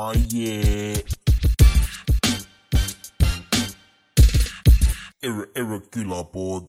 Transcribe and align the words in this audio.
Oh 0.00 0.12
yeah. 0.32 1.02
Erre, 5.22 5.46
Erre 5.54 5.80
külapood. 5.90 6.68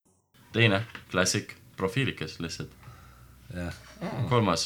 teine, 0.53 0.79
klassik, 1.11 1.53
profiilikas 1.77 2.39
lihtsalt. 2.39 2.71
jah, 3.53 3.75
kolmas. 4.29 4.63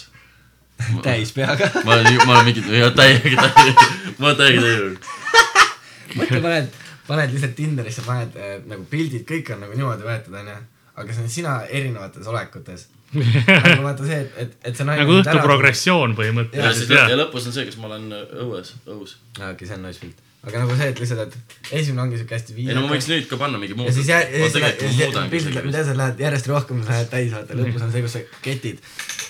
täis 1.04 1.34
peaga. 1.36 1.68
ma 1.86 1.98
olen, 1.98 2.16
ma 2.26 2.38
olen 2.38 2.46
mingi, 2.46 2.64
jah, 2.78 2.96
täiega, 2.96 3.50
täiega, 3.50 3.88
ma 4.18 4.32
olen 4.32 4.40
täiega 4.40 4.64
täiega. 4.64 5.12
mõtle, 6.22 6.42
paned, 6.48 6.80
paned 7.10 7.36
lihtsalt 7.36 7.60
Tinderisse, 7.60 8.08
paned 8.08 8.40
äh, 8.40 8.56
nagu 8.64 8.88
pildid, 8.88 9.28
kõik 9.28 9.52
on 9.58 9.66
nagu 9.66 9.76
niimoodi 9.76 10.08
võetud, 10.08 10.40
onju. 10.40 10.56
aga 10.96 11.18
see 11.18 11.28
on 11.28 11.36
sina 11.36 11.60
erinevates 11.68 12.32
olekutes. 12.32 12.88
Aga 13.14 13.80
vaata 13.88 14.06
see, 14.08 14.20
et, 14.20 14.38
et, 14.44 14.54
et 14.70 14.78
see 14.78 14.88
naine 14.88 15.04
nagu 15.04 15.16
õhtu. 15.20 15.40
progressioon 15.44 16.16
põhimõtteliselt 16.18 16.80
siis, 16.84 16.94
ja 16.94 17.08
jah. 17.08 17.18
lõpus 17.24 17.48
on 17.50 17.56
see, 17.56 17.66
kas 17.70 17.80
ma 17.82 17.90
olen 17.92 18.08
õues, 18.46 18.74
õus. 18.90 19.18
okei, 19.38 19.68
see 19.70 19.78
on 19.78 19.86
nice 19.88 20.02
pilt. 20.02 20.24
aga 20.48 20.64
nagu 20.64 20.78
see, 20.80 20.90
et 20.94 21.04
lihtsalt, 21.04 21.38
et 21.38 21.78
esimene 21.82 22.06
ongi 22.06 22.20
siuke 22.22 22.38
hästi 22.38 22.58
ei 22.58 22.78
no 22.78 22.86
ma 22.86 22.94
võiks 22.96 23.10
nüüd 23.12 23.30
ka 23.30 23.40
panna 23.42 23.62
mingi 23.62 23.78
muud. 23.78 23.90
ja 23.90 23.96
siis 23.96 24.10
jää-, 24.12 24.26
ja 24.26 24.50
siis 24.50 24.60
läheb, 24.64 24.84
seda. 24.98 25.72
tead, 25.78 25.94
lähed 26.02 26.26
järjest 26.26 26.52
rohkem 26.52 26.84
lähed 26.90 27.12
täis, 27.14 27.32
vaata 27.36 27.60
lõpus 27.60 27.86
on 27.86 27.94
see, 27.94 28.06
kus 28.08 28.18
sa 28.18 28.24
ketid. 28.46 28.84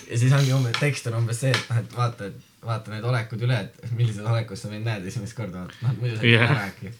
ja 0.09 0.23
siis 0.23 0.35
ongi 0.39 0.55
umbes, 0.55 0.79
tekst 0.79 1.11
on 1.11 1.19
umbes 1.21 1.43
see, 1.43 1.53
et 1.53 1.71
noh, 1.71 1.83
et 1.83 1.97
vaata, 1.97 2.31
et 2.31 2.51
vaata 2.63 2.93
need 2.95 3.07
olekud 3.07 3.43
üle, 3.43 3.59
et 3.67 3.97
millises 3.97 4.23
olekus 4.23 4.63
sa 4.63 4.71
meid 4.71 4.85
näed 4.87 5.07
esimest 5.11 5.35
korda, 5.37 5.65
vaata, 5.65 5.81
noh, 5.83 5.97
muidu 5.99 6.17
sa 6.17 6.23
ei 6.23 6.37
Jah. 6.37 6.47
tea 6.47 6.55
ära 6.55 6.69
äkki. 6.71 6.93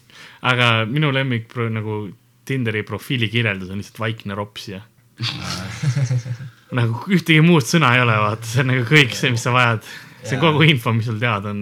aga 0.52 0.74
minu 0.90 1.14
lemmik 1.14 1.56
nagu 1.72 2.04
Tinderi 2.44 2.82
profiili 2.84 3.30
kirjeldus 3.32 3.70
on 3.72 3.78
lihtsalt 3.80 4.02
vaikne 4.02 4.34
rops 4.36 4.66
ja 4.68 4.82
nagu 6.78 7.04
ühtegi 7.14 7.42
muud 7.44 7.66
sõna 7.66 7.92
ei 7.94 8.02
ole, 8.02 8.16
vaata, 8.18 8.48
see 8.48 8.64
on 8.64 8.72
nagu 8.72 8.86
kõik 8.88 9.14
see, 9.14 9.30
mis 9.34 9.44
sa 9.46 9.52
vajad. 9.54 9.84
see 10.24 10.38
on 10.38 10.42
kogu 10.42 10.66
info, 10.66 10.94
mis 10.96 11.06
sul 11.08 11.20
teada 11.22 11.52
on. 11.54 11.60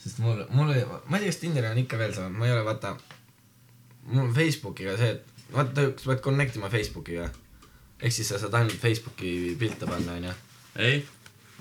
sest 0.00 0.18
mul, 0.24 0.42
mul 0.56 0.72
oli, 0.72 0.82
ma 1.06 1.18
ei 1.18 1.26
tea, 1.26 1.32
kas 1.32 1.40
Tinderil 1.42 1.70
on 1.74 1.82
ikka 1.84 2.00
veel 2.00 2.16
see, 2.16 2.32
ma 2.34 2.48
ei 2.48 2.54
ole, 2.56 2.64
vaata, 2.66 2.96
mul 4.08 4.24
on 4.26 4.34
Facebookiga 4.34 4.96
see, 4.98 5.14
et 5.14 5.54
vaata, 5.54 5.90
sa 6.00 6.12
pead 6.12 6.24
connect 6.24 6.58
ima 6.58 6.72
Facebookiga. 6.72 7.30
ehk 8.00 8.14
siis 8.16 8.30
sa 8.32 8.40
saad 8.40 8.54
ainult 8.58 8.80
Facebooki 8.80 9.56
pilte 9.60 9.86
panna, 9.86 10.18
onju. 10.18 10.36
ei, 10.80 11.04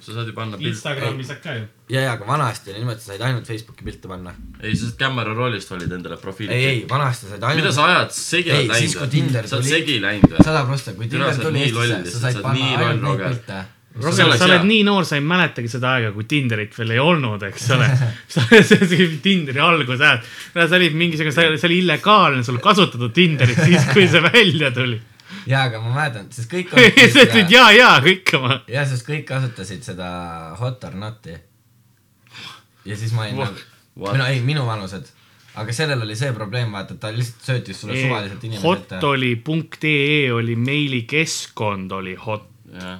sa 0.03 0.13
saad 0.15 0.27
ju 0.29 0.35
panna 0.35 0.59
pilt. 0.59 0.75
Instagrami 0.75 1.25
saad 1.27 1.41
ka 1.43 1.55
ju. 1.57 1.65
ja, 1.93 2.03
ja, 2.05 2.11
aga 2.13 2.27
vanasti 2.27 2.73
oli 2.73 2.83
niimoodi, 2.83 3.03
sa 3.03 3.13
said 3.13 3.25
ainult 3.27 3.49
Facebooki 3.49 3.87
pilte 3.87 4.11
panna. 4.11 4.35
ei, 4.61 4.75
sa 4.75 4.85
saad 4.85 4.99
Camera 4.99 5.33
rollist 5.33 5.71
valida 5.73 5.97
endale 5.99 6.19
profiili. 6.21 6.53
ei, 6.53 6.69
ei, 6.73 6.85
vanasti 6.89 7.31
said 7.31 7.43
ainult. 7.43 7.63
mida 7.63 7.73
sa 7.75 7.89
ajad, 7.89 8.13
segi 8.15 8.53
Ei, 8.53 8.69
oled 8.69 8.75
läinud 8.75 9.11
Tinder 9.15 9.49
sa 9.49 9.59
oled 9.59 9.73
segi 9.73 9.99
läinud 10.03 10.31
või? 10.31 10.45
sada 10.51 10.63
prossa, 10.69 10.95
kui 10.95 11.11
Tinder 11.11 11.43
tuli 11.43 11.65
Eestisse, 11.65 12.15
sa 12.15 12.23
said 12.27 12.41
panna 12.45 12.71
ainult 12.77 13.05
neid 13.09 13.27
pilte. 13.27 13.65
Roger, 13.99 14.29
sa 14.37 14.45
oled 14.45 14.67
nii 14.69 14.83
noor, 14.87 15.05
sa 15.07 15.17
ei 15.17 15.23
mäletagi 15.25 15.69
seda 15.71 15.95
aega, 15.97 16.11
kui 16.15 16.27
Tinderit 16.29 16.75
veel 16.77 16.93
ei 16.95 16.99
olnud, 17.03 17.41
eks 17.49 17.65
ole. 17.75 17.87
sa 18.33 18.45
see 18.47 19.07
Tinderi 19.23 19.59
algus 19.63 19.99
ajal, 19.99 20.21
sa 20.53 20.77
olid 20.77 20.95
mingisugune, 20.95 21.33
see 21.33 21.69
oli 21.71 21.79
illegaalne 21.81 22.45
sul 22.45 22.61
kasutada 22.63 23.09
Tinderit 23.13 23.59
siis, 23.59 23.89
kui 23.91 24.05
see 24.07 24.21
välja 24.23 24.71
tuli. 24.75 25.01
jaa, 25.49 25.63
aga 25.67 25.81
ma 25.83 25.93
mäletan, 25.95 26.27
sest 26.33 26.51
kõik 26.51 26.73
sa 26.73 27.23
ütled 27.25 27.53
ja, 27.53 27.69
ja 27.75 27.91
kõik 28.03 28.33
oma. 28.39 28.59
jaa, 28.71 28.85
sest 28.89 29.07
kõik 29.07 29.25
kasutasid 29.29 29.85
seda 29.87 30.09
hot 30.59 30.83
or 30.89 30.97
not'i. 30.99 31.37
ja 32.85 32.99
siis 32.99 33.13
ma 33.15 33.27
olin 33.27 33.43
nagu, 33.43 33.65
no 34.19 34.29
ei, 34.29 34.41
minu 34.45 34.65
vanused. 34.67 35.11
aga 35.59 35.75
sellel 35.75 36.01
oli 36.05 36.15
see 36.15 36.31
probleem, 36.33 36.71
vaata, 36.71 36.95
et 36.95 37.03
ta 37.03 37.11
lihtsalt 37.15 37.51
söötis 37.51 37.81
sulle 37.81 37.99
suvaliselt 37.99 38.43
inimesed 38.43 38.65
hot. 38.65 38.97
oli 39.11 39.35
punkt 39.35 39.83
ee 39.83 40.31
oli 40.33 40.55
meilikeskkond 40.55 41.91
oli 41.99 42.15
hot. 42.15 42.49
jah, 42.73 42.99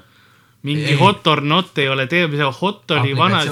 mingi 0.61 0.91
Ei. 0.91 0.95
hot 0.99 1.27
or 1.27 1.41
not 1.41 1.77
ei 1.79 1.87
ole 1.87 2.05
tee, 2.11 2.25
see 2.35 2.51
hot 2.61 2.91
oli 2.91 3.13
vana 3.15 3.39
see 3.45 3.51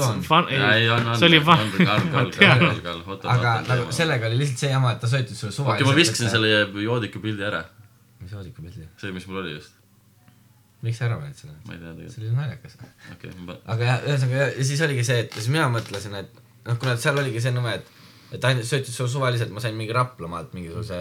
oli 1.30 1.40
on, 1.40 1.46
va- 1.46 1.60
on, 1.62 1.70
on, 1.88 2.10
ma 2.12 2.20
on, 2.20 2.32
tean. 2.36 2.64
on, 2.68 2.82
on, 3.08 3.20
aga 3.32 3.54
nagu. 3.68 3.88
sellega 3.96 4.28
oli 4.28 4.42
lihtsalt 4.42 4.66
see 4.66 4.72
jama, 4.74 4.92
et 4.92 5.00
ta 5.00 5.08
söötis 5.12 5.40
sulle 5.40 5.56
suvaliselt. 5.56 5.88
okei, 5.88 5.94
ma 5.94 5.96
viskasin. 6.02 6.30
selle 6.34 6.84
joodiku 6.84 7.24
pildi 7.24 7.48
ära, 7.48 7.64
mis 8.28 8.36
joodiku 8.36 8.66
pildi? 8.66 8.88
see, 9.00 9.14
mis 9.16 9.28
mul 9.30 9.42
oli 9.42 9.54
just, 9.56 9.78
miks 10.84 11.00
sa 11.00 11.08
ära 11.08 11.20
panid 11.22 11.40
selle? 11.40 11.56
ma 11.66 11.76
ei 11.76 11.80
tea 11.80 11.94
tegelikult, 11.94 12.16
see 12.16 12.26
oli 12.26 12.36
naljakas. 12.36 12.78
okei, 13.16 13.32
ma 13.48 13.56
aga 13.74 13.88
jah, 13.92 14.04
ühesõnaga 14.10 14.42
ja, 14.42 14.50
ja 14.52 14.68
siis 14.68 14.84
oligi 14.84 15.06
see, 15.08 15.24
et 15.24 15.38
siis 15.38 15.48
mina 15.54 15.70
mõtlesin, 15.72 16.18
et 16.20 16.42
noh, 16.68 16.80
kuna 16.82 16.98
seal 17.00 17.22
oligi 17.22 17.44
see 17.44 17.54
nõme, 17.56 17.78
et, 17.80 17.92
et 18.36 18.50
ainult 18.50 18.68
söötis 18.68 18.98
sulle 18.98 19.12
suvaliselt, 19.14 19.54
ma 19.56 19.64
sain 19.64 19.78
mingi 19.78 19.96
Raplamaalt 19.96 20.52
mingisuguse, 20.58 21.00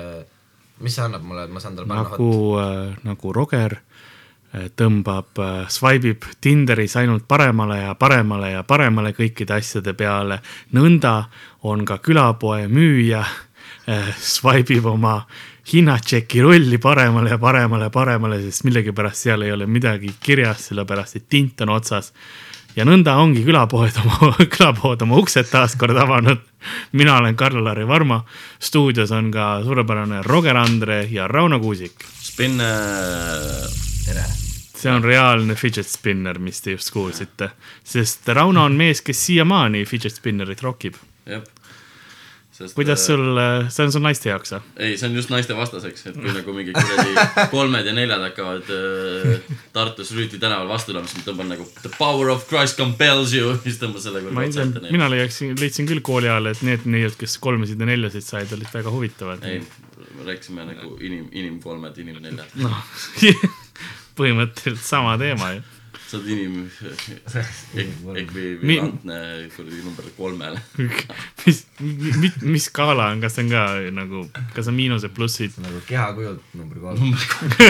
mis 0.86 0.94
see 0.96 1.06
annab 1.06 1.26
mulle, 1.26 1.48
et 1.48 1.56
ma 1.56 1.62
saan 1.62 1.78
talle 1.78 1.90
panna 1.90 2.06
nagu 2.12 2.30
äh,, 2.62 2.94
nagu 3.08 3.32
Roger 3.34 3.74
äh, 3.80 4.68
tõmbab 4.78 5.42
äh,, 5.42 5.58
swipe 5.72 6.14
ib 6.14 6.28
Tinderis 6.44 6.94
ainult 7.00 7.26
paremale 7.28 7.80
ja 7.82 7.96
paremale 7.98 8.52
ja 8.54 8.62
paremale 8.68 9.12
kõikide 9.16 9.58
asjade 9.58 9.96
peale. 9.98 10.38
nõnda 10.76 11.16
on 11.66 11.84
ka 11.88 11.98
külapoe 12.04 12.68
müüja 12.70 13.24
äh, 13.26 14.14
swipe 14.14 14.78
ib 14.78 14.88
oma 14.94 15.18
hinnatšeki 15.72 16.42
rolli 16.42 16.78
paremale 16.78 17.30
ja 17.30 17.38
paremale 17.38 17.84
ja 17.84 17.90
paremale, 17.90 18.40
sest 18.42 18.64
millegipärast 18.64 19.26
seal 19.26 19.42
ei 19.42 19.52
ole 19.52 19.66
midagi 19.66 20.12
kirjas, 20.22 20.68
sellepärast 20.70 21.16
et 21.16 21.28
tint 21.28 21.60
on 21.60 21.74
otsas. 21.74 22.12
ja 22.76 22.84
nõnda 22.84 23.14
ongi 23.16 23.40
külapoed 23.44 23.96
oma, 24.02 24.32
külapood 24.54 25.02
oma 25.02 25.16
uksed 25.16 25.48
taas 25.50 25.76
kord 25.76 25.96
avanud. 25.96 26.38
mina 26.92 27.16
olen 27.16 27.36
Karl-Lari 27.36 27.86
Varma, 27.88 28.24
stuudios 28.58 29.10
on 29.10 29.30
ka 29.30 29.62
suurepärane 29.64 30.22
Roger 30.22 30.56
Andre 30.56 31.06
ja 31.10 31.28
Rauno 31.28 31.60
Kuusik. 31.60 32.04
spinner, 32.20 33.66
tere. 34.04 34.24
see 34.76 34.92
on 34.92 35.02
reaalne 35.04 35.54
fidget 35.54 35.88
spinner, 35.88 36.38
mis 36.38 36.60
te 36.60 36.76
just 36.76 36.90
kuulsite, 36.90 37.50
sest 37.84 38.28
Rauno 38.28 38.64
on 38.64 38.72
mees, 38.72 39.02
kes 39.02 39.26
siiamaani 39.26 39.84
fidget 39.84 40.14
spinnerit 40.14 40.62
rokib. 40.62 40.94
jah. 41.26 41.42
Sest 42.56 42.76
kuidas 42.76 43.02
äh, 43.02 43.06
sul, 43.06 43.40
see 43.72 43.86
on 43.86 43.92
sul 43.94 44.04
naiste 44.04 44.30
jaoks 44.30 44.54
või? 44.54 44.62
ei, 44.86 44.96
see 44.98 45.08
on 45.10 45.16
just 45.18 45.32
naiste 45.32 45.56
vastaseks, 45.56 46.06
et 46.10 46.18
kui 46.18 46.32
nagu 46.32 46.54
mingi 46.56 46.74
kuradi 46.76 47.26
kolmed 47.54 47.88
ja 47.88 47.94
neljad 47.96 48.24
hakkavad 48.28 48.70
äh, 48.72 49.56
Tartus 49.76 50.12
Rüütli 50.16 50.40
tänaval 50.42 50.70
vastu 50.70 50.92
tulema, 50.92 51.10
siis 51.10 51.20
ma 51.20 51.28
tõmban 51.30 51.52
nagu 51.54 51.68
the 51.82 51.92
power 51.98 52.32
of 52.32 52.46
Christ 52.50 52.80
compels 52.80 53.34
you, 53.36 53.54
siis 53.66 53.80
tõmban 53.82 54.04
selle 54.04 54.24
ma 54.30 54.46
ei 54.46 54.54
tea, 54.54 54.66
mina 54.88 55.10
leiaksin, 55.12 55.56
leidsin 55.60 55.88
küll 55.90 56.04
kooli 56.06 56.30
ajal, 56.30 56.52
et 56.52 56.64
need 56.66 56.88
neiud, 56.90 57.16
kes 57.20 57.38
kolmesid 57.42 57.80
ja 57.82 57.88
neljasid 57.88 58.26
said, 58.26 58.52
olid 58.56 58.72
väga 58.72 58.94
huvitavad. 58.94 59.44
ei, 59.46 59.62
me 60.16 60.28
rääkisime 60.30 60.66
nagu 60.72 60.96
inim, 61.04 61.28
inimkolmed, 61.32 61.98
inimneljad. 62.02 62.58
noh, 62.64 62.82
põhimõtteliselt 64.18 64.84
sama 64.84 65.16
teema 65.20 65.56
ju. 65.56 65.64
Sa 66.06 66.18
oled 66.20 66.28
inim, 66.30 66.58
ekvivalentne 68.20 69.16
kuradi 69.50 69.80
number 69.82 70.06
kolmele. 70.14 70.60
mis, 71.46 71.64
mis, 71.82 72.36
mis 72.46 72.66
skaala 72.70 73.08
on, 73.10 73.22
kas 73.24 73.34
see 73.34 73.46
on 73.46 73.50
ka 73.50 73.62
nagu, 73.96 74.22
kas 74.54 74.70
on 74.70 74.76
miinused, 74.78 75.10
plussid? 75.16 75.56
nagu 75.64 75.82
kehakujult 75.88 76.54
number 76.58 76.78
kolm. 76.84 77.10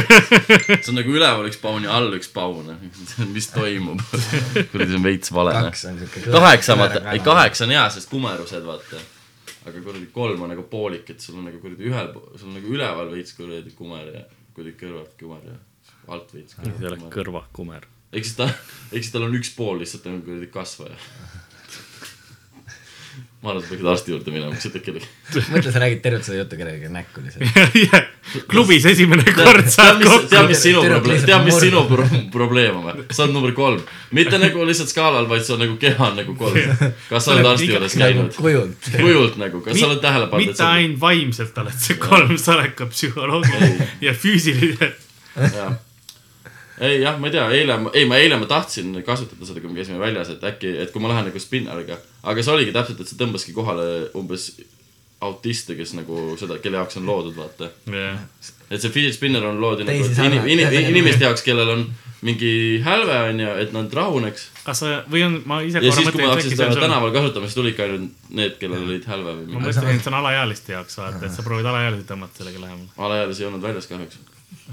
see 0.69 0.93
on 0.93 1.01
nagu 1.01 1.17
üleval 1.17 1.49
üks 1.49 1.61
paun 1.63 1.89
ja 1.89 1.97
all 1.97 2.13
üks 2.19 2.29
paun. 2.35 2.69
mis 3.37 3.49
toimub? 3.55 4.05
kuradi, 4.05 4.91
see 4.93 5.01
on 5.01 5.09
veits 5.09 5.33
vale. 5.33 5.57
kaks 5.71 5.87
on 5.89 6.01
siuke. 6.03 6.27
kaheksa, 6.37 6.77
vaata, 6.83 7.05
ei. 7.15 7.25
kaheksa 7.25 7.65
on 7.65 7.77
hea, 7.79 7.87
sest 7.97 8.13
kumerused, 8.13 8.69
vaata. 8.69 9.01
aga 9.65 9.81
kuradi 9.81 10.11
kolm 10.13 10.45
on 10.45 10.53
nagu 10.53 10.69
poolik, 10.69 11.09
et 11.17 11.25
sul 11.25 11.41
on 11.41 11.49
nagu 11.49 11.63
kuradi 11.65 11.89
ühel, 11.89 12.13
sul 12.37 12.53
on 12.53 12.61
nagu 12.61 12.77
üleval 12.77 13.17
veits 13.17 13.33
kuradi 13.39 13.73
kumer 13.81 14.13
ja 14.13 14.27
kuradi 14.53 14.77
kõrvalt 14.85 15.17
kumer 15.21 15.53
ja 15.55 15.59
alt 16.13 16.37
veits. 16.37 16.61
see 16.61 16.81
ei 16.83 16.91
ole 16.93 17.01
kõrvakumer. 17.13 17.96
Ehk 18.17 18.27
siis 18.27 18.37
ta, 18.39 18.51
ehk 18.93 19.03
siis 19.03 19.15
tal 19.15 19.27
on 19.29 19.37
üks 19.39 19.53
pool 19.57 19.81
lihtsalt 19.83 20.09
on 20.11 20.23
kuradi 20.25 20.49
kasvaja. 20.53 20.97
ma 23.45 23.53
arvan, 23.53 23.61
et 23.61 23.67
sa 23.67 23.71
peaksid 23.71 23.89
arsti 23.93 24.13
juurde 24.15 24.33
minema, 24.35 24.59
sa 24.59 24.71
ütled 24.71 24.85
kellelegi. 24.87 25.09
mõtle, 25.53 25.73
sa 25.73 25.83
räägid 25.83 26.01
tervet 26.03 26.27
seda 26.27 26.39
juttu 26.41 26.59
kellelegi 26.59 26.91
näkku 26.91 27.23
lihtsalt. 27.23 28.15
klubis 28.51 28.87
esimene 28.91 29.23
kord 29.37 29.69
saad 29.71 30.01
mis, 30.01 30.09
kokku. 30.09 30.31
tead, 30.33 30.49
mis 30.51 30.63
sinu 30.65 30.83
probleem, 30.83 31.23
tead, 31.29 31.45
mis 31.47 31.61
sinu 31.63 31.85
pro 31.91 32.09
probleem 32.33 32.81
on 32.81 32.89
või? 32.89 33.07
sa 33.13 33.27
oled 33.27 33.37
number 33.37 33.55
kolm, 33.57 33.85
mitte 34.17 34.41
nagu 34.43 34.67
lihtsalt 34.67 34.91
skaalal, 34.91 35.29
vaid 35.31 35.47
su 35.47 35.59
nagu 35.61 35.77
keha 35.81 36.11
on 36.11 36.21
nagu 36.23 36.35
kolm. 36.41 36.75
kas 37.11 37.29
sa 37.29 37.37
oled 37.37 37.51
arsti 37.53 37.71
juures 37.71 37.99
nagu 38.01 38.17
käinud? 38.17 38.39
kujult. 38.41 38.91
kujult 38.97 39.41
nagu, 39.45 39.63
kas 39.69 39.79
sa 39.79 39.91
oled 39.93 40.03
tähele 40.03 40.31
pannud, 40.33 40.51
mitte 40.51 40.67
ainult 40.67 41.03
vaimselt 41.05 41.63
oled 41.63 41.83
see 41.87 42.01
kolm, 42.03 42.35
sa 42.41 42.57
oled 42.57 42.75
ka 42.79 42.89
psühholoogiline 42.91 43.91
ja 44.09 44.17
füüsiliselt. 44.17 45.05
jah, 45.37 45.77
ei 46.81 47.01
jah, 47.01 47.19
ma 47.21 47.31
ei 47.31 47.37
tea, 47.37 47.49
eile, 47.57 47.79
ei 47.97 48.07
ma 48.09 48.21
eile 48.21 48.39
ma 48.41 48.49
tahtsin 48.51 48.95
kasutada 49.07 49.49
seda, 49.49 49.63
kui 49.63 49.73
me 49.73 49.81
käisime 49.81 50.01
väljas, 50.03 50.33
et 50.35 50.45
äkki, 50.45 50.73
et 50.85 50.93
kui 50.93 51.03
ma 51.03 51.13
lähen 51.13 51.31
nagu 51.31 51.43
spinneriga, 51.43 51.99
aga 52.23 52.45
see 52.45 52.57
oligi 52.57 52.75
täpselt, 52.77 53.01
et 53.01 53.11
see 53.11 53.21
tõmbaski 53.21 53.55
kohale 53.57 53.87
umbes 54.19 54.51
autiste, 55.25 55.77
kes 55.79 55.95
nagu 55.97 56.35
seda, 56.41 56.59
kelle 56.61 56.77
jaoks 56.83 56.99
on 57.01 57.07
loodud, 57.09 57.37
vaata. 57.37 57.71
et 58.69 58.83
see 58.83 58.93
fidget 58.93 59.17
spinner 59.17 59.45
on 59.49 59.61
loodud 59.63 59.89
nagu 59.89 60.11
inim, 60.29 60.51
inim, 60.53 60.77
inimeste 60.93 61.25
jaoks, 61.25 61.45
kellel 61.47 61.73
on 61.73 61.87
mingi 62.27 62.83
hälve 62.85 63.17
on 63.31 63.41
ju, 63.41 63.49
et 63.63 63.73
nad 63.73 63.93
rahuneks. 63.93 64.47
kas 64.65 64.81
sa, 64.83 64.93
või 65.11 65.25
on, 65.27 65.37
ma 65.49 65.61
ise 65.65 65.81
ja 65.81 65.91
korra 65.91 66.03
siis, 66.03 66.13
kui 66.13 66.23
ma 66.23 66.29
mõtlen, 66.29 66.31
et 66.31 66.33
hakkasin 66.33 66.57
seda 66.57 66.87
tänaval 66.87 67.13
kasutama, 67.15 67.49
siis 67.49 67.59
tulidki 67.59 67.85
ainult 67.85 68.31
need, 68.41 68.57
kellel 68.61 68.87
olid 68.89 69.09
hälve 69.11 69.35
või 69.35 69.43
ma 69.45 69.51
mingi. 69.51 69.67
mõtlen, 69.69 69.99
et 70.01 70.07
see 70.07 70.13
on 70.13 70.19
alaealiste 70.21 70.75
jaoks, 70.77 70.97
vaata, 71.01 71.23
et 71.29 71.37
sa 71.37 71.45
proovid 71.47 71.69
alaealisi 71.73 72.09
tõmmata 72.09 72.41
sellega 72.41 72.63
lähemale. 72.65 72.89
alaealisi 73.09 73.45
ei 73.45 73.51
olnud 73.51 73.65
väljas 73.65 73.89
kahjuks. 73.93 74.19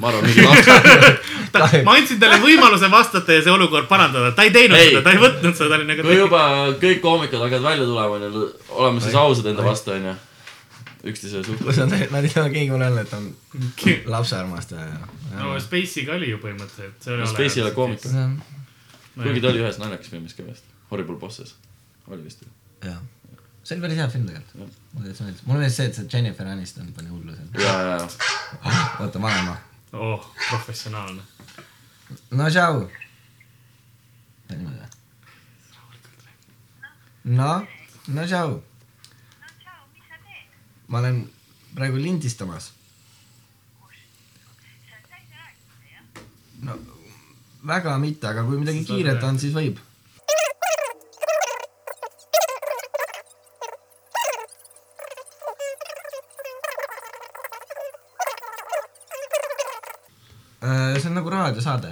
Ma 0.01 0.09
arvan, 0.09 0.25
mingi 0.25 0.41
lapse, 0.41 1.83
ma 1.87 1.95
andsin 1.97 2.19
talle 2.21 2.39
võimaluse 2.41 2.89
vastata 2.91 3.35
ja 3.37 3.43
see 3.45 3.53
olukord 3.53 3.87
parandada, 3.89 4.31
ta 4.35 4.45
ei 4.45 4.53
teinud 4.53 4.77
Ei. 4.77 4.89
seda, 4.89 5.01
ta 5.05 5.13
ei 5.13 5.21
võtnud 5.21 5.57
seda, 5.57 5.69
ta 5.69 5.79
oli 5.79 5.89
nagu 5.89 6.05
kui 6.07 6.17
juba 6.17 6.43
kõik 6.81 7.01
koomikad 7.03 7.43
hakkavad 7.45 7.67
välja 7.67 7.89
tulema, 7.89 8.19
onju, 8.19 8.45
oleme 8.81 9.03
siis 9.03 9.17
ausad 9.21 9.51
enda 9.51 9.65
vastu, 9.65 9.93
onju. 9.97 10.15
üksteise 11.13 11.43
suhtes. 11.45 11.81
nad 11.83 11.93
ei 11.99 12.33
ole 12.41 12.49
keegi 12.55 12.71
mulle 12.71 12.89
öelnud, 12.89 13.05
et 13.05 13.13
on 13.19 13.29
lapsearmastaja. 14.15 14.97
no 15.37 15.53
Spacey'ga 15.61 16.17
oli 16.17 16.33
ju 16.33 16.41
põhimõtteliselt, 16.41 16.97
see 17.05 17.17
oli 17.17 17.29
Space 17.35 17.59
ei 17.61 17.67
ole 17.67 17.75
koomik, 17.77 18.09
No 19.13 19.27
kuigi 19.27 19.43
ta 19.43 19.51
oli 19.51 19.59
ühes 19.61 19.75
naljakas 19.77 20.09
filmis 20.09 20.33
ka 20.33 20.41
vist, 20.41 20.65
Horrible 20.89 21.19
Bosses, 21.21 21.51
oli 22.09 22.23
vist 22.25 22.41
ju. 22.41 22.47
jah, 22.81 22.97
see 23.63 23.75
oli 23.75 23.81
päris 23.81 23.97
hea 23.97 24.07
film 24.09 24.25
tegelikult. 24.27 24.73
mulle 24.93 25.07
täitsa 25.07 25.23
meeldis, 25.23 25.45
mulle 25.45 25.59
meeldis 25.59 25.77
see, 25.77 25.85
et 25.89 25.95
see 25.99 26.09
Jennifer 26.13 26.47
Aniston 26.47 26.93
pani 26.95 27.09
hullu 27.09 27.35
seal. 27.35 27.47
ja, 27.63 27.75
ja, 27.81 27.95
ja, 27.97 28.07
oota, 28.99 29.21
vanema. 29.21 29.55
oh, 29.93 30.27
professionaalne. 30.49 31.23
no 32.31 32.49
tšau. 32.49 32.83
niimoodi 34.49 34.77
või? 34.79 34.91
no, 37.39 37.51
no 38.07 38.27
tšau. 38.27 38.57
ma 40.87 40.99
olen 40.99 41.23
praegu 41.75 41.97
lindistamas. 41.97 42.73
no 46.63 46.77
väga 47.63 47.97
mitte, 47.97 48.27
aga 48.27 48.43
kui 48.43 48.59
midagi 48.59 48.83
kiiret 48.87 49.23
on, 49.23 49.39
siis 49.39 49.55
võib. 49.55 49.79
Äh, 60.63 60.95
see 60.95 61.09
on 61.09 61.17
nagu 61.17 61.31
raadiosaade. 61.43 61.91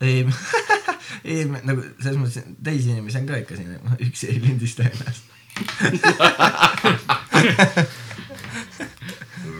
ei, 0.00 0.26
ei 1.24 1.44
nagu 1.50 1.82
selles 2.00 2.20
mõttes 2.22 2.44
teisi 2.64 2.90
inimesi 2.94 3.18
on 3.20 3.26
ka 3.28 3.34
ikka 3.42 3.54
siin, 3.58 3.70
üksi 4.06 4.24
ei 4.30 4.38
lindista 4.42 4.82
ennast. 4.86 5.22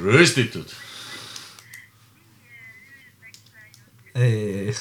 röstitud. 0.05 0.69
ei, 4.15 4.75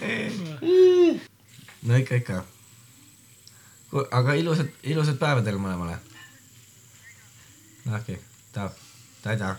ei. 0.00 0.32
no 1.82 1.96
ikka, 1.96 2.14
ikka. 2.14 2.44
aga 4.10 4.34
ilusat, 4.34 4.66
ilusat 4.82 5.18
päeva 5.18 5.42
teile 5.42 5.58
mõlemale. 5.58 5.98
okei, 8.00 8.18
ta, 8.52 8.70
tada. 9.22 9.56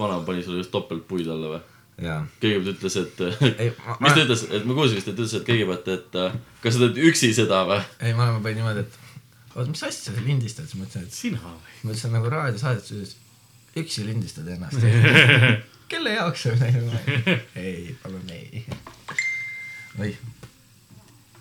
Vanaema 0.00 0.24
pani 0.26 0.42
sulle 0.46 0.62
just 0.62 0.72
topeltpuid 0.74 1.28
alla 1.30 1.54
või? 1.54 1.60
jaa. 2.00 2.20
kõigepealt 2.40 2.78
ütles, 2.78 2.96
et 3.00 3.22
Ei, 3.50 3.70
ma- 3.84 3.96
mis 4.06 4.16
ta 4.16 4.24
ütles, 4.24 4.44
et 4.48 4.66
ma 4.68 4.76
kuulsin 4.78 5.00
vist, 5.00 5.10
et 5.10 5.16
ta 5.16 5.22
ütles, 5.22 5.36
et 5.36 5.46
kõigepealt, 5.48 5.90
et 5.96 6.18
äh, 6.22 6.36
kas 6.64 6.76
sa 6.76 6.84
teed 6.86 7.00
üksi 7.10 7.32
seda 7.36 7.62
või? 7.68 7.80
ei, 8.00 8.14
ma 8.16 8.28
olen 8.28 8.42
pannud 8.44 8.60
niimoodi, 8.62 8.84
et 8.86 9.00
oota, 9.54 9.68
mis 9.72 9.84
asja 9.88 10.14
sa 10.14 10.24
lindistad, 10.24 10.68
siis 10.70 10.80
mõtlesin, 10.80 11.08
et 11.08 11.16
sina 11.16 11.42
või? 11.44 11.74
ma 11.82 11.92
ütlesin 11.92 12.16
nagu 12.16 12.32
raadiosaadet, 12.32 12.92
siis 12.92 13.16
üksi 13.80 14.06
lindistad 14.08 14.48
ennast. 14.50 14.80
kelle 15.90 16.14
jaoks 16.16 16.46
see 16.46 16.54
on? 16.54 16.92
ei, 17.58 17.96
palun 18.02 18.32
ei. 18.34 18.64
oi, 20.00 20.14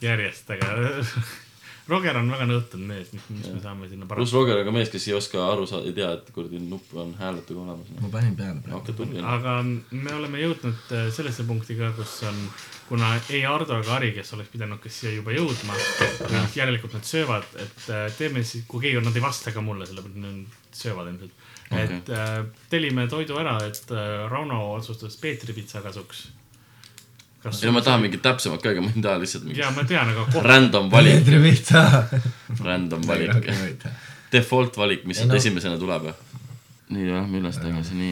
järjest, 0.02 0.50
aga 0.58 0.74
Roger 1.90 2.18
on 2.20 2.32
väga 2.32 2.46
nõutud 2.50 2.82
mees, 2.86 3.12
mis, 3.16 3.26
mis 3.34 3.48
me 3.50 3.62
saame 3.64 3.90
sinna 3.90 4.06
pluss 4.06 4.32
parandada. 4.32 4.38
Roger 4.40 4.62
on 4.62 4.68
ka 4.70 4.74
mees, 4.76 4.92
kes 4.94 5.08
ei 5.10 5.16
oska 5.18 5.44
aru 5.46 5.68
saada, 5.70 5.90
ei 5.90 5.96
tea, 5.98 6.12
et 6.20 6.32
kuradi 6.36 6.62
nupp 6.64 6.94
on 7.02 7.14
hääletuga 7.20 7.64
olemas. 7.66 7.92
ma 8.00 8.12
panin 8.14 8.36
peale 8.40 8.64
praegu. 8.66 9.08
aga 9.36 9.56
me 9.66 10.16
oleme 10.18 10.44
jõudnud 10.44 10.96
äh, 10.96 11.10
sellesse 11.16 11.48
punkti 11.50 11.78
ka, 11.80 11.92
kus 11.98 12.16
on, 12.30 12.42
kuna 12.90 13.12
ei 13.30 13.44
Ardo 13.50 13.80
ega 13.82 13.96
Ari, 13.98 14.14
kes 14.18 14.34
oleks 14.38 14.54
pidanud 14.54 14.82
kas 14.84 15.02
siia 15.02 15.14
juba 15.18 15.36
jõudma, 15.36 15.78
järelikult 16.56 16.98
nad 17.00 17.08
söövad, 17.10 17.48
et 17.58 17.86
äh, 17.90 18.08
teeme 18.18 18.44
siis, 18.44 18.68
kui 18.70 18.86
keegi, 18.88 19.02
nad 19.06 19.18
ei 19.18 19.26
vasta 19.26 19.56
ka 19.56 19.66
mulle, 19.66 19.90
sellepärast 19.90 20.22
nad 20.24 20.60
söövad 20.80 21.14
ilmselt 21.14 21.48
okay.. 21.72 21.84
et 21.86 22.10
äh, 22.10 22.46
tellime 22.70 23.08
toidu 23.08 23.38
ära, 23.40 23.58
et 23.68 23.92
äh, 23.94 24.28
Rauno 24.32 24.62
otsustas 24.76 25.18
Peetri 25.22 25.54
pitsa 25.54 25.82
kasuks. 25.86 26.28
ei, 27.48 27.72
ma 27.72 27.82
tahan 27.82 28.02
mingit 28.04 28.22
täpsemat 28.26 28.62
ka, 28.64 28.74
aga 28.74 28.82
ma 28.84 28.92
ei 28.96 29.02
taha 29.04 29.20
lihtsalt 29.22 29.46
mingit 29.48 29.62
ja 29.64 29.70
ma 29.76 29.84
tean, 29.88 30.10
aga 30.12 30.26
koht-, 30.28 30.44
random 30.46 30.90
valik, 30.92 31.22
Peetri 31.24 31.40
Pihta. 31.46 31.84
random 32.66 33.06
valik, 33.08 33.86
default 34.34 34.76
valik, 34.78 35.06
mis 35.08 35.18
Ei, 35.18 35.22
sealt 35.24 35.32
no- 35.36 35.40
esimesena 35.40 35.78
tuleb. 35.82 36.10
nii 36.90 37.06
jah, 37.06 37.26
millest 37.30 37.62
tagasi, 37.62 37.94
me 37.94 38.10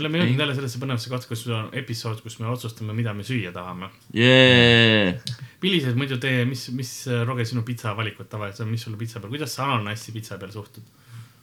oleme 0.00 0.18
jõudnud 0.18 0.32
nii. 0.32 0.40
jälle 0.42 0.54
sellesse 0.58 0.80
põnevasse 0.82 1.10
kohta, 1.12 1.28
kus 1.30 1.44
on 1.54 1.68
episood, 1.80 2.18
kus 2.24 2.38
me 2.42 2.48
otsustame, 2.50 2.92
mida 2.98 3.12
me 3.14 3.22
süüa 3.26 3.52
tahame. 3.54 3.88
jee, 4.14 5.14
millised 5.62 5.94
muidu 6.00 6.18
teie, 6.22 6.44
mis, 6.50 6.66
mis 6.74 6.90
Roger 7.28 7.46
sinu 7.46 7.62
pitsa 7.66 7.94
valikud 7.96 8.26
tavaliselt 8.30 8.66
on, 8.66 8.72
mis 8.74 8.82
sulle 8.82 8.98
pitsa 9.00 9.20
peal, 9.22 9.30
kuidas 9.36 9.54
sa 9.54 9.70
ananassi 9.76 10.12
pitsa 10.12 10.38
peale 10.38 10.52
suhtud? 10.52 10.82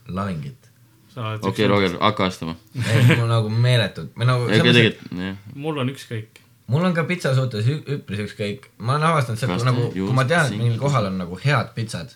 lavingit. 0.08 0.68
okei, 1.16 1.66
Roger, 1.68 1.96
hakka 2.00 2.24
vastama. 2.24 2.54
ei, 2.76 3.16
mul 3.16 3.28
nagu 3.28 3.48
meeletult, 3.50 4.14
või 4.16 4.26
nagu 4.28 4.48
tegelikult, 4.48 5.12
mul 5.54 5.78
on 5.84 5.92
ükskõik. 5.92 6.40
mul 6.72 6.84
on 6.88 6.94
ka 6.96 7.04
pitsa 7.04 7.34
suhtes 7.36 7.66
üpris 7.68 8.24
ükskõik, 8.26 8.70
ma 8.78 8.96
olen 8.96 9.08
avastanud 9.10 9.38
seda, 9.40 9.52
Kas 9.54 9.62
kui 9.62 9.70
nagu, 9.72 9.86
kui 9.92 10.16
ma 10.16 10.24
tean, 10.24 10.46
et 10.48 10.58
mingil 10.58 10.78
kohal 10.80 11.10
on 11.10 11.18
nagu 11.20 11.38
head 11.44 11.72
pitsad, 11.76 12.14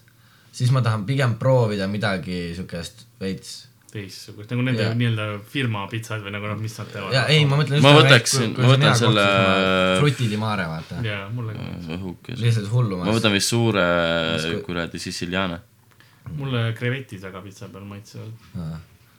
siis 0.57 0.71
ma 0.73 0.81
tahan 0.83 1.05
pigem 1.09 1.35
proovida 1.41 1.89
midagi 1.93 2.53
siukest 2.57 3.07
veits. 3.21 3.67
teistsugust, 3.97 4.51
nagu 4.51 4.61
nende 4.67 4.87
nii-öelda 4.99 5.27
firma 5.49 5.87
pitsad 5.89 6.21
või 6.25 6.33
nagu 6.35 6.49
noh, 6.51 6.59
mis 6.61 6.75
nad 6.79 6.89
teevad. 6.93 7.13
ja 7.15 7.23
ei, 7.33 7.45
ma 7.49 7.57
mõtlen. 7.57 7.81
Ma 7.81 7.93
võtaksin- 7.97 8.57
ma 8.59 8.69
võtan 8.75 8.97
selle- 8.99 10.01
Frutti 10.01 10.29
di 10.29 10.37
mare, 10.37 10.67
vaata. 10.69 10.99
jaa, 11.05 11.29
mulle 11.33 11.55
ka. 11.55 11.69
õhukes. 11.97 12.37
lihtsalt 12.43 12.69
hullumas 12.73 13.07
ma. 13.07 13.13
võtan 13.17 13.33
vist 13.33 13.49
suure 13.49 13.87
kuradi 14.67 14.99
siciliane. 15.01 15.61
Mulle 16.35 16.73
krevetid 16.79 17.23
väga 17.23 17.41
pitsa 17.45 17.69
peal 17.73 17.85
maitsevad. 17.85 18.33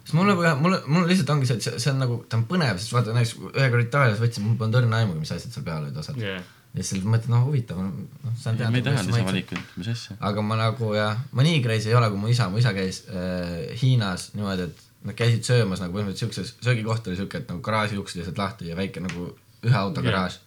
sest 0.04 0.14
mulle, 0.18 0.36
mulle, 0.60 0.82
mul 0.88 1.08
lihtsalt 1.08 1.30
ongi 1.36 1.46
see, 1.50 1.58
et 1.60 1.66
see, 1.68 1.80
see 1.84 1.92
on 1.92 2.00
nagu, 2.04 2.20
ta 2.30 2.38
on 2.40 2.46
põnev, 2.50 2.78
sest 2.82 2.94
vaata 2.96 3.16
näiteks 3.16 3.34
ühe 3.54 3.70
korra 3.74 3.84
Itaalias 3.88 4.22
võtsin, 4.24 4.46
mul 4.48 4.56
polnud 4.60 4.80
õrna 4.82 5.02
aimugi, 5.02 5.20
mis 5.26 5.34
asjad 5.36 5.52
seal 5.56 5.66
peal 5.68 5.84
olid 5.88 5.98
osad. 6.04 6.20
jaa, 6.22 6.40
ja 6.78 6.84
siis 6.86 7.04
mõtlesin, 7.04 7.34
noh 7.36 7.46
huvitav, 7.48 7.80
noh, 7.84 8.34
saan 8.40 8.58
teada. 8.60 8.72
me 8.72 8.80
ei 8.82 8.86
taha 8.86 9.04
lisavalikuid, 9.08 9.64
mis 9.82 9.92
asja. 9.94 10.18
aga 10.32 10.44
ma 10.46 10.60
nagu 10.60 10.92
jah, 10.96 11.18
ma 11.36 11.44
nii 11.48 11.62
crazy 11.66 11.90
ei 11.92 11.96
ole, 12.00 12.10
kui 12.14 12.22
mu 12.24 12.32
isa, 12.32 12.50
mu 12.54 12.62
isa 12.62 12.74
käis 12.78 13.04
äh, 13.10 13.72
Hiinas 13.82 14.30
niimoodi, 14.36 14.68
et 14.70 14.84
nad 15.08 15.16
käisid 15.16 15.44
söömas 15.48 15.80
nagu 15.84 15.96
põhimõtteliselt 15.96 16.26
siukses, 16.36 16.56
söögikoht 16.64 17.08
oli 17.08 17.16
siuke, 17.20 17.40
et 17.44 17.50
nagu 17.52 17.62
garaaži 17.64 17.98
uks 18.00 18.16
lihtsalt 18.20 18.40
lahti 18.42 18.68
ja 18.72 18.76
väike 18.80 19.04
nagu 19.04 19.32
ühe 19.68 19.76
auto 19.80 20.02
garaaž, 20.06 20.40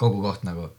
kogu 0.00 0.20
koht 0.24 0.44
nagu. 0.48 0.70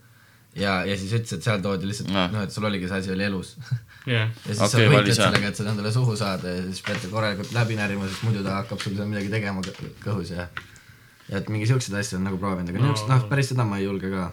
ja, 0.57 0.79
ja 0.85 0.95
siis 0.97 1.11
ütles, 1.13 1.33
et 1.37 1.43
seal 1.45 1.61
toodi 1.61 1.85
lihtsalt 1.89 2.09
Ah. 2.13 2.31
noh, 2.33 2.41
et 2.45 2.51
sul 2.53 2.65
oligi 2.65 2.87
see 2.89 2.97
asi 3.01 3.11
oli 3.13 3.23
elus. 3.27 3.55
jah. 4.07 4.31
ja 4.31 4.55
siis 4.55 4.63
Okei, 4.63 4.87
sa 4.87 4.95
võitled 4.95 5.19
sellega, 5.19 5.51
et 5.51 5.59
seda 5.61 5.75
endale 5.75 5.91
suhu 5.93 6.15
saada 6.19 6.55
ja 6.55 6.63
siis 6.69 6.81
pead 6.87 7.05
korralikult 7.11 7.51
läbi 7.55 7.75
närima, 7.79 8.07
sest 8.09 8.23
muidu 8.27 8.43
ta 8.47 8.61
hakkab 8.61 8.81
sul 8.81 8.95
seal 8.97 9.07
midagi 9.11 9.29
tegema 9.33 9.61
kõ- 9.67 9.93
kõhus 10.07 10.33
ja 10.33 10.47
ja 11.27 11.41
et 11.41 11.49
mingi 11.51 11.67
siukseid 11.67 11.95
asju 11.99 12.17
on 12.21 12.27
nagu 12.29 12.37
proovinud, 12.39 12.69
aga 12.71 12.79
No. 12.79 12.85
niisugust, 12.91 13.09
noh, 13.11 13.23
päris 13.29 13.49
seda 13.51 13.65
ma 13.67 13.77
ei 13.81 13.83
julge 13.83 14.09
ka. 14.13 14.29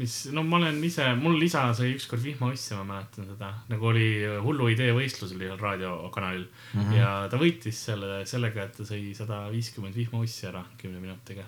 mis, 0.00 0.14
no 0.32 0.42
ma 0.42 0.56
olen 0.56 0.78
ise, 0.84 1.04
mul 1.20 1.36
isa 1.44 1.66
sai 1.76 1.90
ükskord 1.92 2.22
vihmaussi, 2.24 2.72
ma 2.78 2.84
mäletan 2.94 3.26
seda, 3.28 3.50
nagu 3.68 3.86
oli 3.90 4.06
hullu 4.42 4.70
idee 4.72 4.94
võistlus 4.96 5.34
oli 5.36 5.44
seal 5.50 5.58
raadiokanalil 5.60 6.46
mm. 6.48 6.80
-hmm. 6.80 6.94
ja 6.96 7.10
ta 7.30 7.36
võitis 7.36 7.82
selle, 7.90 8.22
sellega, 8.26 8.64
et 8.64 8.76
ta 8.80 8.86
sõi 8.88 9.12
sada 9.14 9.42
viiskümmend 9.52 9.94
vihmaussi 9.94 10.46
ära 10.48 10.64
kümne 10.80 11.00
minutiga. 11.00 11.44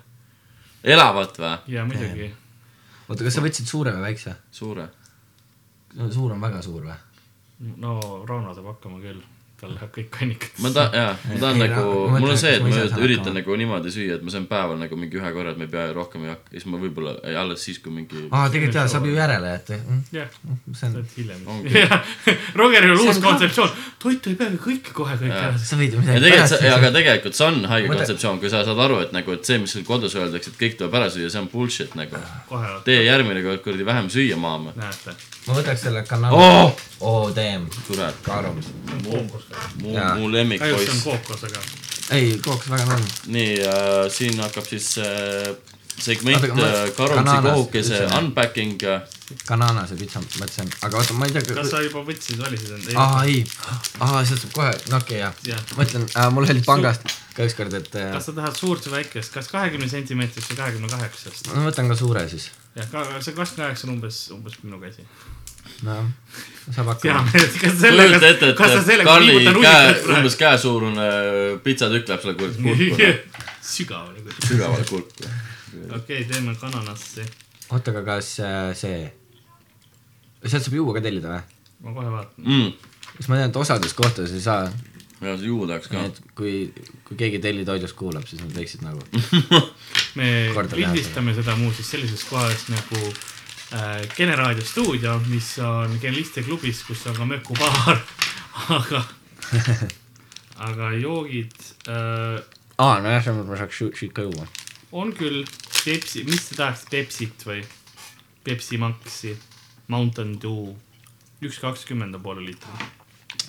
elavat 0.83 1.39
või? 1.41 1.57
ja 1.73 1.85
muidugi, 1.89 2.29
oota, 3.09 3.23
kas 3.23 3.33
sa 3.33 3.41
võtsid 3.41 3.65
suure 3.65 3.91
või 3.97 4.05
väikse? 4.11 4.35
suure. 4.51 4.87
suur 6.11 6.31
on 6.37 6.41
väga 6.41 6.61
suur 6.61 6.85
või? 6.85 7.01
No 7.59 7.99
Rauno 8.27 8.53
saab 8.55 8.73
hakkama 8.73 8.99
küll, 9.03 9.21
tal 9.55 9.71
läheb 9.71 9.91
kõik 9.95 10.09
kannikad. 10.11 10.57
ma 10.59 10.69
tahan, 10.75 10.95
jaa, 10.99 11.11
ma 11.29 11.37
tahan 11.39 11.61
nagu 11.61 11.83
mul 12.11 12.33
on 12.33 12.39
see, 12.39 12.51
et 12.57 12.59
et 12.59 12.65
ma 12.65 13.03
üritan 13.05 13.29
hakkama. 13.29 13.35
nagu 13.39 13.55
niimoodi 13.61 13.93
süüa, 13.95 14.17
et 14.17 14.25
ma 14.25 14.33
söön 14.33 14.47
päeval 14.49 14.79
nagu 14.81 14.97
mingi 14.99 15.19
ühe 15.19 15.31
korra, 15.37 15.53
et 15.53 15.61
ma 15.61 15.63
ei 15.67 15.71
pea 15.71 15.85
rohkem 15.95 16.25
ei 16.25 16.31
hakka, 16.33 16.51
siis 16.51 16.65
ma 16.67 16.79
võib-olla, 16.81 17.13
alles 17.39 17.63
siis, 17.63 17.79
kui 17.83 17.93
mingi 17.95 18.25
aa, 18.27 18.49
tegelikult 18.51 18.79
jaa, 18.81 18.89
saab 18.91 19.07
ju 19.07 19.15
järele 19.15 19.53
jätta. 19.53 19.79
jah, 20.17 20.35
see 20.35 20.89
on, 20.89 20.97
saad 20.97 21.15
hiljem 21.15 21.47
Ongi. 21.55 21.85
Rogeril 22.59 22.95
on 22.97 23.03
uus 23.05 23.21
kontseptsioon, 23.23 23.71
toitu 24.03 24.33
ei 24.33 24.39
peagi 24.41 24.59
kõike 24.65 24.95
kohe 24.97 25.15
kõik 25.21 25.37
ära. 25.37 25.53
sa 25.69 25.79
võid 25.79 25.95
ju 25.95 26.03
ja 26.03 26.19
midagi 26.19 26.27
tegelikult, 26.27 26.67
aga 26.75 26.91
tegelikult 26.99 27.39
see 27.39 27.47
on 27.47 27.61
haige 27.71 27.93
kontseptsioon, 27.93 28.41
kui 28.43 28.51
sa 28.51 28.65
saad 28.67 28.83
aru, 28.89 28.99
et 29.07 29.15
nagu, 29.15 29.37
et 29.39 29.47
see, 29.47 29.61
mis 29.63 29.77
sul 29.77 29.87
kodus 29.87 30.17
öeldakse, 30.19 30.51
et 30.51 30.59
kõik 30.59 30.75
tuleb 30.81 30.99
ära 30.99 31.07
süüa, 31.13 31.31
see 31.31 31.43
on 31.45 31.47
bullshit 31.53 31.95
nagu. 31.95 32.19
tee 32.83 33.05
järgmine 33.07 33.45
kord 33.45 33.63
kuradi 33.63 33.87
vähem 33.87 34.11
süüa, 34.11 34.35
maama. 34.39 34.75
näete, 34.75 35.15
ma 35.47 35.59
võtaks 35.61 35.87
selle 35.87 36.03
kanali 36.09 36.43
oh!. 36.43 36.85
oo, 36.99 37.29
damn, 37.35 37.67
kurat, 37.87 38.15
kaalumis. 38.23 38.65
kookos. 39.03 39.45
mu, 39.81 39.93
Jaa. 39.95 40.15
mu 40.15 40.15
kahjuks 40.15 40.17
see 40.17 40.25
on 40.25 40.31
lemmikpoiss. 40.33 41.03
kookosega. 41.03 41.59
ei, 42.11 42.37
kooks 42.45 42.69
väga 42.69 42.85
norm. 42.85 43.07
nii 43.27 43.53
äh,, 43.61 44.11
siin 44.11 44.39
hakkab 44.39 44.65
siis 44.69 44.97
äh, 44.97 45.55
segment 45.99 46.35
Oota, 46.43 46.51
aga 46.51 46.55
ma- 46.61 46.67
äh, 46.67 46.89
Karunsi 46.95 47.23
Kananas 47.23 47.51
kohukese 47.53 47.93
ütlesin, 47.95 48.09
jah. 48.11 48.23
unpacking. 48.23 48.77
Kananase 49.47 49.95
pitsa 49.97 50.19
mõtlesin, 50.21 50.67
aga 50.85 50.99
oota, 50.99 51.13
ma 51.17 51.25
ei 51.25 51.31
tea. 51.33 51.41
kas 51.55 51.71
sa 51.71 51.79
juba 51.81 52.03
võtsid, 52.05 52.37
valisid 52.37 52.75
enda? 52.75 52.93
aa, 53.01 53.23
ei, 53.25 53.39
aa, 53.99 54.19
sealt 54.21 54.43
saab 54.43 54.51
kohe, 54.53 54.73
no 54.91 54.99
okei 55.01 55.17
okay, 55.17 55.21
jah 55.23 55.39
Jah. 55.49 55.63
ja.. 55.71 55.77
mõtlen 55.79 56.05
äh,, 56.11 56.27
mul 56.35 56.45
oli 56.45 56.61
pangast 56.67 57.07
ka 57.33 57.47
ükskord, 57.49 57.73
et 57.79 57.89
äh, 57.97 58.11
kas 58.13 58.29
sa 58.29 58.35
tahad 58.37 58.59
suurt 58.59 58.85
või 58.85 58.99
väikest, 58.99 59.33
kas 59.33 59.49
kahekümne 59.49 59.89
sentimeetrist 59.89 60.51
või 60.53 60.59
kahekümne 60.61 60.91
kaheksast? 60.93 61.49
ma 61.55 61.65
võtan 61.65 61.89
ka 61.89 61.97
suure 61.97 62.27
siis. 62.29 62.51
jah, 62.77 62.85
ka 62.91 63.01
see 63.17 63.33
kakskümmend 63.33 63.63
kaheksa 63.65 63.87
on 63.89 63.95
umbes, 63.95 64.19
umbes 64.35 64.59
minu 64.61 64.77
käsi. 64.83 65.07
noh, 65.83 66.05
saab 66.71 66.91
hakkama., 66.93 67.23
kas 67.33 67.75
sellega 67.81 68.19
kas 68.57 68.73
sa 68.77 68.81
sellega 68.85 69.09
Karli 69.09 69.33
liiguta 69.33 69.53
käe, 69.59 69.89
nusikaid 69.89 70.17
umbes 70.17 70.37
käesuurune 70.39 71.09
pitsatükk 71.65 72.11
läheb 72.11 72.23
sulle 72.23 72.35
kuradi 72.39 72.63
kurku, 72.63 73.11
sügavale 73.73 74.21
kuidagi. 74.21 74.47
sügavale 74.47 74.87
kurku. 74.89 75.29
okei, 75.99 76.23
teeme 76.31 76.55
kananassi. 76.61 77.27
oota, 77.69 77.91
aga 77.91 78.05
kas 78.13 78.31
äh, 78.39 78.71
see, 78.77 79.03
sealt 80.45 80.67
saab 80.67 80.79
juua 80.79 80.97
ka 80.97 81.05
tellida 81.05 81.35
või? 81.35 81.61
ma 81.85 81.95
kohe 81.99 82.17
vaatan. 82.17 82.47
mm.. 82.47 82.91
sest 83.17 83.31
ma 83.31 83.41
tean, 83.41 83.51
et 83.51 83.61
osades 83.65 83.97
kohtades 83.97 84.35
ei 84.35 84.43
saa, 84.45 84.65
ja 85.21 85.35
see 85.35 85.51
juua 85.51 85.69
tahaks 85.73 85.91
ka. 85.91 86.07
et 86.07 86.35
kui, 86.39 86.55
kui 87.07 87.19
keegi 87.19 87.43
tellitoidust 87.43 87.99
kuulab, 87.99 88.27
siis 88.31 88.41
nad 88.45 88.55
võiksid 88.55 88.87
nagu 88.87 89.03
me 90.19 90.29
lindistame 90.79 91.35
seda 91.35 91.59
muuseas 91.59 91.93
sellises 91.97 92.23
kohas 92.31 92.69
nagu 92.71 93.01
äh, 93.03 93.23
Kene 94.15 94.35
raadio 94.37 94.63
stuudio, 94.65 95.15
mis 95.27 95.47
on 95.59 95.97
Geneliste 96.01 96.43
klubis, 96.45 96.83
kus 96.85 97.01
on 97.09 97.15
ka 97.17 97.25
mökubaar, 97.25 97.97
aga, 98.77 99.01
aga 100.67 100.91
joogid 101.01 101.55
äh, 101.89 102.37
aa, 102.77 102.99
nojah, 103.01 103.23
selles 103.25 103.39
mõttes 103.39 103.49
ma 103.49 103.57
saaks 103.63 103.81
sheet 103.97 104.13
ka 104.15 104.25
juua. 104.27 104.45
on 104.95 105.11
küll 105.17 105.41
Pepsi, 105.81 106.23
mis 106.29 106.45
te 106.49 106.59
tahaks, 106.59 106.85
Pepsit 106.93 107.43
või 107.47 107.63
Pepsi 108.45 108.77
Maxi, 108.81 109.33
Mountain 109.91 110.37
Dew, 110.41 110.75
üks 111.45 111.57
kakskümmend 111.63 112.15
on 112.15 112.23
poole 112.23 112.45
liitri. 112.45 112.87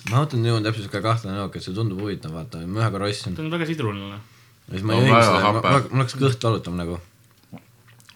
mõtlen, 0.09 0.41
nüüd 0.41 0.57
on 0.57 0.65
täpselt 0.67 0.89
siuke 0.89 1.03
kahtlane 1.05 1.37
jook, 1.43 1.55
et 1.55 1.63
see 1.65 1.77
tundub 1.77 2.01
huvitav, 2.01 2.33
vaata, 2.35 2.65
ma 2.65 2.81
ühe 2.81 2.91
korra 2.97 3.09
ostsin 3.13 3.37
ta 3.37 3.45
on 3.45 3.53
väga 3.53 3.69
sidruline. 3.69 4.17
ja 4.67 4.73
siis 4.73 4.83
ma 4.83 4.97
No 4.97 5.05
jõin 5.05 5.13
väga 5.13 5.29
seda, 5.29 5.87
mul 5.93 6.03
hakkas 6.03 6.19
kõht 6.25 6.49
valutama 6.49 6.83
nagu. 6.83 6.99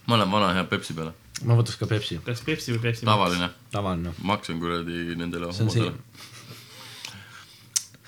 ma 0.10 0.18
olen 0.18 0.32
vana 0.34 0.54
hea 0.58 0.66
Pepsi 0.68 0.98
peale, 0.98 1.14
ma 1.48 1.58
võtaks 1.58 1.80
ka 1.80 1.88
Pepsi, 1.90 2.20
kas 2.26 2.44
Pepsi 2.46 2.76
või 2.76 2.84
Pepsi 2.88 3.08
tavaline. 3.08 3.50
tavaline. 3.74 4.14
maksan 4.22 4.60
kuradi 4.62 5.16
nendele 5.16 5.52
homodele. 5.52 5.96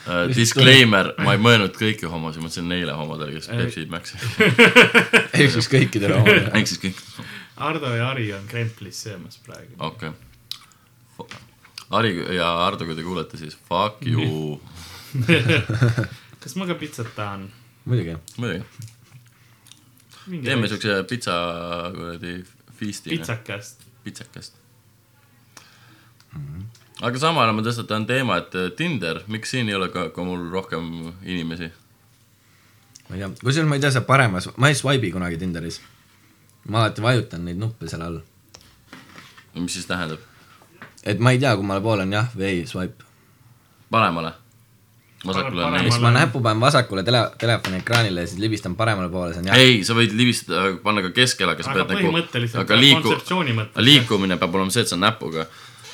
Uh, 0.03 0.25
disclaimer, 0.35 1.13
ma 1.23 1.31
ei 1.31 1.39
mõelnud 1.39 1.77
kõiki 1.79 2.09
homosid, 2.11 2.41
ma 2.41 2.49
mõtlesin 2.49 2.65
neile 2.67 2.91
homodele, 2.91 3.37
kes 3.37 3.45
Pepsi'd 3.47 3.87
mäksisid. 3.87 4.57
ehk 5.39 5.53
siis 5.53 5.69
kõikidele 5.71 6.17
omadele. 6.17 6.49
ehk 6.59 6.67
siis 6.67 6.81
kõik, 6.81 6.99
Ardo 7.63 7.87
ja 7.95 8.09
Ari 8.09 8.25
on 8.35 8.43
Kremplis 8.49 8.99
söömas 9.05 9.39
praegu. 9.45 9.77
okei 9.79 10.11
okay.. 11.23 11.39
Ari 11.95 12.11
ja 12.35 12.49
Ardo, 12.65 12.83
kui 12.83 12.97
te 12.99 13.05
kuulete, 13.05 13.39
siis 13.39 13.55
fuck 13.69 14.03
you. 14.03 14.59
kas 16.43 16.57
ma 16.59 16.67
ka 16.67 16.75
pitsat 16.83 17.15
tahan? 17.15 17.47
muidugi. 17.87 18.17
muidugi, 18.43 18.65
teeme 20.43 20.67
siukse 20.67 20.99
pitsa 21.07 21.37
kuradi 21.95 22.41
feast'i. 22.83 23.13
pitsakast. 23.15 23.85
pitsakest. 24.03 24.59
aga 27.01 27.21
samal 27.21 27.45
ajal 27.45 27.55
ma 27.57 27.65
tõstatan 27.65 28.07
teema, 28.09 28.41
et 28.43 28.59
äh, 28.59 28.69
Tinder, 28.77 29.23
miks 29.27 29.55
siin 29.55 29.71
ei 29.71 29.77
ole 29.79 29.89
ka, 29.93 30.09
ka 30.15 30.27
mul 30.27 30.49
rohkem 30.51 30.91
inimesi? 31.23 31.71
ma 33.09 33.15
ei 33.15 33.23
tea, 33.23 33.31
kusjuures 33.41 33.69
ma 33.69 33.79
ei 33.79 33.83
tea, 33.83 33.93
see 33.95 34.05
paremas, 34.07 34.51
ma 34.57 34.71
ei 34.71 34.77
swipe'i 34.77 35.13
kunagi 35.15 35.39
Tinderis. 35.41 35.81
ma 36.67 36.83
alati 36.83 37.03
vajutan 37.05 37.45
neid 37.45 37.59
nuppe 37.61 37.89
seal 37.91 38.05
all. 38.05 38.21
mis 39.55 39.79
siis 39.79 39.89
tähendab? 39.89 40.21
et 41.03 41.19
ma 41.19 41.35
ei 41.35 41.41
tea, 41.41 41.55
kummale 41.57 41.83
poole 41.83 42.07
on 42.07 42.15
jah 42.19 42.31
või 42.35 42.49
ei 42.51 42.63
swipe. 42.69 43.03
paremale? 43.91 44.42
Vasakule 45.27 45.65
on 45.65 45.79
siis 45.79 45.99
ma 46.03 46.11
näpu 46.11 46.41
panen 46.43 46.61
vasakule 46.61 47.03
tele, 47.03 47.23
telefoni 47.39 47.79
ekraanile 47.81 48.21
ja 48.25 48.27
siis 48.27 48.39
libistan 48.39 48.75
paremale 48.75 49.09
poole, 49.09 49.33
see 49.33 49.43
on 49.43 49.51
jah. 49.51 49.59
ei, 49.59 49.83
sa 49.87 49.95
võid 49.97 50.15
libistada, 50.17 50.73
panna 50.83 51.03
ka 51.05 51.13
keskele, 51.15 51.55
aga 51.55 51.65
sa 51.65 51.75
pead 51.75 51.93
nagu, 51.93 52.15
aga 52.63 52.79
liiku-, 52.79 53.19
liikumine 53.87 54.39
peab 54.41 54.57
olema 54.59 54.73
see, 54.73 54.83
et 54.83 54.91
sa 54.91 54.99
näpuga. 54.99 55.45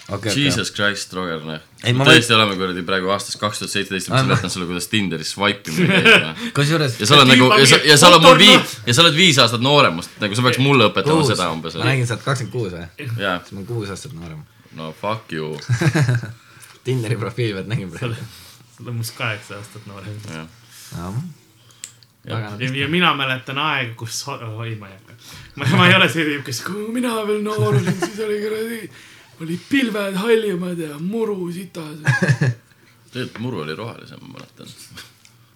okei, 0.10 0.34
Jesus 0.44 0.72
Christ, 0.74 1.14
Roger, 1.14 1.44
noh. 1.46 1.62
Ei, 1.84 1.94
ma 1.94 2.08
tõesti 2.10 2.34
oleme 2.34 2.58
kuradi 2.58 2.82
praegu 2.88 3.14
aastas 3.14 3.38
kaks 3.38 3.62
tuhat 3.62 3.76
seitseteist, 3.76 4.10
ma 4.10 4.24
seletan 4.24 4.50
sulle, 4.50 4.66
kuidas 4.72 4.90
Tinderis 4.90 5.36
swipe 5.36 5.70
imine 5.72 6.02
käib. 6.02 6.26
noh. 6.26 6.44
kusjuures 6.58 6.98
ja 7.00 7.12
sa 7.12 7.20
oled 7.20 7.34
nagu, 7.36 7.52
ja 7.62 7.70
sa, 7.70 7.82
ja 7.86 7.98
sa 8.02 8.10
oled 8.10 8.26
mul 8.26 8.34
motor- 8.34 8.42
viis, 8.42 8.76
ja 8.90 8.98
sa 8.98 9.06
oled 9.06 9.20
viis 9.22 9.42
aastat 9.46 9.62
nooremust, 9.62 10.18
nagu 10.24 10.36
sa 10.36 10.50
peaks 10.50 10.62
mulle 10.66 10.90
õpetama 10.90 11.22
kuus, 11.22 11.32
seda 11.36 11.52
umbes. 11.54 11.78
ma 11.78 11.92
nägin 11.92 12.10
sealt 12.10 12.26
kakskümmend 12.26 12.58
kuus 12.58 12.74
või? 12.74 12.90
siis 12.98 13.16
ma 13.22 13.38
olen 13.38 13.70
kuus 13.70 13.94
aastat 13.94 14.18
noorem. 14.18 14.42
no 14.82 14.90
fuck 14.98 15.32
you, 15.34 15.54
Tinderi 16.90 17.16
profiili 17.20 17.54
pealt 17.54 17.68
nägin 17.70 17.92
praegu. 17.94 18.16
sa 18.80 18.86
oled 18.86 18.96
must 18.96 19.16
kaheksa 19.18 19.60
aastat 19.60 19.86
noorem. 19.90 20.16
väga 22.24 22.56
ja, 22.60 22.72
ja 22.76 22.88
mina 22.88 23.12
mäletan 23.16 23.58
aega, 23.60 23.94
kus, 24.00 24.22
oi 24.28 24.76
ma 24.80 24.88
ei 24.88 24.96
hakka. 24.96 25.14
ma, 25.76 25.88
ei 25.88 25.96
ole 25.98 26.08
see 26.10 26.24
tüüp, 26.28 26.46
kes, 26.48 26.62
kui 26.64 26.88
mina 26.96 27.12
veel 27.28 27.44
noor 27.44 27.74
olin, 27.74 27.92
siis 28.06 28.24
oli 28.24 28.40
kuradi, 28.46 28.80
olid 29.44 29.68
pilved 29.70 30.18
hallimad 30.24 30.80
ja 30.80 30.98
muru 31.00 31.52
sitas. 31.52 32.00
tegelikult 33.12 33.44
muru 33.44 33.62
oli 33.66 33.76
rohelisem, 33.76 34.24
ma 34.24 34.38
mäletan. 34.38 34.74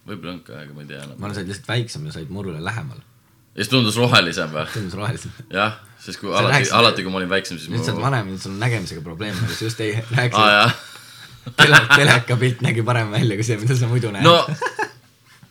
võib-olla 0.04 0.36
on 0.36 0.44
ka, 0.44 0.60
aga 0.66 0.76
ma 0.76 0.84
ei 0.84 0.92
tea 0.92 1.00
ma 1.00 1.10
enam. 1.14 1.26
olen 1.30 1.36
said 1.40 1.52
lihtsalt 1.52 1.74
väiksem 1.74 2.08
ja 2.10 2.16
said 2.16 2.32
murule 2.34 2.64
lähemal. 2.64 3.04
ja 3.54 3.62
siis 3.62 3.72
tundus 3.72 4.00
rohelisem 4.00 4.52
või? 4.52 4.66
tundus 4.74 4.98
rohelisem. 5.00 5.44
jah, 5.54 5.78
sest 6.02 6.20
kui 6.20 6.34
Sa 6.34 6.42
alati, 6.44 6.72
alati, 6.76 7.06
kui 7.06 7.14
ma 7.14 7.22
olin 7.22 7.32
väiksem, 7.32 7.62
siis 7.62 7.72
nüüd 7.72 7.86
sa 7.86 7.96
oled 7.96 8.04
vanem, 8.04 8.34
nüüd 8.34 8.44
sul 8.44 8.58
on 8.58 8.60
nägemisega 8.64 9.06
probleem, 9.06 9.38
aga 9.38 9.56
sa 9.56 9.70
just 9.70 9.84
ei 9.86 9.96
rääkinud. 10.18 10.58
jah. 10.58 10.82
tele, 11.58 11.80
telekapilt 11.96 12.62
nägi 12.66 12.84
parem 12.86 13.12
välja 13.12 13.38
kui 13.40 13.48
see, 13.48 13.60
mida 13.62 13.78
sa 13.78 13.90
muidu 13.92 14.12
näed 14.14 14.26
no, 14.26 14.38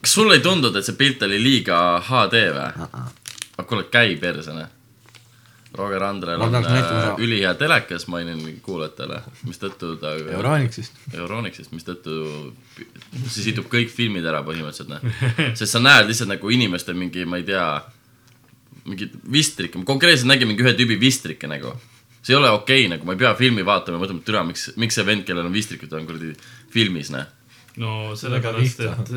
kas 0.00 0.14
sulle 0.18 0.38
ei 0.38 0.44
tundunud, 0.44 0.76
et 0.76 0.87
see 0.87 0.99
pilt 0.99 1.25
oli 1.28 1.40
liiga 1.42 1.80
HD 2.08 2.46
või? 2.56 2.87
aga 3.52 3.66
kuule, 3.68 3.88
käi 3.92 4.16
perse, 4.20 4.54
noh. 4.56 4.70
Roger 5.72 6.02
Andrel 6.04 6.40
on 6.40 6.54
äh, 6.54 7.14
ülihea 7.18 7.54
telekas, 7.56 8.04
mainin 8.12 8.40
kuulajatele, 8.62 9.22
mistõttu 9.49 9.94
ta 10.00 10.11
Euronixist. 10.20 10.99
Euronixist, 11.16 11.72
mistõttu 11.72 12.16
see 13.22 13.46
sidub 13.46 13.70
kõik 13.72 13.88
filmid 13.92 14.26
ära 14.28 14.42
põhimõtteliselt, 14.44 14.92
noh. 14.92 15.54
sest 15.58 15.72
sa 15.72 15.80
näed 15.80 16.11
lihtsalt 16.11 16.34
nagu 16.34 16.52
inimeste 16.52 16.92
mingi, 16.96 17.25
ma 17.25 17.40
ei 17.40 17.46
tea, 17.49 17.64
mingit 18.84 19.16
vistrikke, 19.32 19.80
ma 19.80 19.88
konkreetselt 19.88 20.28
nägin 20.28 20.50
mingi 20.50 20.66
ühe 20.66 20.75
tüübi 20.76 20.99
vistrikke 21.00 21.49
nagu. 21.49 21.72
See 22.23 22.35
ei 22.35 22.38
ole 22.38 22.50
okei 22.55 22.85
okay,, 22.85 22.91
nagu 22.95 23.09
ma 23.09 23.17
ei 23.17 23.23
pea 23.23 23.33
filmi 23.38 23.64
vaatama 23.67 23.99
ja 23.99 24.02
mõtlema, 24.05 24.23
et 24.23 24.29
türa, 24.29 24.45
miks, 24.47 24.69
miks 24.81 24.99
see 24.99 25.07
vend, 25.07 25.26
kellel 25.29 25.49
on 25.49 25.55
vistrikud, 25.55 25.93
on 25.99 26.07
kuradi 26.09 26.33
filmis, 26.73 27.11
noh. 27.14 27.26
no 27.83 27.97
sellepärast, 28.19 28.85
et 28.87 29.12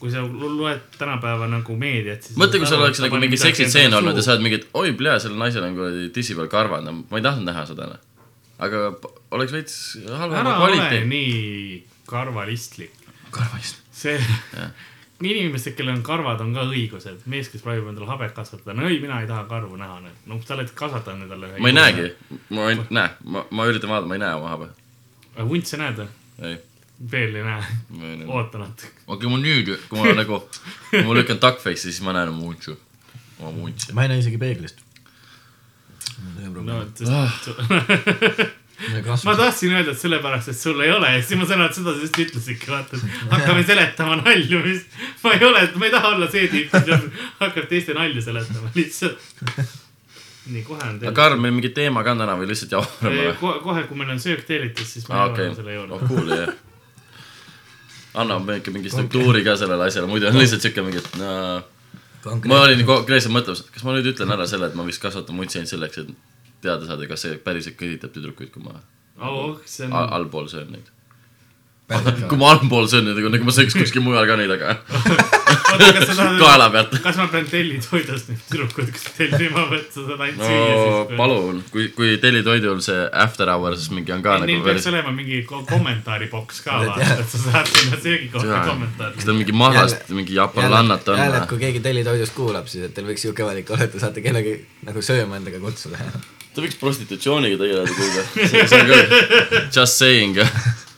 kui 0.00 0.12
sa 0.12 0.24
loed 0.24 0.96
tänapäeva 0.98 1.48
nagu 1.48 1.76
meediat, 1.80 2.26
siis. 2.26 2.38
mõtle, 2.40 2.60
kui 2.60 2.68
seal 2.68 2.82
oleks 2.84 3.02
nagu 3.04 3.20
mingi 3.22 3.40
seksitseen 3.40 3.94
olnud 4.00 4.18
ja 4.18 4.24
sa 4.24 4.34
oled 4.34 4.44
mingi, 4.44 4.62
et 4.62 4.80
oi, 4.80 4.92
plea, 4.98 5.18
sellel 5.22 5.40
naisel 5.40 5.64
on 5.64 5.76
kuradi 5.78 6.08
tissi 6.16 6.36
peal 6.38 6.50
karvad, 6.52 6.84
no 6.84 6.98
ma 7.02 7.20
ei 7.20 7.24
tahtnud 7.24 7.48
näha 7.48 7.66
seda, 7.70 7.88
noh. 7.92 8.32
aga 8.64 8.86
oleks 9.36 9.54
veits 9.54 9.78
halvema 10.08 10.42
ära 10.42 10.56
ole 10.58 10.74
kvaliteet. 10.74 11.06
nii 11.08 11.78
karvalistlik. 12.10 13.06
karvaist. 13.34 13.80
see, 13.94 14.18
inimesed, 15.22 15.74
kellel 15.78 15.94
on 15.94 16.02
karvad, 16.02 16.40
on 16.42 16.52
ka 16.54 16.64
õigused. 16.66 17.22
mees, 17.30 17.48
kes 17.52 17.62
proovib 17.62 17.86
endale 17.88 18.08
habet 18.10 18.34
kasvatada, 18.36 18.74
no 18.74 18.88
ei, 18.88 18.98
mina 19.02 19.20
ei 19.22 19.28
taha 19.30 19.44
karvu 19.50 19.76
näha, 19.78 20.00
no 20.26 20.38
sa 20.46 20.56
oled 20.56 20.72
kasvatanud 20.74 21.28
endale. 21.28 21.52
ma 21.62 21.70
ei 21.70 21.76
näegi, 21.76 22.06
ma 22.50 22.68
ainult 22.70 22.90
näe, 22.94 23.10
ma, 23.24 23.44
ma 23.50 23.66
üritan 23.70 23.92
vaadata, 23.92 24.10
ma 24.10 24.18
ei 24.18 24.24
näe 24.24 24.38
oma 24.40 24.54
habe. 24.54 24.70
hunt 25.38 25.70
sa 25.70 25.80
näed 25.82 26.00
või? 26.02 26.08
ei, 26.50 26.56
veel 27.12 27.38
ei 27.40 27.46
näe, 27.46 27.68
ei 28.00 28.26
oota 28.26 28.64
natuke. 28.64 29.06
aga 29.06 29.30
ma 29.30 29.40
nüüd, 29.44 29.70
kui 29.88 30.02
ma 30.02 30.16
nagu, 30.18 30.40
kui 30.90 31.04
ma 31.06 31.20
lükkan 31.20 31.42
duckface'i, 31.42 31.92
siis 31.92 32.02
ma 32.06 32.16
näen 32.16 32.34
oma 32.34 32.48
muntsu, 32.48 32.76
oma 33.38 33.54
muntsi. 33.60 33.94
ma 33.94 34.08
ei 34.08 34.12
näe 34.14 34.24
isegi 34.24 34.40
peeglist. 34.42 34.82
no 36.54 36.82
Ah. 37.10 37.40
ma 39.24 39.36
tahtsin 39.36 39.72
öelda, 39.72 39.92
et 39.92 40.00
sellepärast, 40.00 40.50
et 40.52 40.58
sul 40.58 40.80
ei 40.84 40.90
ole 40.92 41.10
ja 41.14 41.22
siis 41.22 41.38
ma 41.40 41.46
sain 41.48 41.62
aru, 41.62 41.70
et 41.70 41.78
seda 41.78 41.94
sa 41.94 42.02
just 42.04 42.18
ütlesidki, 42.24 42.70
vaata, 42.70 42.98
et 42.98 43.16
hakkame 43.34 43.64
seletama 43.66 44.18
nalju, 44.20 44.60
mis 44.64 44.84
ma 45.22 45.32
ei 45.36 45.46
ole, 45.48 45.64
ma 45.80 45.88
ei 45.88 45.94
taha 45.94 46.12
olla 46.16 46.28
see 46.32 46.50
tüüp, 46.52 46.74
kes 46.74 47.08
hakkab 47.40 47.70
teiste 47.70 47.96
nalju 47.96 48.24
seletama 48.24 48.72
lihtsalt. 48.76 49.26
nii, 50.46 50.62
kohe 50.66 50.88
on 50.88 50.98
aga 51.00 51.14
Karl, 51.16 51.40
meil 51.40 51.56
mingi 51.56 51.72
teema 51.76 52.04
ka 52.04 52.12
on 52.14 52.24
täna 52.24 52.36
või 52.40 52.50
lihtsalt 52.50 52.76
jaurame 52.76 53.28
või? 53.30 53.58
kohe, 53.64 53.86
kui 53.88 54.00
meil 54.00 54.14
on 54.16 54.22
söök 54.22 54.44
tellitud, 54.48 54.88
siis 54.88 55.08
me 55.08 55.16
jõuame 55.18 55.38
okei 55.38 55.58
selle, 55.60 55.78
juurde 55.78 55.98
oh. 55.98 56.08
cool, 56.10 56.34
jah. 56.34 56.52
anname 58.24 58.60
ikka 58.60 58.74
mingi 58.74 58.92
struktuuri 58.92 59.44
ka 59.46 59.56
sellele 59.60 59.88
asjale, 59.88 60.10
muidu 60.10 60.28
on 60.30 60.38
lihtsalt 60.42 60.66
siuke 60.66 60.84
mingi, 60.84 61.00
et 61.00 61.16
no 61.22 61.32
ma 62.48 62.60
olin 62.64 62.84
konkreetselt 62.88 63.34
mõtlemas, 63.34 63.64
et 63.64 63.74
kas 63.74 63.84
ma 63.84 63.96
nüüd 63.96 64.12
ütlen 64.12 64.32
ära 64.32 64.46
selle, 64.48 64.70
et 64.70 64.78
ma 64.78 64.86
vist 64.86 65.02
kasvatan 65.02 65.36
mutsi 65.36 65.60
ainult 65.60 65.72
selleks, 65.72 66.04
et 66.04 66.33
teada 66.64 66.88
saada, 66.88 67.08
kas 67.10 67.26
see 67.26 67.38
päriselt 67.44 67.78
kõditab 67.80 68.14
tüdrukuid, 68.16 68.52
kui 68.54 68.64
ma 68.64 68.76
oh, 69.20 69.54
see 69.68 69.88
al 69.88 70.08
on, 70.08 70.12
allpool 70.18 70.50
söön 70.52 70.72
neid. 70.74 70.90
kui 72.30 72.40
ma 72.40 72.54
allpool 72.54 72.88
söön 72.90 73.08
neid, 73.08 73.20
nagu 73.20 73.46
ma 73.46 73.54
sööks 73.54 73.76
kuskil 73.76 74.04
mujal 74.04 74.28
ka 74.28 74.38
neid, 74.40 74.52
aga 74.56 74.78
kaela 76.40 76.68
pealt. 76.72 76.94
kas 77.02 77.18
ma 77.18 77.26
pean 77.32 77.46
tellitoidust 77.50 78.30
nüüd 78.30 78.42
tüdrukud, 78.50 78.90
kas 78.94 79.06
tellima, 79.16 79.64
et 79.76 79.88
sa 79.94 80.04
saad 80.06 80.22
ainult 80.26 80.40
no 80.40 80.50
süüa 80.50 80.76
siis? 80.80 81.16
palun, 81.18 81.60
kui, 81.72 81.88
kui 81.96 82.16
tellitoidul 82.22 82.82
see 82.84 83.06
after 83.24 83.50
hours 83.52 83.88
mingi 83.94 84.14
on 84.14 84.22
ka 84.24 84.36
Neil 84.42 84.60
nagu 84.60 84.68
peaks 84.68 84.88
olema 84.92 85.14
mingi 85.16 85.42
ko- 85.48 85.64
kommentaari 85.68 86.30
boks 86.32 86.62
ka 86.66 86.78
vaata, 86.84 87.10
et 87.18 87.34
sa 87.34 87.42
saad 87.46 87.72
sinna 87.72 88.00
söögikohta 88.06 88.52
kas 88.52 88.70
kommentaari. 88.70 89.24
ta 89.24 89.34
on 89.34 89.40
mingi 89.40 89.58
mahlast, 89.64 90.14
mingi 90.20 90.38
jaapanlannat 90.38 91.10
on 91.12 91.20
jälle, 91.20 91.42
et 91.42 91.42
või? 91.44 91.50
kui 91.54 91.66
keegi 91.66 91.84
tellitoidust 91.88 92.38
kuulab, 92.38 92.70
siis 92.70 92.88
et 92.88 92.96
teil 92.96 93.10
võiks 93.10 93.26
siuke 93.26 93.46
valik 93.46 93.74
olla, 93.74 93.88
et 93.88 93.94
te 93.94 94.02
saate 94.02 94.24
kellegi 94.24 94.56
nagu 94.88 95.04
sööma 95.04 95.42
endaga 95.42 95.62
kutsuda. 95.64 96.00
ta 96.54 96.62
võiks 96.62 96.78
prostitutsiooniga 96.78 97.58
tegeleda, 97.60 97.94
kuulge. 97.98 98.48
see 98.48 98.80
on 98.80 98.90
küll, 98.90 99.14
just 99.74 99.98
saying. 99.98 100.38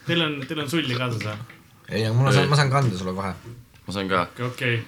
Teil 0.06 0.22
on, 0.22 0.40
teil 0.46 0.60
on 0.62 0.68
sulli 0.70 0.98
kaasas 0.98 1.25
või? 1.25 1.56
ei, 1.88 2.04
aga 2.04 2.14
mul 2.16 2.30
on, 2.30 2.48
ma 2.50 2.58
saan 2.58 2.70
kanda 2.70 2.98
sulle 2.98 3.14
kohe. 3.16 3.32
ma 3.86 3.94
saan 3.94 4.10
ka. 4.10 4.26
okei 4.50 4.78
okay., 4.80 4.84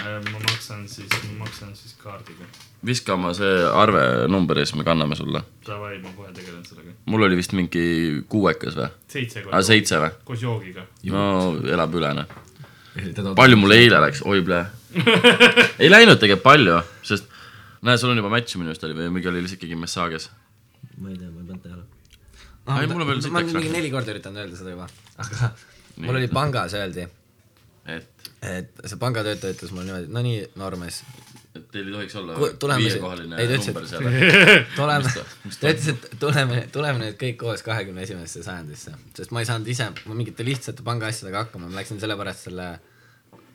ma 0.00 0.38
maksan 0.46 0.84
siis, 0.88 1.08
ma 1.10 1.44
maksan 1.44 1.72
siis 1.76 1.96
kaardiga. 2.00 2.46
viska 2.86 3.14
oma 3.16 3.32
see 3.36 3.64
arvenumber 3.82 4.60
ja 4.60 4.66
siis 4.68 4.78
me 4.78 4.84
kanname 4.86 5.18
sulle. 5.18 5.42
Davai, 5.66 5.98
ma 6.02 6.12
kohe 6.16 6.32
tegelen 6.36 6.62
sellega. 6.66 6.94
mul 7.10 7.26
oli 7.28 7.40
vist 7.40 7.56
mingi 7.56 7.86
kuuekas 8.28 8.78
või? 8.78 8.90
seitse 9.10 9.44
aa, 9.50 9.62
seitse 9.66 10.00
või? 10.02 10.12
koos 10.28 10.44
joogiga. 10.44 10.86
no 11.10 11.24
elab 11.66 11.96
üle, 11.98 12.12
noh. 12.20 13.34
palju 13.36 13.58
mul 13.60 13.76
eile 13.76 14.02
läks, 14.06 14.22
oi 14.26 14.44
plee. 14.46 14.64
ei 15.82 15.90
läinud 15.90 16.18
tegelikult 16.18 16.46
palju, 16.46 16.80
sest 17.06 17.29
näe, 17.86 17.96
sul 18.00 18.12
on 18.12 18.20
juba 18.20 18.32
match 18.32 18.58
minu 18.60 18.72
arust 18.72 18.84
oli 18.88 18.96
või 18.98 19.08
mingi 19.16 19.30
oli 19.30 19.42
lihtsalt 19.44 19.62
keegi 19.62 19.78
messages. 19.80 20.28
ma 20.98 21.12
ei 21.12 21.16
tea, 21.20 21.30
ma 21.30 21.40
ei 21.40 21.46
pannud 21.48 21.64
tähele. 21.64 21.86
Ai, 22.70 22.86
mul 22.90 23.02
on 23.02 23.08
veel 23.08 23.22
siit 23.24 23.32
ma 23.32 23.40
olen 23.40 23.48
läks 23.50 23.56
mingi 23.56 23.72
neli 23.74 23.90
korda 23.92 24.12
üritanud 24.14 24.42
öelda 24.44 24.58
seda 24.60 24.74
juba, 24.74 24.86
aga 25.24 25.50
mul 26.04 26.18
oli 26.20 26.28
pangas 26.32 26.76
öeldi, 26.78 27.06
et, 27.96 28.30
et 28.46 28.84
see 28.84 29.00
pangatöötaja 29.00 29.56
ütles 29.56 29.72
mulle 29.74 29.88
niimoodi, 29.88 30.12
no 30.14 30.22
nii, 30.26 30.44
noormees, 30.60 31.00
et 31.56 31.66
teil 31.72 31.88
ei 31.88 31.96
tohiks 31.96 32.16
olla 32.20 32.76
viiekohaline 32.84 33.40
ei, 33.42 33.58
number 33.64 33.88
seal. 33.90 34.06
tuleme 34.76 35.10
ta- 35.16 35.24
ütles, 35.50 35.88
et 35.94 36.06
tuleme, 36.22 36.62
tuleme 36.76 37.02
nüüd 37.02 37.18
kõik 37.24 37.40
koos 37.40 37.64
kahekümne 37.66 38.04
esimesesse 38.06 38.44
sajandisse, 38.46 38.94
sest 39.16 39.34
ma 39.34 39.42
ei 39.42 39.48
saanud 39.50 39.72
ise 39.72 39.88
ma 40.04 40.16
mingite 40.20 40.46
lihtsate 40.46 40.86
pangaasjadega 40.86 41.46
hakkama, 41.46 41.72
ma 41.72 41.80
läksin 41.80 42.00
sellepärast 42.02 42.50
selle, 42.50 42.70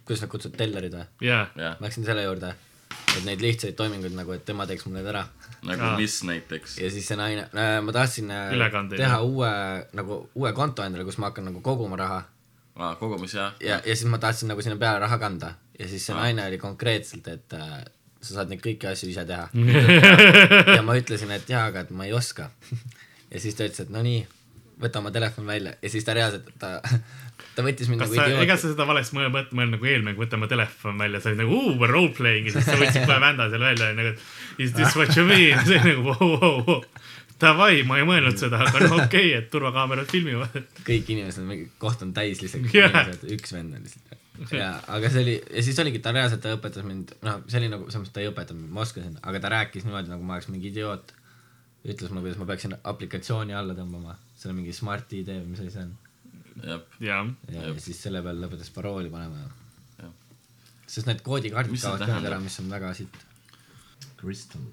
kuidas 0.03 0.25
nad 0.25 0.33
kutsuvad, 0.33 0.57
tellerid 0.59 0.97
või? 0.97 1.07
jaa, 1.29 1.45
jah, 1.55 1.77
ma 1.79 1.87
läksin 1.87 2.09
selle 2.09 2.25
juurde, 2.27 2.51
et 2.91 3.23
neid 3.25 3.41
lihtsaid 3.41 3.75
toiminguid 3.79 4.15
nagu, 4.17 4.35
et 4.35 4.45
tema 4.45 4.67
teeks 4.69 4.85
mul 4.85 4.99
need 4.99 5.09
ära 5.11 5.25
nagu 5.65 5.81
Aa. 5.81 5.97
mis 5.97 6.19
näiteks. 6.27 6.77
ja 6.83 6.91
siis 6.93 7.07
see 7.07 7.17
naine 7.19 7.47
äh,, 7.51 7.79
ma 7.81 7.95
tahtsin 7.95 8.31
äh, 8.31 8.53
Ülekandeid, 8.53 9.01
teha 9.01 9.19
jah? 9.19 9.25
uue 9.25 9.51
nagu 9.97 10.21
uue 10.35 10.53
konto 10.53 10.85
endale, 10.85 11.07
kus 11.07 11.17
ma 11.17 11.31
hakkan 11.31 11.47
nagu 11.49 11.61
koguma 11.65 11.99
raha 11.99 12.23
aa, 12.75 12.95
kogumis 12.99 13.33
jah. 13.37 13.53
ja, 13.59 13.81
ja 13.81 13.95
siis 13.95 14.07
ma 14.11 14.21
tahtsin 14.21 14.51
nagu 14.51 14.61
sinna 14.61 14.77
peale 14.81 14.99
raha 15.05 15.17
kanda 15.21 15.55
ja 15.79 15.87
siis 15.87 16.05
see 16.07 16.15
naine 16.15 16.45
oli 16.47 16.57
konkreetselt, 16.61 17.27
et 17.27 17.53
äh, 17.57 17.83
sa 18.25 18.39
saad 18.39 18.51
neid 18.51 18.63
kõiki 18.63 18.89
asju 18.89 19.09
ise 19.11 19.25
teha. 19.27 19.49
ja 20.77 20.81
ma 20.85 20.95
ütlesin, 20.97 21.31
et 21.35 21.49
jaa, 21.49 21.67
aga 21.69 21.85
et 21.85 21.91
ma 21.95 22.07
ei 22.07 22.13
oska. 22.15 22.49
ja 23.31 23.41
siis 23.41 23.57
ta 23.57 23.67
ütles, 23.67 23.85
et 23.85 23.93
no 23.93 24.01
nii, 24.05 24.23
võta 24.81 25.01
oma 25.01 25.11
telefon 25.15 25.47
välja 25.47 25.75
ja 25.81 25.91
siis 25.91 26.05
ta 26.07 26.15
reaalselt, 26.17 26.49
ta, 26.59 26.79
ta 27.55 27.65
võttis 27.65 27.89
mind 27.91 28.03
kas 28.03 28.11
nagu 28.11 28.19
sa, 28.19 28.27
ega 28.27 28.43
idioot. 28.43 28.61
sa 28.61 28.71
seda 28.73 28.87
valesti 28.89 29.17
mõelnud, 29.17 29.33
mõelnud 29.35 29.57
mõelnud 29.59 29.77
nagu 29.77 29.91
eelmine, 29.91 30.15
võta 30.19 30.39
oma 30.39 30.49
telefon 30.51 30.99
välja, 30.99 31.21
sa 31.21 31.31
olid 31.31 31.43
nagu 31.43 31.59
uu, 31.59 31.75
we 31.75 31.87
are 31.87 31.93
role 31.93 32.11
playing 32.17 32.49
ja 32.49 32.55
siis 32.55 32.67
sa 32.67 32.79
võtsid 32.79 33.07
kohe 33.07 33.19
vända 33.23 33.47
selle 33.51 33.69
välja 33.71 33.91
ja 33.91 33.97
nagu, 33.99 34.15
is 34.57 34.75
this 34.75 34.97
what 34.99 35.15
you 35.17 35.27
mean, 35.27 35.61
see 35.67 35.79
oli 35.79 35.95
nagu 35.95 36.09
vau, 36.11 36.33
vau, 36.41 36.57
vau. 36.67 36.81
Davai, 37.41 37.81
ma 37.83 37.97
ei 37.99 38.05
mõelnud 38.07 38.37
seda, 38.39 38.61
aga 38.63 38.85
no 38.85 39.01
okei 39.03 39.31
okay,, 39.31 39.31
et 39.41 39.49
turvakaamerad 39.51 40.07
filmivad. 40.07 40.69
kõik 40.87 41.09
inimesed, 41.11 41.43
mingi 41.47 41.67
koht 41.81 42.03
on 42.05 42.13
täis 42.15 42.39
lihtsalt 42.43 42.63
inimesed, 42.69 43.25
üks 43.35 43.55
vend 43.55 43.75
on 43.75 43.83
lihtsalt. 43.83 44.21
ja, 44.55 44.69
aga 44.95 45.11
see 45.11 45.23
oli, 45.25 45.35
ja 45.57 45.63
siis 45.67 45.79
oligi, 45.83 45.99
ta 46.03 46.15
reaalselt, 46.15 46.43
ta 46.43 46.55
õpetas 46.55 46.87
mind, 46.87 47.11
noh, 47.27 47.41
see 47.51 47.59
oli 47.59 47.71
nagu, 47.73 47.89
selles 47.89 48.05
mõttes 48.05 48.15
ta 48.15 48.23
ei 48.23 48.31
õpetanud, 48.31 48.71
ma 48.71 48.85
oskasin, 48.85 49.19
aga 49.19 49.43
ta 49.43 49.51
rääkis 49.51 49.87
niimoodi, 49.87 50.11
nagu 50.13 50.23
ma 50.23 50.37
oleks 50.37 50.47
mingi 50.51 50.71
idioot. 50.71 51.11
ütles 51.85 52.09
mulle, 52.09 52.23
kuidas 52.23 52.39
ma 52.39 52.47
peaksin 52.49 52.77
aplikatsiooni 52.91 53.53
alla 53.53 53.75
tõmbama, 53.77 54.15
see 54.45 54.53
on 54.53 54.59
mingi 54.61 54.73
Smart 54.77 55.13
ID 55.17 55.31
või 55.33 55.51
mis 55.51 55.61
asi 55.63 55.73
see 55.73 55.83
on. 55.83 55.93
jah, 56.61 56.81
jah, 57.01 57.29
ja, 57.51 57.67
ja 57.67 57.75
siis 57.81 57.99
selle 58.05 58.21
peale 58.25 58.45
lõpetas 58.45 58.71
parooli 58.75 59.11
panema 59.13 59.43
Jah.. 59.99 60.11
sest 60.85 61.09
need 61.09 61.23
koodikaardid 61.25 61.81
kaovad 61.81 62.05
ka 62.05 62.19
ära, 62.21 62.39
mis 62.43 62.57
on 62.61 62.71
väga 62.71 62.93
sitt. 62.97 63.21
Crystal. 64.19 64.63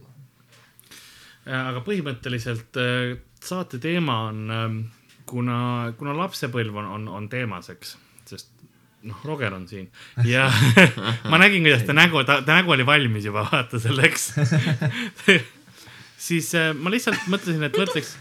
aga 1.49 1.83
põhimõtteliselt 1.85 2.79
äh, 2.81 3.17
saate 3.43 3.81
teema 3.83 4.21
on, 4.29 4.85
kuna, 5.27 5.59
kuna 5.99 6.15
lapsepõlv 6.21 6.79
on, 6.85 6.93
on, 6.99 7.09
on 7.19 7.29
teemas, 7.33 7.73
eks, 7.73 7.97
sest 8.29 8.53
noh, 9.09 9.19
Roger 9.27 9.55
on 9.57 9.67
siin 9.69 9.89
ja 10.29 10.47
ma 11.33 11.41
nägin, 11.43 11.65
kuidas 11.65 11.83
ta 11.89 11.97
nägu, 11.97 12.23
ta, 12.29 12.41
ta 12.47 12.61
nägu 12.61 12.77
oli 12.77 12.87
valmis 12.87 13.27
juba 13.27 13.47
vaata 13.51 13.81
selleks 13.83 14.31
siis 16.23 16.53
äh, 16.55 16.71
ma 16.77 16.93
lihtsalt 16.93 17.27
mõtlesin, 17.33 17.65
et 17.67 17.77
võrdleks, 17.77 18.15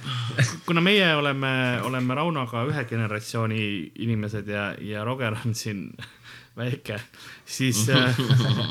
kuna 0.65 0.83
meie 0.83 1.07
oleme, 1.17 1.53
oleme 1.85 2.17
Raunoga 2.17 2.65
ühe 2.69 2.85
generatsiooni 2.89 3.63
inimesed 4.05 4.49
ja, 4.49 4.71
ja 4.81 5.05
Roger 5.07 5.37
on 5.37 5.55
siin 5.57 5.89
väike, 6.59 6.97
siis 7.45 7.83
äh, 7.93 8.17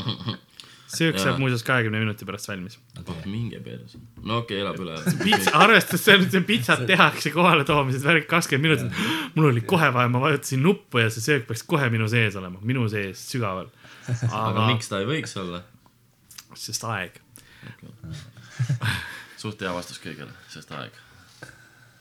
söök 0.97 1.21
saab 1.23 1.39
muuseas 1.39 1.63
kahekümne 1.67 2.01
minuti 2.03 2.27
pärast 2.27 2.51
valmis. 2.51 2.79
minge 3.25 3.61
peres. 3.63 3.97
no 4.23 4.41
okei 4.43 4.59
okay,, 4.59 4.67
elab 4.67 4.83
üle. 4.83 4.99
pitsa, 5.23 5.55
arvestades 5.63 6.05
see, 6.05 6.19
see 6.35 6.43
pitsat 6.49 6.83
tehakse 6.91 7.31
kohale 7.35 7.65
toomised, 7.69 8.03
värk 8.05 8.27
kakskümmend 8.31 8.67
minutit. 8.67 9.33
mul 9.37 9.53
oli 9.53 9.63
kohe 9.63 9.93
vaja, 9.95 10.11
ma 10.11 10.25
vajutasin 10.27 10.63
nuppu 10.67 11.05
ja 11.05 11.11
see 11.15 11.23
söök 11.29 11.47
peaks 11.51 11.63
kohe 11.71 11.87
minu 11.95 12.11
sees 12.11 12.39
olema, 12.41 12.59
minu 12.67 12.89
sees 12.91 13.23
sügaval. 13.31 13.71
aga 14.11 14.43
aga 14.51 14.67
miks 14.73 14.91
ta 14.91 14.99
ei 15.05 15.09
võiks 15.15 15.39
olla? 15.39 15.63
sest 16.59 16.83
aeg. 16.91 17.23
suht 19.41 19.63
hea 19.65 19.73
vastus 19.75 20.01
kõigele, 20.03 20.33
sest 20.53 20.73
aeg. 20.77 20.99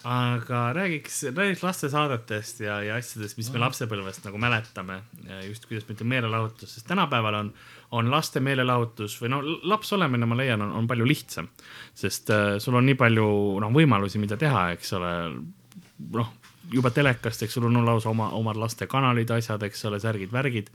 aga 0.07 0.61
räägiks, 0.77 1.21
räägiks 1.35 1.63
lastesaadetest 1.63 2.61
ja, 2.63 2.77
ja 2.85 2.95
asjadest, 2.99 3.37
mis 3.39 3.49
me 3.51 3.59
lapsepõlvest 3.59 4.23
nagu 4.23 4.39
mäletame 4.39 5.01
just 5.47 5.67
kuidas 5.67 5.87
ma 5.87 5.95
ütlen, 5.95 6.11
meelelahutus, 6.13 6.75
sest 6.77 6.87
tänapäeval 6.87 7.39
on, 7.41 7.53
on 7.99 8.11
laste 8.11 8.39
meelelahutus 8.43 9.17
või 9.21 9.33
no 9.33 9.41
laps 9.43 9.91
olemine, 9.97 10.27
ma 10.29 10.39
leian, 10.39 10.63
on, 10.63 10.75
on 10.81 10.87
palju 10.87 11.07
lihtsam. 11.07 11.49
sest 11.95 12.31
äh, 12.31 12.57
sul 12.63 12.79
on 12.79 12.87
nii 12.87 12.99
palju 12.99 13.29
noh, 13.63 13.73
võimalusi, 13.75 14.21
mida 14.23 14.39
teha, 14.39 14.69
eks 14.77 14.93
ole. 14.99 15.13
noh, 16.15 16.35
juba 16.71 16.91
telekast, 16.93 17.43
eks 17.43 17.57
sul 17.57 17.65
on 17.67 17.81
lausa 17.85 18.11
oma, 18.11 18.29
omad 18.37 18.59
lastekanalid, 18.59 19.31
asjad, 19.35 19.63
eks 19.67 19.85
ole, 19.89 19.99
särgid-värgid 19.99 20.69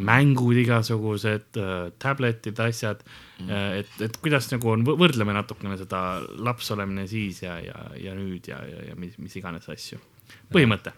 mängud 0.00 0.56
igasugused, 0.56 1.58
tabletid, 2.00 2.60
asjad 2.64 3.02
mm., 3.04 3.50
et, 3.82 3.92
et 4.06 4.16
kuidas 4.22 4.48
nagu 4.52 4.72
on, 4.72 4.86
võrdleme 4.86 5.34
natukene 5.36 5.76
seda 5.80 6.22
laps 6.40 6.72
olemine 6.72 7.04
siis 7.10 7.42
ja, 7.44 7.58
ja, 7.60 7.84
ja 8.00 8.14
nüüd 8.16 8.48
ja, 8.48 8.62
ja, 8.64 8.86
ja 8.88 8.96
mis, 8.96 9.18
mis 9.20 9.36
iganes 9.36 9.68
asju. 9.68 10.00
põhimõte, 10.52 10.94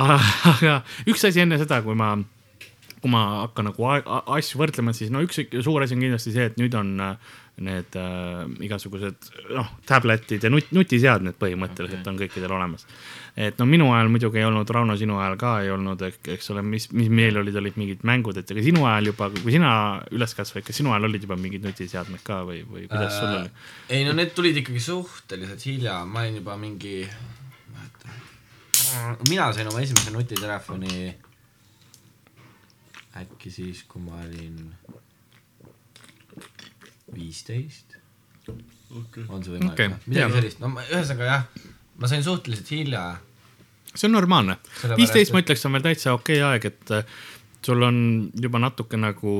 aga 0.00 0.80
üks 1.10 1.26
asi 1.28 1.44
enne 1.44 1.60
seda, 1.60 1.82
kui 1.84 1.98
ma, 1.98 2.14
kui 3.02 3.12
ma 3.12 3.24
hakkan 3.42 3.68
nagu 3.68 3.90
asju 4.38 4.62
võrdlema, 4.62 4.96
siis 4.96 5.12
no 5.12 5.20
üks 5.26 5.42
suur 5.60 5.84
asi 5.84 5.98
on 5.98 6.06
kindlasti 6.06 6.32
see, 6.32 6.48
et 6.48 6.56
nüüd 6.60 6.78
on 6.78 6.96
äh, 7.04 7.36
need 7.64 7.96
äh, 7.98 8.44
igasugused 8.64 9.30
noh, 9.50 9.70
tabletid 9.88 10.44
ja 10.46 10.50
nut-, 10.52 10.70
nutiseadmed 10.74 11.38
põhimõtteliselt 11.40 12.02
okay. 12.02 12.12
on 12.12 12.20
kõikidel 12.20 12.54
olemas. 12.54 12.86
Et 13.38 13.60
no 13.60 13.66
minu 13.70 13.86
ajal 13.94 14.08
muidugi 14.10 14.40
ei 14.40 14.46
olnud, 14.48 14.70
Rauno, 14.74 14.96
sinu 14.98 15.20
ajal 15.20 15.36
ka 15.38 15.52
ei 15.62 15.70
olnud, 15.70 16.02
eks 16.34 16.50
ole, 16.54 16.64
mis, 16.66 16.88
mis 16.96 17.10
meil 17.12 17.38
olid, 17.38 17.54
olid 17.60 17.78
mingid 17.78 18.02
mängud, 18.08 18.40
et 18.40 18.50
aga 18.50 18.64
sinu 18.66 18.82
ajal 18.88 19.12
juba, 19.12 19.28
kui 19.36 19.54
sina 19.54 19.72
üles 20.14 20.34
kasvasid, 20.34 20.66
kas 20.66 20.80
sinu 20.80 20.90
ajal 20.94 21.06
olid 21.10 21.28
juba 21.28 21.38
mingid 21.38 21.66
nutiseadmed 21.66 22.24
ka 22.26 22.40
või, 22.48 22.64
või 22.66 22.88
kuidas 22.90 23.14
sul 23.20 23.30
oli? 23.30 23.52
ei 23.94 24.02
no 24.08 24.16
need 24.18 24.34
tulid 24.34 24.58
ikkagi 24.62 24.82
suhteliselt 24.82 25.68
hilja, 25.70 26.00
ma 26.08 26.24
olin 26.24 26.40
juba 26.40 26.58
mingi, 26.58 26.96
mina 29.30 29.52
sain 29.54 29.70
oma 29.70 29.86
esimese 29.86 30.14
nutitelefoni 30.14 31.14
äkki 33.22 33.50
siis, 33.50 33.84
kui 33.88 34.02
ma 34.02 34.18
olin 34.24 34.58
viisteist 37.14 37.96
okei. 38.48 39.24
on 39.28 39.42
see 39.44 39.54
võimalik 39.54 39.72
Okei, 39.72 39.90
okay,? 39.90 40.04
midagi 40.06 40.24
jaa. 40.24 40.34
sellist, 40.36 40.60
no 40.62 40.70
ma, 40.72 40.84
ühesõnaga 40.90 41.28
jah, 41.30 41.48
ma 41.98 42.10
sain 42.10 42.24
suhteliselt 42.26 42.70
hilja. 42.74 43.02
See 43.94 44.08
on 44.08 44.16
normaalne. 44.16 44.58
Viisteist, 44.96 45.32
ma 45.34 45.42
ütleks, 45.42 45.64
on 45.66 45.76
veel 45.76 45.86
täitsa 45.90 46.14
okei 46.16 46.42
okay 46.42 46.52
aeg, 46.52 46.68
et 46.70 46.94
äh, 46.94 47.18
sul 47.64 47.82
on 47.82 47.98
juba 48.38 48.60
natuke 48.62 49.00
nagu 49.00 49.34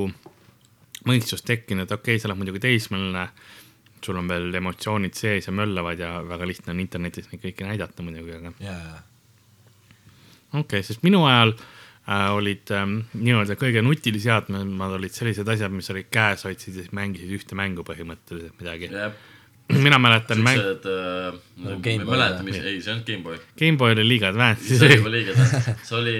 mõistus 1.09 1.45
tekkinud, 1.47 1.89
okei 1.89 2.17
okay,, 2.17 2.23
sa 2.23 2.29
oled 2.29 2.41
muidugi 2.41 2.63
teismeline, 2.63 3.29
sul 4.05 4.19
on 4.21 4.29
veel 4.31 4.55
emotsioonid 4.61 5.17
sees 5.19 5.49
ja 5.49 5.55
möllavad 5.55 6.01
ja 6.01 6.13
väga 6.27 6.47
lihtne 6.47 6.75
on 6.75 6.83
internetis 6.83 7.31
neid 7.31 7.43
kõiki 7.43 7.67
näidata 7.67 8.05
muidugi, 8.07 8.37
aga 8.37 8.53
ja, 8.63 8.77
okei 10.53 10.63
okay,, 10.63 10.85
sest 10.87 11.03
minu 11.07 11.25
ajal 11.27 11.55
äh, 11.55 12.29
olid 12.35 12.75
ähm, 12.75 13.01
nii-öelda 13.15 13.59
kõige 13.59 13.83
nutiliseadmed 13.87 14.99
olid 14.99 15.15
sellised 15.15 15.49
asjad, 15.55 15.75
mis 15.75 15.91
olid 15.95 16.11
käes, 16.15 16.47
hoidsid 16.47 16.75
ja 16.75 16.85
siis 16.85 16.95
mängisid 16.95 17.35
ühte 17.39 17.59
mängu 17.59 17.87
põhimõtteliselt 17.87 18.59
midagi. 18.61 18.93
jah, 18.95 19.15
mina 19.87 19.99
mäletan 20.01 20.41
mäng, 20.45 20.57
siuksed 20.61 20.87
äh,, 20.89 21.41
ma 21.65 21.75
ei 21.85 21.99
mäleta, 21.99 22.43
mis, 22.47 22.57
ei, 22.57 22.79
see 22.81 22.93
ei 22.93 22.95
olnud 22.95 23.09
GameBoy. 23.11 23.41
GameBoy 23.61 23.97
oli 23.99 24.07
liiga 24.09 24.31
advanced 24.33 24.65
see 24.71 24.87
oli 24.87 24.97
juba 25.03 25.11
liiga 25.13 25.35
tähtis, 25.37 25.83
see 25.89 25.99
oli 25.99 26.15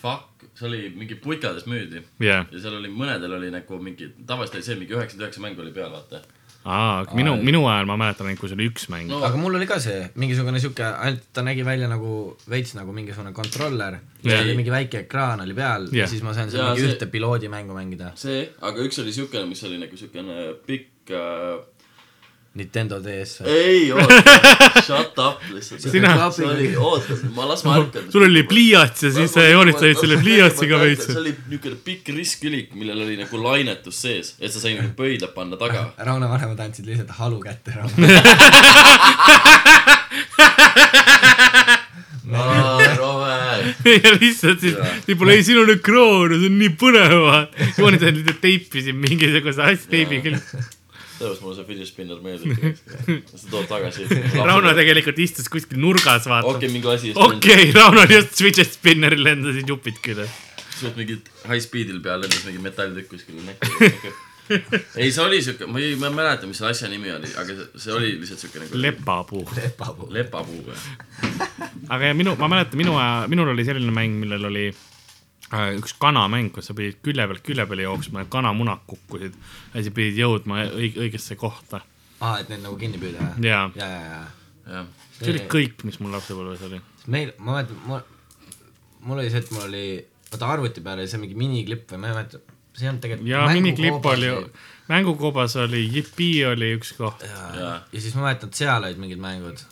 fuck, 0.00 0.46
see 0.54 0.68
oli 0.70 0.80
mingi 0.96 1.18
puikades 1.20 1.66
müüdi 1.70 2.00
jah, 2.24 2.46
ja 2.48 2.62
seal 2.62 2.78
oli, 2.78 2.88
mõnedel 2.92 3.36
oli 3.40 3.50
nagu 3.52 3.80
mingi, 3.82 4.08
tavaliselt 4.26 4.60
oli 4.60 4.68
see 4.70 4.78
mingi 4.80 4.96
üheksakümmend 4.96 5.28
üheksa 5.28 5.44
mängu 5.44 5.64
oli 5.66 5.74
peal, 5.76 5.92
vaata. 5.92 6.22
aa, 6.64 7.02
minu, 7.18 7.34
minu 7.44 7.60
ajal 7.68 7.90
ma 7.90 7.98
mäletan 8.00 8.30
ainult, 8.30 8.40
kui 8.40 8.48
see 8.48 8.56
oli 8.56 8.70
üks 8.72 8.88
mäng 8.94 9.12
No. 9.12 9.20
aga 9.28 9.36
mul 9.36 9.58
oli 9.60 9.68
ka 9.68 9.76
see 9.84 10.06
mingisugune 10.16 10.62
siuke, 10.64 10.86
ainult 10.88 11.28
ta 11.36 11.44
nägi 11.44 11.66
välja 11.66 11.90
nagu 11.92 12.14
veits 12.48 12.72
nagu 12.78 12.94
mingisugune 12.96 13.34
kontroller 13.36 13.98
yeah.. 14.24 14.40
oli 14.40 14.56
mingi 14.56 14.72
väike 14.72 15.02
ekraan 15.04 15.44
oli 15.44 15.52
peal 15.60 15.90
yeah. 15.92 16.06
ja 16.06 16.08
siis 16.08 16.24
ma 16.24 16.32
sain 16.32 16.48
seal 16.54 16.70
mingi 16.70 16.86
see- 16.86 16.94
ühte 16.96 17.10
piloodimängu 17.12 17.76
mängida. 17.76 18.14
see, 18.16 18.46
aga 18.64 18.80
üks 18.88 19.02
oli 19.04 19.12
siukene, 19.12 19.44
mis 19.52 19.60
oli 19.68 19.76
nagu 19.84 20.00
siukene 20.00 20.54
pikk 20.64 21.12
äh.... 21.12 21.60
Nintendo 22.54 23.00
DS. 23.02 23.40
ei, 23.50 23.88
oota, 23.94 24.82
shut 24.86 25.18
up 25.18 25.40
lihtsalt. 25.50 25.80
Sina- 25.82 26.30
see 26.30 26.46
oli, 26.46 26.68
oota, 26.78 27.16
ma 27.34 27.48
las 27.50 27.64
ma 27.66 27.78
ärkan. 27.80 28.06
sul 28.12 28.22
oli 28.28 28.44
pliiats 28.46 29.02
ja 29.08 29.10
siis 29.16 29.34
sa 29.34 29.42
joonistasid 29.48 29.98
selle 30.04 30.20
pliiatsiga 30.22 30.78
veits 30.82 31.08
see. 31.08 31.18
oli 31.18 31.34
niukene 31.50 31.76
pikk 31.88 32.12
ristkülik, 32.14 32.68
millel 32.78 33.02
oli 33.06 33.16
nagu 33.18 33.42
lainetus 33.42 33.98
sees, 34.06 34.34
et 34.38 34.54
sa 34.54 34.62
sai 34.62 34.76
nagu 34.78 34.94
pöidla 34.98 35.28
panna 35.34 35.58
taga. 35.58 35.88
Rauno 36.06 36.30
vanemad 36.30 36.60
andsid 36.68 36.86
lihtsalt 36.86 37.10
halu 37.18 37.42
kätte. 37.42 37.74
Robert. 42.34 43.84
ja 44.04 44.14
lihtsalt 44.20 44.62
siis 44.62 44.76
võib-olla 45.08 45.34
ei, 45.36 45.44
siin 45.46 45.60
on 45.62 45.72
ekraan 45.74 46.34
ja 46.34 46.38
see 46.40 46.50
on 46.50 46.56
nii 46.60 46.72
põnev. 46.80 47.26
joonistasid 47.78 48.20
lihtsalt 48.20 48.40
teipisid 48.44 48.98
mingisuguse 48.98 49.66
asja 49.66 49.90
teibi 49.90 50.20
küll. 50.24 50.38
Sellepärast 51.18 51.44
mulle 51.44 51.56
see 51.58 51.68
fidget 51.68 51.90
spinner 51.90 52.20
meeldib. 52.24 52.58
see 53.30 53.50
toob 53.50 53.68
tagasi. 53.70 54.06
Rauno 54.48 54.74
tegelikult 54.76 55.20
istus 55.22 55.48
kuskil 55.52 55.80
nurgas, 55.82 56.28
vaata. 56.30 56.50
okei, 56.50 56.70
mingi 56.72 56.90
asi. 56.90 57.14
okei, 57.14 57.70
Rauno 57.76 58.06
just 58.10 58.36
fidget 58.40 58.74
spinneril 58.74 59.24
lendasid 59.24 59.70
jupid 59.70 60.00
küljes. 60.04 60.38
suht 60.74 60.96
mingit 60.98 61.30
high 61.46 61.62
speed'il 61.62 62.00
peal 62.04 62.24
lendas 62.24 62.46
mingi 62.48 62.62
metalltükk 62.62 63.12
kuskil 63.14 63.42
näkku. 63.46 64.14
ei, 65.00 65.08
see 65.08 65.22
oli 65.24 65.38
siuke, 65.44 65.68
ma 65.70 65.80
ei, 65.80 65.94
ma 65.96 66.10
ei 66.10 66.16
mäleta, 66.18 66.48
mis 66.50 66.58
selle 66.60 66.74
asja 66.74 66.90
nimi 66.92 67.12
oli, 67.14 67.30
aga 67.40 67.54
see, 67.60 67.84
see 67.86 67.94
oli 67.96 68.10
lihtsalt 68.18 68.42
siuke 68.42 68.64
nagu 68.64 68.80
lepapuu. 68.86 69.44
lepapuu. 69.56 70.10
lepapuu 70.12 70.64
või? 70.66 70.80
aga 71.94 72.10
ja 72.10 72.16
minu, 72.18 72.34
ma 72.40 72.50
mäletan, 72.52 72.80
minu 72.82 72.98
minul 73.32 73.54
oli 73.54 73.64
selline 73.64 73.94
mäng, 73.94 74.18
millel 74.20 74.50
oli 74.50 74.66
äh, 74.68 74.82
üks 75.76 75.94
kanamäng, 76.00 76.52
kus 76.54 76.70
sa 76.70 76.76
pidid 76.76 77.00
külje 77.04 77.26
pealt 77.30 77.42
külje 77.46 77.66
peale 77.70 77.86
jooksma 77.86 78.24
ja 78.24 78.30
kanamunad 78.30 78.84
kukkusid 78.90 79.36
ja 79.36 79.82
siis 79.82 79.92
pidid 79.94 80.18
jõudma 80.20 80.64
õig-, 80.70 80.98
õigesse 81.06 81.36
kohta. 81.40 81.82
aa, 82.20 82.38
et 82.40 82.50
need 82.52 82.64
nagu 82.64 82.78
kinni 82.80 83.00
püüda, 83.02 83.20
jah? 83.20 83.38
jaa, 83.44 83.68
ja, 83.78 83.90
ja, 83.90 84.02
ja. 84.08 84.24
jah. 84.78 84.90
see 85.18 85.34
oli 85.34 85.44
kõik, 85.56 85.84
mis 85.88 86.00
mul 86.02 86.14
lapsepõlves 86.16 86.64
oli. 86.70 86.80
meil, 87.12 87.34
ma 87.38 87.58
mäletan, 87.58 87.80
mul, 87.88 88.02
mul 89.04 89.22
oli 89.22 89.30
see, 89.32 89.44
et 89.44 89.54
mul 89.54 89.68
oli, 89.68 89.86
vaata 90.32 90.50
arvuti 90.56 90.84
peal 90.84 91.02
oli 91.02 91.10
see 91.10 91.22
mingi 91.22 91.38
miniklipp 91.38 91.94
või 91.94 92.02
ma 92.02 92.10
ei 92.10 92.18
mäleta, 92.20 92.42
see 92.74 92.86
ei 92.86 92.92
olnud 92.92 93.04
tegelikult. 93.04 93.30
ja 93.30 93.44
miniklipp 93.52 94.10
oli, 94.14 94.32
mängukoobas 94.90 95.58
oli, 95.64 95.84
Yipi 95.92 96.32
oli 96.50 96.74
üks 96.78 96.94
koht. 96.98 97.26
ja 97.26 97.48
Jaa., 97.60 97.76
ja 97.92 98.00
siis 98.00 98.16
ma 98.18 98.28
mäletan, 98.28 98.52
et 98.52 98.64
seal 98.64 98.88
olid 98.90 99.00
mingid 99.02 99.22
mängud, 99.22 99.66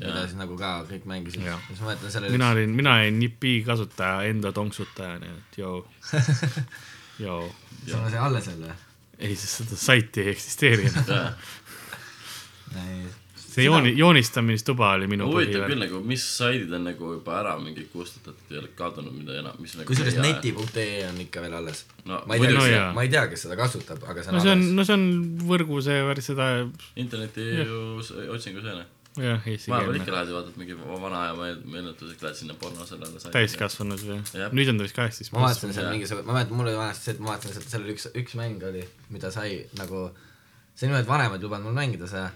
mida 0.00 0.24
siis 0.24 0.36
nagu 0.38 0.56
ka 0.58 0.72
kõik 0.88 1.06
mängisid. 1.10 1.44
Siis 1.44 1.80
ma 1.82 1.90
mäletan, 1.90 2.12
seal 2.12 2.26
oli 2.26 2.34
mina 2.36 2.50
olin, 2.56 2.76
mina 2.82 2.96
olin 3.00 3.22
Yipi 3.24 3.54
kasutaja, 3.66 4.22
enda 4.30 4.52
tonksutaja, 4.56 5.18
nii 5.22 5.32
et 5.36 5.58
joo, 5.60 5.80
joo. 7.26 7.42
sul 7.86 7.98
on 8.00 8.10
see 8.12 8.22
alles 8.28 8.50
veel 8.52 8.66
või? 8.66 8.76
ei, 9.20 9.36
sest 9.36 9.62
seda 9.62 9.80
saiti 9.80 10.24
ei 10.24 10.34
eksisteerinud. 10.34 11.10
ei, 12.82 13.02
see 13.50 13.64
jooni, 13.66 13.92
joonistamistuba 13.98 14.92
oli 14.96 15.08
minu 15.10 15.26
huvitav 15.28 15.66
küll 15.68 15.82
nagu, 15.82 16.00
mis 16.06 16.24
saidid 16.38 16.72
on 16.76 16.86
nagu 16.88 17.14
juba 17.16 17.36
ära 17.40 17.56
mingi 17.60 17.84
kustutatud 17.92 18.54
ja 18.56 18.62
kadunud, 18.78 19.14
mida 19.16 19.40
enam, 19.42 19.58
mis 19.62 19.74
nagu. 19.76 19.88
kusjuures. 19.90 20.20
neti.ee 20.22 21.02
on 21.08 21.20
ikka 21.26 21.44
veel 21.44 21.58
alles 21.60 21.84
No, 22.04 22.22
ma 22.26 22.36
ei 22.36 22.46
tea 22.46 22.54
no, 22.56 22.92
ma 22.96 23.04
ei 23.04 23.10
tea, 23.12 23.26
kes 23.32 23.44
seda 23.46 23.58
kasutab, 23.60 24.00
aga 24.08 24.24
see 24.24 24.32
on 24.32 24.38
no 24.38 24.44
see 24.44 24.54
on 24.54 24.62
alles., 24.62 24.72
no 24.78 24.86
see 24.88 24.96
on 24.96 25.04
võrgu 25.50 25.82
see, 25.84 26.24
seda 26.24 26.48
interneti 27.00 27.44
ju 27.60 27.82
otsingu 28.32 28.64
seene. 28.64 28.86
jah, 29.18 29.40
vahepeal 29.42 29.50
ikka 29.50 29.50
eestikeelne. 29.50 30.12
lähed 30.14 30.28
ja 30.30 30.34
vaatad 30.36 30.58
mingi 30.60 30.76
vana 31.02 31.22
aja 31.22 31.56
meenutuseks, 31.64 32.22
lähed 32.22 32.38
sinna 32.38 32.54
porno 32.60 32.86
sellele 32.86 33.18
saitile. 33.18 33.32
täiskasvanud 33.38 34.04
või 34.06 34.18
nüüd 34.54 34.70
on 34.70 34.78
ta 34.78 34.86
vist 34.86 34.98
kaheksateist 34.98 35.34
ma 35.34 35.44
vaatasin 35.46 35.74
seal 35.74 35.90
mingisugune, 35.90 36.26
ma 36.28 36.36
mäletan, 36.38 36.58
mul 36.60 36.70
oli 36.70 36.78
vanasti 36.78 37.08
see, 37.08 37.16
et 37.16 37.24
ma 37.24 37.32
vaatasin 37.32 37.56
sealt, 37.56 37.72
seal 37.72 37.86
oli 37.86 37.96
üks, 37.96 38.06
üks 38.22 38.36
mäng 38.38 38.66
oli, 38.70 38.84
mida 39.10 39.32
sai 39.34 39.56
nagu, 39.80 40.06
see 40.74 40.86
niimoodi 40.86 41.10
vanemad 41.10 41.42
ei 41.42 41.48
lubanud 41.48 41.70
mul 41.70 41.78
mängida 41.80 42.10
seda. 42.10 42.30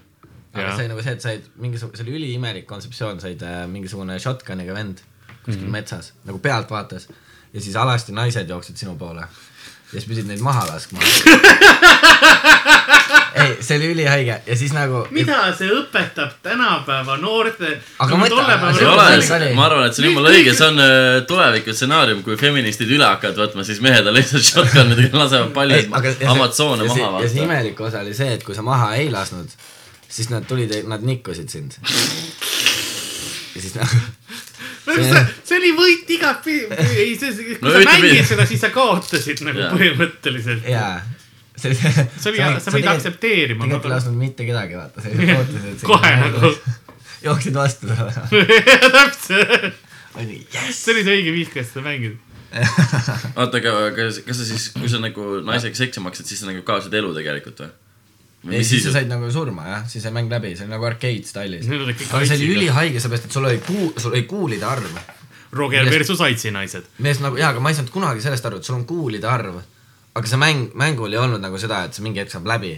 aga 0.53 0.65
Jaa. 0.67 0.75
see 0.75 0.85
oli 0.85 0.93
nagu 0.93 1.05
see, 1.07 1.15
et 1.15 1.27
said 1.27 1.49
mingisugune, 1.63 1.99
see 1.99 2.07
oli 2.07 2.17
üliimelik 2.19 2.67
kontseptsioon, 2.67 3.23
said 3.23 3.43
äh, 3.47 3.63
mingisugune 3.71 4.19
shotgun'iga 4.19 4.75
vend 4.75 5.03
kuskil 5.45 5.61
mm 5.61 5.67
-hmm. 5.67 5.79
metsas, 5.79 6.13
nagu 6.25 6.39
pealt 6.43 6.71
vaatas 6.71 7.07
ja 7.53 7.61
siis 7.61 7.75
alasti 7.75 8.11
naised 8.11 8.49
jooksid 8.49 8.77
sinu 8.77 8.97
poole 8.99 9.21
ja 9.21 9.99
siis 9.99 10.07
pidid 10.09 10.27
neid 10.27 10.43
maha 10.43 10.67
laskma. 10.67 10.99
ei, 13.35 13.55
see 13.63 13.77
oli 13.77 13.89
ülihaige 13.93 14.37
ja 14.47 14.55
siis 14.57 14.73
nagu. 14.75 15.03
mida 15.15 15.37
see 15.57 15.69
õpetab 15.73 16.37
tänapäeva 16.45 17.17
noorte 17.19 17.71
Aga 17.99 18.17
ole 18.89 19.21
See 19.21 19.35
oli-, 19.37 19.53
ma 19.57 19.65
arvan, 19.67 19.87
et 19.89 19.97
see 19.97 20.05
on 20.05 20.09
jumala 20.11 20.33
õige, 20.33 20.53
see 20.57 20.67
on 20.67 20.83
äh, 20.83 21.21
tuleviku 21.27 21.75
stsenaarium, 21.75 22.21
kui 22.25 22.37
feministid 22.39 22.91
üle 22.95 23.07
hakkavad 23.07 23.41
võtma, 23.43 23.65
siis 23.67 23.81
mehed 23.83 24.07
on 24.07 24.15
lihtsalt 24.17 24.45
shotgun'idega 24.49 25.19
lasevad 25.19 25.51
paljaid 25.55 25.91
Amazone 26.31 26.87
maha 26.87 27.23
ja 27.23 27.29
see 27.29 27.41
vaata. 27.41 27.47
imelik 27.47 27.81
osa 27.87 28.03
oli 28.05 28.15
see, 28.17 28.37
et 28.37 28.45
kui 28.47 28.55
sa 28.57 28.65
maha 28.65 28.93
ei 28.99 29.09
lasknud, 29.13 29.51
siis 30.07 30.31
nad 30.31 30.47
tulid, 30.47 30.77
nad 30.89 31.03
nikkusid 31.05 31.51
sind. 31.51 31.75
ja 33.55 33.61
siis 33.61 33.75
nagu, 33.75 33.99
see, 34.95 35.25
see 35.43 35.59
oli 35.59 35.75
võit 35.75 36.15
igatpidi, 36.17 36.79
ei 37.03 37.13
see, 37.19 37.35
kui 37.41 37.59
No 37.65 37.75
sa 37.75 37.83
mängid 37.91 38.31
seda, 38.31 38.47
siis 38.47 38.63
sa 38.63 38.71
kaotasid 38.73 39.43
nagu 39.47 39.69
põhimõtteliselt. 39.75 40.67
jaa. 40.71 40.97
See 41.55 41.71
oli, 41.71 41.77
sa 41.77 42.33
pidid, 42.33 42.59
sa 42.63 42.73
pidid 42.73 42.89
aktsepteerima. 42.91 43.63
tegelikult 43.65 43.87
ei 43.89 43.93
lasknud 43.95 44.19
mitte 44.19 44.47
kedagi 44.47 44.77
vaata, 44.79 45.03
sa 45.03 45.13
lihtsalt 45.13 45.39
ootasid, 45.41 45.71
et 45.71 45.85
kohe 45.87 46.11
nagu, 46.21 46.51
jooksid 47.27 47.57
vastu 47.57 47.89
talle. 47.89 48.43
täpselt, 48.97 49.81
oli 50.19 50.41
jess. 50.43 50.83
see 50.83 50.95
oli 50.95 51.07
see 51.07 51.17
õige 51.19 51.35
viis, 51.35 51.53
kuidas 51.53 51.71
seda 51.73 51.85
mängida. 51.87 52.21
oota, 53.35 53.59
aga 53.59 53.73
kas, 53.95 54.21
kas 54.27 54.39
sa 54.41 54.47
siis, 54.47 54.69
kui 54.75 54.91
sa 54.91 55.01
nagu 55.03 55.39
naisega 55.45 55.81
seksi 55.81 56.03
maksad, 56.03 56.29
siis 56.29 56.43
sa 56.43 56.51
nagu 56.51 56.63
kaotad 56.67 56.93
elu 56.95 57.11
tegelikult 57.17 57.65
või? 57.65 57.73
ei, 58.53 58.63
siis 58.63 58.83
sa 58.85 58.93
said 58.93 59.09
nagu 59.09 59.27
surma 59.33 59.65
jah, 59.67 59.85
siis 59.89 60.05
sai 60.05 60.13
mäng 60.15 60.31
läbi, 60.31 60.53
see 60.55 60.67
oli 60.67 60.75
nagu 60.75 60.87
arcade 60.87 61.25
kõik 61.25 62.09
aga 62.11 62.25
see 62.29 62.37
oli 62.37 62.49
ülihaige, 62.53 63.01
seepärast 63.01 63.29
et 63.29 63.37
sul 63.37 63.47
oli 63.49 63.61
kuu, 63.65 63.91
sul 63.97 64.13
oli 64.13 64.25
kuulide 64.29 64.67
arv. 64.69 64.99
Roger 65.55 65.87
versus 65.87 66.19
Aitsi 66.21 66.51
naised. 66.51 66.83
mees 66.99 67.21
nagu 67.23 67.39
jaa, 67.39 67.53
aga 67.53 67.61
ma 67.63 67.71
ei 67.71 67.77
saanud 67.77 67.93
kunagi 67.93 68.23
sellest 68.23 68.45
aru, 68.45 68.59
et 68.59 68.67
sul 68.67 68.75
on 68.75 68.85
kuulide 68.89 69.27
arv. 69.29 69.61
Aga 70.15 70.31
see 70.31 70.39
mäng, 70.39 70.67
mängul 70.79 71.13
ei 71.13 71.19
olnud 71.19 71.43
nagu 71.43 71.59
seda, 71.61 71.83
et 71.87 71.97
see 71.97 72.05
mingi 72.05 72.21
hetk 72.23 72.31
saab 72.33 72.47
läbi. 72.47 72.73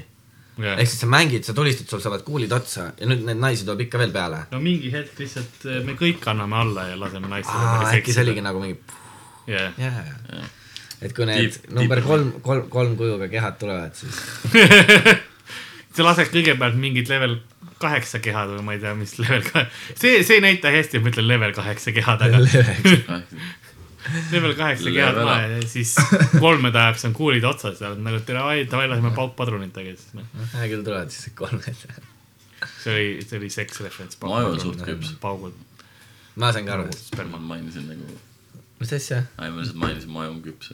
ehk 0.57 0.87
siis 0.89 1.03
sa 1.03 1.09
mängid, 1.09 1.45
sa 1.45 1.53
tulistad, 1.53 1.85
sul 1.91 2.01
saavad 2.01 2.23
kuulid 2.25 2.53
otsa 2.55 2.87
ja 2.97 3.05
nüüd 3.09 3.21
neid 3.27 3.37
naisi 3.37 3.65
tuleb 3.65 3.83
ikka 3.85 3.99
veel 4.01 4.13
peale. 4.15 4.39
no 4.51 4.61
mingi 4.63 4.89
hetk 4.93 5.19
lihtsalt 5.21 5.67
eh, 5.69 5.83
me 5.85 5.93
kõik 5.99 6.25
anname 6.31 6.57
alla 6.57 6.87
ja 6.89 6.95
laseme 6.97 7.29
naistele 7.29 7.91
äkki 7.99 8.15
see 8.15 8.25
oligi 8.25 8.41
nagu 8.45 8.63
mingi, 8.63 8.79
yeah.. 9.45 9.69
jaa, 9.77 10.05
jaa. 10.33 10.49
et 11.05 11.13
kui 11.13 11.29
need 11.29 11.43
Tiip- 11.45 11.69
number 11.77 12.01
tiip- 12.01 12.09
kolm, 12.09 12.31
kolm, 12.41 12.65
kolm 12.73 12.97
kujuga 12.97 13.29
kehad 13.29 13.61
tulevad, 13.61 13.93
siis 13.93 14.17
sa 15.97 16.09
lased 16.09 16.33
kõigepealt 16.33 16.81
mingid 16.81 17.13
level 17.13 17.37
kaheksa 17.77 18.17
kehad 18.25 18.55
või 18.55 18.65
ma 18.65 18.73
ei 18.73 18.81
tea, 18.81 18.95
mis 18.97 19.13
level 19.21 19.45
ka, 19.45 19.67
see, 19.93 20.23
see 20.25 20.39
ei 20.39 20.45
näita 20.47 20.73
hästi, 20.73 20.97
et 20.97 21.05
ma 21.05 21.13
ütlen 21.13 21.29
level 21.29 21.53
kaheksa 21.53 21.93
kehad, 21.93 22.25
aga 22.25 22.41
level 24.31 24.53
kaheksa 24.57 24.91
kehad 24.91 25.15
Level 25.15 25.29
maha 25.29 25.47
ja 25.53 25.61
siis 25.67 25.95
kolmede 26.39 26.79
ajaks 26.81 27.07
on 27.09 27.15
kuulid 27.17 27.47
otsas 27.47 27.81
ja 27.81 27.91
oled 27.91 28.03
nagu 28.05 28.19
tere, 28.27 28.43
ai, 28.43 28.65
davai, 28.71 28.89
laseme 28.91 29.13
paukpadrunitega 29.17 29.95
siis 29.95 30.17
noh. 30.17 30.27
hea 30.55 30.69
küll 30.73 30.85
tulevad 30.87 31.13
siis 31.13 31.33
kolmed. 31.37 31.85
see 32.83 32.93
oli, 32.93 33.07
see 33.27 33.39
oli 33.39 33.49
seks 33.53 33.81
referents. 33.85 34.19
Ma 34.23 34.43
on 34.47 34.59
suht 34.61 34.83
küps. 34.85 35.15
paugud. 35.21 35.55
ma 36.35 36.51
sain 36.55 36.67
ka 36.67 36.77
aru, 36.77 36.89
ma 37.31 37.41
mainisin 37.53 37.89
nagu, 37.89 38.19
mis 38.81 38.93
asja? 38.99 39.23
ei 39.41 39.49
ma 39.51 39.63
lihtsalt 39.63 39.81
mainisin, 39.81 40.13
ma 40.13 40.27
on 40.29 40.43
küps. 40.45 40.73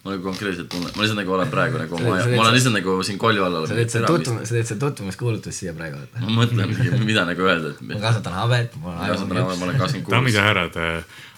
ma 0.00 0.14
nagu 0.14 0.22
konkreetselt 0.24 0.70
tunnen, 0.72 0.92
ma 0.96 1.04
lihtsalt 1.04 1.20
nagu 1.20 1.34
olen 1.36 1.50
praegu 1.52 1.80
nagu, 1.80 1.98
Sa- 2.00 2.28
ma 2.32 2.44
olen 2.44 2.54
lihtsalt 2.56 2.76
nagu 2.78 2.94
siin 3.04 3.18
kolju 3.20 3.44
all 3.44 3.58
sa 3.68 3.76
teed 3.76 3.92
selle 3.92 4.08
tutvumus, 4.08 4.48
sa 4.48 4.56
teed 4.56 4.70
selle 4.70 4.80
tutvumiskuulutuse 4.86 5.56
siia 5.56 5.74
praegu, 5.76 6.00
ma 6.22 6.36
mõtlen, 6.38 6.72
mida 7.04 7.26
nagu 7.28 7.44
öelda, 7.48 7.74
et 7.74 7.82
ma 7.84 8.00
kasvatan 8.06 8.38
habet, 8.38 8.78
mul 8.80 8.94
on 8.94 8.96
ma 8.96 9.10
aju 9.10 9.66
olen 9.66 9.82
kakskümmend 9.82 10.14
daamid 10.14 10.32
kuus 10.32 10.40
ja. 10.40 10.46
härrad, 10.48 10.80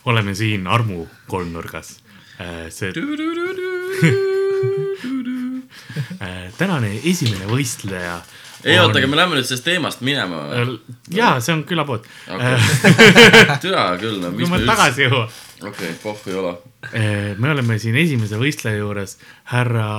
oleme 0.04 0.34
siin 0.34 0.66
armu 0.66 1.06
kolmnurgas. 1.28 1.98
see 2.68 2.92
äh, 6.20 6.52
tänane 6.58 6.94
esimene 7.04 7.46
võistleja. 7.46 8.16
ei 8.64 8.78
oota, 8.78 8.98
aga 8.98 9.06
me 9.10 9.18
läheme 9.18 9.36
nüüd 9.38 9.46
sellest 9.46 9.66
teemast 9.66 10.02
minema 10.02 10.42
või? 10.48 10.78
jaa, 11.14 11.36
see 11.44 11.54
on 11.54 11.62
külapood. 11.68 12.08
türa 13.62 13.86
küll, 14.00 14.18
no 14.22 14.32
mis 14.34 14.50
me 14.50 14.58
üldse, 14.58 14.70
tagasi 14.72 15.06
jõuan. 15.06 15.40
okei, 15.70 15.94
pohhu 16.02 16.32
ei 16.32 16.38
ole. 16.42 16.54
me 17.38 17.52
oleme 17.54 17.78
siin 17.82 17.98
esimese 18.02 18.40
võistleja 18.40 18.82
juures, 18.82 19.18
härra. 19.52 19.90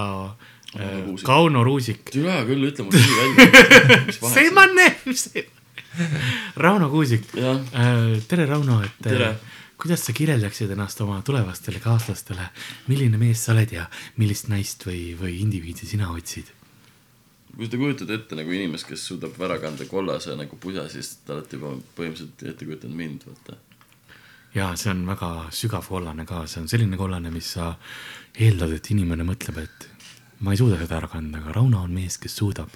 Kauno 1.23 1.61
Ruusik. 1.63 2.07
türa 2.09 2.39
küll, 2.47 2.65
ütle 2.65 2.87
mulle 2.87 2.97
nimi 2.97 3.13
välja. 3.21 4.31
see 4.33 4.49
ma 4.55 4.65
näen, 4.73 5.13
see. 5.13 5.45
Rauno 6.63 6.89
Kuusik. 6.89 7.27
jah, 7.37 7.59
tere, 8.27 8.45
Rauno, 8.49 8.81
et 8.83 8.97
Tere. 9.01 9.29
äh, 9.29 9.35
kuidas 9.77 10.05
sa 10.05 10.13
kirjeldaksid 10.13 10.71
ennast 10.73 11.01
oma 11.01 11.21
tulevastele 11.25 11.81
kaaslastele, 11.83 12.49
milline 12.87 13.19
mees 13.21 13.45
sa 13.45 13.53
oled 13.53 13.71
ja 13.75 13.87
millist 14.17 14.49
naist 14.51 14.85
või, 14.87 15.13
või 15.19 15.39
indiviidi 15.43 15.89
sina 15.89 16.11
otsid? 16.13 16.51
kui 17.53 17.67
te 17.69 17.77
kujutate 17.77 18.15
ette 18.17 18.33
nagu 18.33 18.49
inimest, 18.49 18.87
kes 18.89 19.03
suudab 19.11 19.35
ära 19.45 19.59
kanda 19.61 19.85
kollase 19.85 20.33
nagu 20.33 20.57
pusa, 20.57 20.87
siis 20.89 21.19
te 21.21 21.35
olete 21.35 21.59
juba 21.59 21.75
põhimõtteliselt 21.97 22.47
ette 22.49 22.65
kujutanud 22.65 22.97
mind, 22.97 23.27
vaata. 23.29 23.59
ja 24.55 24.71
see 24.79 24.89
on 24.89 25.03
väga 25.05 25.29
sügav 25.53 25.85
kollane 25.85 26.25
ka, 26.25 26.47
see 26.49 26.63
on 26.63 26.71
selline 26.71 26.97
kollane, 26.97 27.29
mis 27.33 27.51
sa 27.53 27.75
eeldad, 28.33 28.73
et 28.73 28.89
inimene 28.95 29.27
mõtleb, 29.27 29.61
et 29.67 29.87
ma 30.41 30.55
ei 30.55 30.63
suuda 30.63 30.79
seda 30.81 30.97
ära 30.97 31.11
kanda, 31.11 31.43
aga 31.43 31.53
Rauno 31.59 31.83
on 31.85 31.93
mees, 31.93 32.17
kes 32.17 32.39
suudab. 32.41 32.73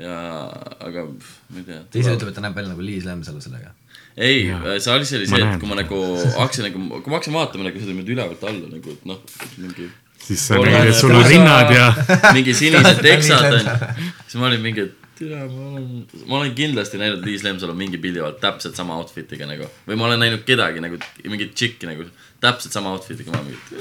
ja, 0.00 0.16
aga 0.88 1.06
pff, 1.10 1.38
ma 1.50 1.62
ei 1.62 1.68
tea. 1.68 1.80
ta 1.92 2.02
ise 2.02 2.16
ütleb, 2.16 2.32
et 2.32 2.38
ta 2.38 2.44
näeb 2.44 2.58
välja 2.58 2.72
nagu 2.72 2.84
Liis 2.84 3.08
Lemsalu 3.08 3.42
sellega. 3.44 3.72
ei 4.16 4.46
Jaa., 4.48 4.76
see 4.78 4.94
asi 4.98 5.18
oli 5.18 5.28
see, 5.30 5.42
et 5.46 5.58
kui 5.62 5.70
ma 5.70 5.80
nagu 5.80 5.98
hakkasin 6.36 6.68
nagu, 6.68 6.86
kui 7.00 7.12
ma 7.12 7.18
hakkasin 7.18 7.36
vaatama 7.36 7.68
nagu 7.68 7.82
seda 7.82 7.92
niimoodi 7.92 8.16
ülevalt 8.16 8.46
alla 8.50 8.72
nagu, 8.76 8.96
et 8.96 9.10
noh, 9.10 9.20
mingi 9.58 9.90
siis 10.20 10.46
sa 10.48 10.58
nägid, 10.60 10.90
et 10.92 10.98
sul 10.98 11.14
on 11.16 11.26
rinnad 11.26 11.70
ja 11.74 11.90
mingi 12.36 12.56
sinised 12.62 13.04
teksad 13.04 13.52
on, 13.60 13.70
siis 14.24 14.40
ma 14.40 14.50
olin 14.50 14.64
mingi, 14.64 14.88
et 14.88 15.14
tere, 15.20 15.44
ma 15.52 15.68
olen, 15.70 15.86
ma 16.26 16.40
olen 16.40 16.52
kindlasti 16.56 17.00
näinud 17.00 17.24
Liis 17.26 17.44
Lemsalu 17.46 17.76
mingi 17.76 18.00
pildi 18.02 18.22
peal 18.22 18.36
täpselt 18.42 18.78
sama 18.78 18.96
outfit'iga 19.00 19.48
nagu 19.48 19.68
või 19.88 20.00
ma 20.00 20.08
olen 20.10 20.22
näinud 20.24 20.44
kedagi 20.48 20.82
nagu 20.84 21.00
mingit 21.28 21.56
tšikki 21.56 21.90
nagu 21.90 22.08
täpselt 22.40 22.76
sama 22.76 22.94
outfit'iga, 22.96 23.34
ma 23.34 23.42
mingi, 23.44 23.80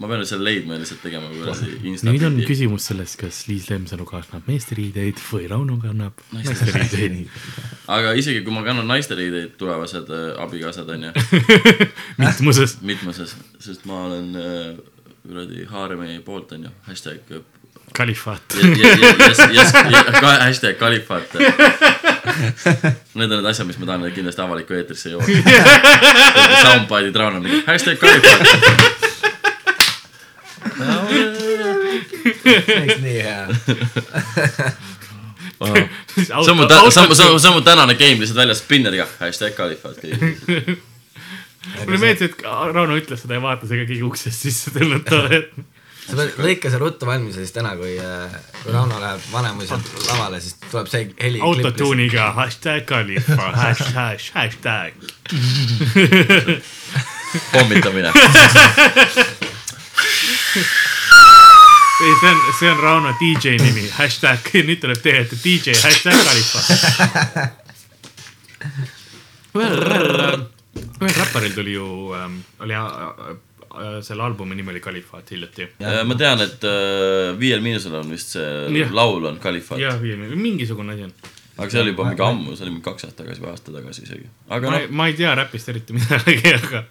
ma 0.00 0.08
pean 0.10 0.24
selle 0.28 0.44
leidma 0.44 0.76
ja 0.76 0.82
lihtsalt 0.82 1.02
tegema 1.04 1.30
kuradi 1.32 1.78
insta 1.88 2.10
nüüd 2.10 2.24
on 2.28 2.36
küsimus 2.48 2.88
selles, 2.90 3.16
kas 3.20 3.42
Liis 3.50 3.68
Lemsalu 3.70 4.06
kannab 4.08 4.48
meeste 4.50 4.76
riideid 4.78 5.20
või 5.30 5.48
Rauno 5.50 5.78
kannab 5.82 6.20
naiste 6.36 6.68
riideid. 6.74 7.32
aga 7.96 8.12
isegi 8.20 8.44
kui 8.46 8.54
ma 8.54 8.64
kannan 8.66 8.88
naiste 8.90 9.18
riideid, 9.18 9.56
tulevased 9.60 10.12
äh, 10.12 10.28
abikaasad 10.44 10.92
onju, 10.96 11.12
mitmuses. 12.22 12.78
mitmuses, 12.86 13.36
sest 13.62 13.88
ma 13.88 14.04
olen 14.08 14.32
äh, 14.40 14.72
kuradi 15.26 15.68
Haaremi 15.70 16.20
poolt 16.26 16.52
onju, 16.58 16.72
hashtag 16.90 17.36
äh, 17.36 17.44
kalifaat. 17.96 18.58
hashtag 20.44 20.78
kalifaat. 20.78 21.36
Need 23.14 23.32
on 23.32 23.38
need 23.38 23.46
asjad, 23.48 23.66
mis 23.66 23.78
ma 23.80 23.86
tahan 23.88 24.10
kindlasti 24.12 24.42
avalikku 24.44 24.74
eetrisse 24.76 25.12
jõuda. 25.14 25.54
Soundbide'id 26.66 27.16
Rauno 27.16 27.40
mingi 27.40 27.62
hashtag 27.68 28.00
kalifaat. 28.02 28.95
See 32.42 32.76
oleks 32.76 33.00
nii 33.02 33.22
hea. 33.22 33.46
see 35.56 36.34
on 36.34 36.56
mu, 36.56 36.66
see 36.68 37.02
on, 37.02 37.16
see 37.16 37.28
on, 37.28 37.40
see 37.40 37.50
on 37.50 37.56
mu 37.56 37.62
tänane 37.64 37.94
game 37.98 38.20
lihtsalt 38.22 38.40
väljas 38.42 38.60
spinneriga, 38.64 39.06
hashtag 39.20 39.56
kalifaat. 39.56 40.02
mulle 41.86 41.98
meeldis, 41.98 42.30
et 42.30 42.44
Rauno 42.46 42.98
ütles 42.98 43.24
seda 43.24 43.38
ja 43.38 43.42
vaatas 43.42 43.72
ega 43.74 43.84
keegi 43.88 44.04
uksest 44.06 44.46
sisse 44.46 44.74
tulnud 44.74 45.04
tore. 45.08 45.42
sa 46.06 46.14
pead, 46.14 46.36
lõika 46.38 46.70
see 46.70 46.80
ruttu 46.82 47.08
valmis 47.08 47.34
ja 47.38 47.42
siis 47.42 47.54
täna, 47.56 47.74
kui, 47.78 47.96
kui 48.62 48.74
Rauno 48.74 49.00
läheb 49.02 49.20
Vanemuiselt 49.32 49.86
lavale, 50.06 50.40
siis 50.44 50.54
tuleb 50.68 50.88
see 50.92 51.02
heli. 51.22 51.42
autotuuniga 51.42 52.30
hashtag 52.38 52.86
kalifa, 52.88 53.52
hashtag, 53.56 54.18
hashtag. 54.36 54.92
pommitamine. 57.52 58.12
ei, 62.00 62.14
see 62.20 62.30
on, 62.30 62.40
see 62.58 62.70
on 62.70 62.78
Rauno 62.82 63.14
DJ 63.20 63.56
nimi, 63.62 63.86
hashtag, 63.96 64.50
nüüd 64.68 64.80
tuleb 64.82 65.00
tegelikult 65.02 65.44
DJ, 65.44 65.76
hashtag 65.80 66.18
kalifa. 66.26 66.60
ühel, 69.56 69.76
räpparil 71.00 71.54
tuli 71.56 71.72
ju 71.72 71.86
ähm,, 72.14 72.40
oli 72.60 72.74
äh, 72.74 72.82
äh, 72.82 74.02
selle 74.02 74.22
albumi 74.22 74.54
nimi 74.54 74.70
oli 74.70 74.80
Kalifaat 74.80 75.30
hiljuti. 75.30 75.68
ma 76.04 76.14
tean, 76.14 76.40
et 76.44 76.64
äh, 76.64 77.38
Viiel 77.40 77.64
Miinusel 77.64 77.94
on 77.94 78.10
vist 78.10 78.36
see 78.36 78.50
Jah. 78.78 78.92
laul 78.92 79.24
on 79.24 79.38
kalifaat, 79.40 79.80
jah, 79.80 80.00
mingisugune 80.34 80.92
asi 80.92 81.08
on. 81.08 81.14
aga 81.56 81.70
see 81.70 81.80
oli 81.80 81.94
juba 81.94 82.10
mingi 82.10 82.26
ammu, 82.28 82.56
see 82.56 82.66
oli 82.66 82.74
mingi 82.76 82.84
kaks 82.90 83.08
aastat 83.08 83.24
tagasi 83.24 83.44
või 83.44 83.54
aasta 83.54 83.72
tagasi 83.78 84.04
isegi. 84.04 84.28
ma 84.48 84.60
noh, 84.66 84.86
ma 84.90 85.08
ei 85.08 85.16
tea 85.16 85.32
räpist 85.38 85.72
eriti 85.72 85.96
midagi, 86.00 86.52
aga 86.52 86.84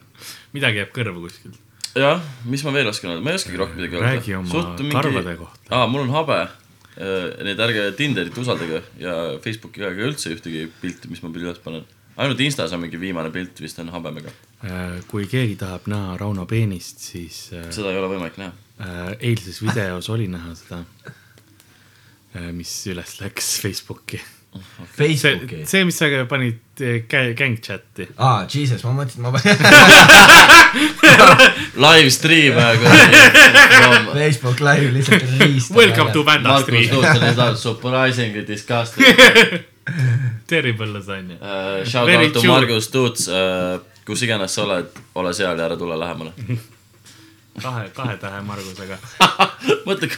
midagi 0.58 0.82
jääb 0.82 0.94
kõrva 0.96 1.22
kuskilt. 1.22 1.62
jah, 1.96 2.22
mis 2.50 2.64
ma 2.68 2.74
veel 2.76 2.92
oskan 2.92 3.14
öelda, 3.14 3.26
ma 3.26 3.34
ei 3.34 3.40
oskagi 3.42 3.60
rohkem 3.62 3.82
midagi 3.82 4.00
öelda. 4.00 4.14
Räägi 4.14 4.38
oma 4.40 4.94
karvade 5.02 5.36
kohta. 5.42 5.68
aa, 5.72 5.88
mul 5.92 6.06
on 6.08 6.16
habe. 6.16 6.40
nii 6.96 7.52
et 7.52 7.60
ärge 7.60 7.90
Tinderit 7.98 8.38
usaldage 8.40 8.80
ja 9.02 9.16
Facebooki 9.44 9.82
ka, 9.84 9.90
ega 9.92 10.06
üldse 10.08 10.32
ühtegi 10.32 10.70
pilti, 10.82 11.10
mis 11.12 11.20
ma 11.24 11.32
üles 11.36 11.60
panen. 11.64 11.84
ainult 12.16 12.40
Instas 12.40 12.72
on 12.72 12.80
mingi 12.86 13.00
viimane 13.00 13.32
pilt 13.36 13.60
vist 13.60 13.80
on 13.84 13.90
habemega, 13.92 14.32
Äh, 14.66 15.02
kui 15.12 15.28
keegi 15.30 15.58
tahab 15.60 15.86
näha 15.92 16.16
Rauno 16.18 16.46
peenist, 16.50 17.04
siis 17.04 17.50
äh, 17.54 17.68
seda 17.76 17.92
ei 17.92 18.00
ole 18.00 18.08
võimalik 18.16 18.40
näha. 18.40 18.54
äh, 18.82 19.12
eilses 19.30 19.60
videos 19.62 20.08
oli 20.10 20.30
näha 20.32 20.56
seda, 20.58 20.80
mis 22.56 22.72
üles 22.92 23.14
läks 23.22 23.52
Facebooki. 23.64 24.20
See 24.56 24.86
Facebooki,. 24.98 25.62
see, 25.68 25.84
mis 25.86 25.98
sa 26.00 26.06
panid 26.30 26.60
äh, 26.82 27.02
kä- 27.12 27.34
gang 27.38 27.58
chat'i. 27.62 28.08
aa, 28.18 28.46
Jesus, 28.54 28.84
ma 28.88 28.92
mõtlesin, 28.98 29.22
ma 29.26 29.32
panin 29.36 29.58
live 31.86 32.10
stream 32.12 32.54
kuradi. 32.54 33.16
Facebook 34.20 34.60
live 34.60 34.92
lihtsalt 34.96 35.24
riista. 35.40 35.74
Welcome 35.76 36.12
to 36.12 36.24
Vanda 36.26 36.50
Markus 36.50 36.66
Street. 36.68 36.90
Tuutsoni 36.92 37.36
laul 37.38 37.56
Surprisingly 37.56 38.46
disgusting 38.48 39.06
Terrible 40.48 40.94
lasagna. 40.94 41.34
uh,. 41.42 41.86
Shout 41.86 42.08
Very 42.08 42.26
out 42.28 42.34
to 42.34 42.40
true. 42.42 42.52
Margus 42.52 42.88
Tuuts 42.92 43.28
uh,, 43.28 43.80
kus 44.06 44.22
iganes 44.26 44.54
sa 44.56 44.64
oled, 44.66 44.88
ole 45.16 45.34
seal 45.34 45.58
ja 45.60 45.66
ära 45.70 45.78
tule 45.78 45.98
lähemale. 46.00 46.32
kahe, 47.62 47.90
kahe 47.96 48.18
tähe 48.22 48.42
Margusega. 48.46 48.98
mõtle, 49.88 50.10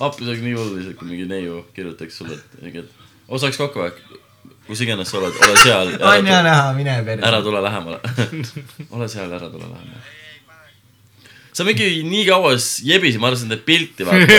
appi 0.00 0.22
see 0.24 0.30
oleks 0.30 0.42
nii 0.44 0.54
hull 0.56 0.74
lihtsalt, 0.76 0.96
kui 1.00 1.08
mingi 1.10 1.26
neiu 1.30 1.62
kirjutaks 1.76 2.20
sulle, 2.20 2.36
et 2.38 2.62
mingi, 2.62 2.84
et 2.84 3.07
osaks 3.28 3.60
kokku 3.60 3.84
või? 3.84 3.92
kus 4.68 4.84
iganes 4.84 5.08
sa 5.08 5.18
oled, 5.22 5.36
ole 5.46 5.56
seal 5.62 5.90
ja 5.94 5.98
on 6.04 6.28
hea 6.28 6.38
ära, 6.42 6.44
näha, 6.44 6.72
mine 6.76 6.94
perse. 7.06 7.24
ära 7.24 7.40
tule 7.44 7.62
lähemale. 7.64 7.98
ole 8.96 9.08
seal 9.08 9.30
ja 9.30 9.38
ära 9.40 9.48
tule 9.52 9.64
lähemale. 9.64 10.02
sa 11.56 11.64
mingi 11.66 11.88
nii 12.04 12.26
kaua 12.28 12.52
jebisid, 12.84 13.20
ma 13.22 13.30
arvasin, 13.30 13.54
et 13.56 13.64
pilti 13.66 14.06
vaata. 14.06 14.36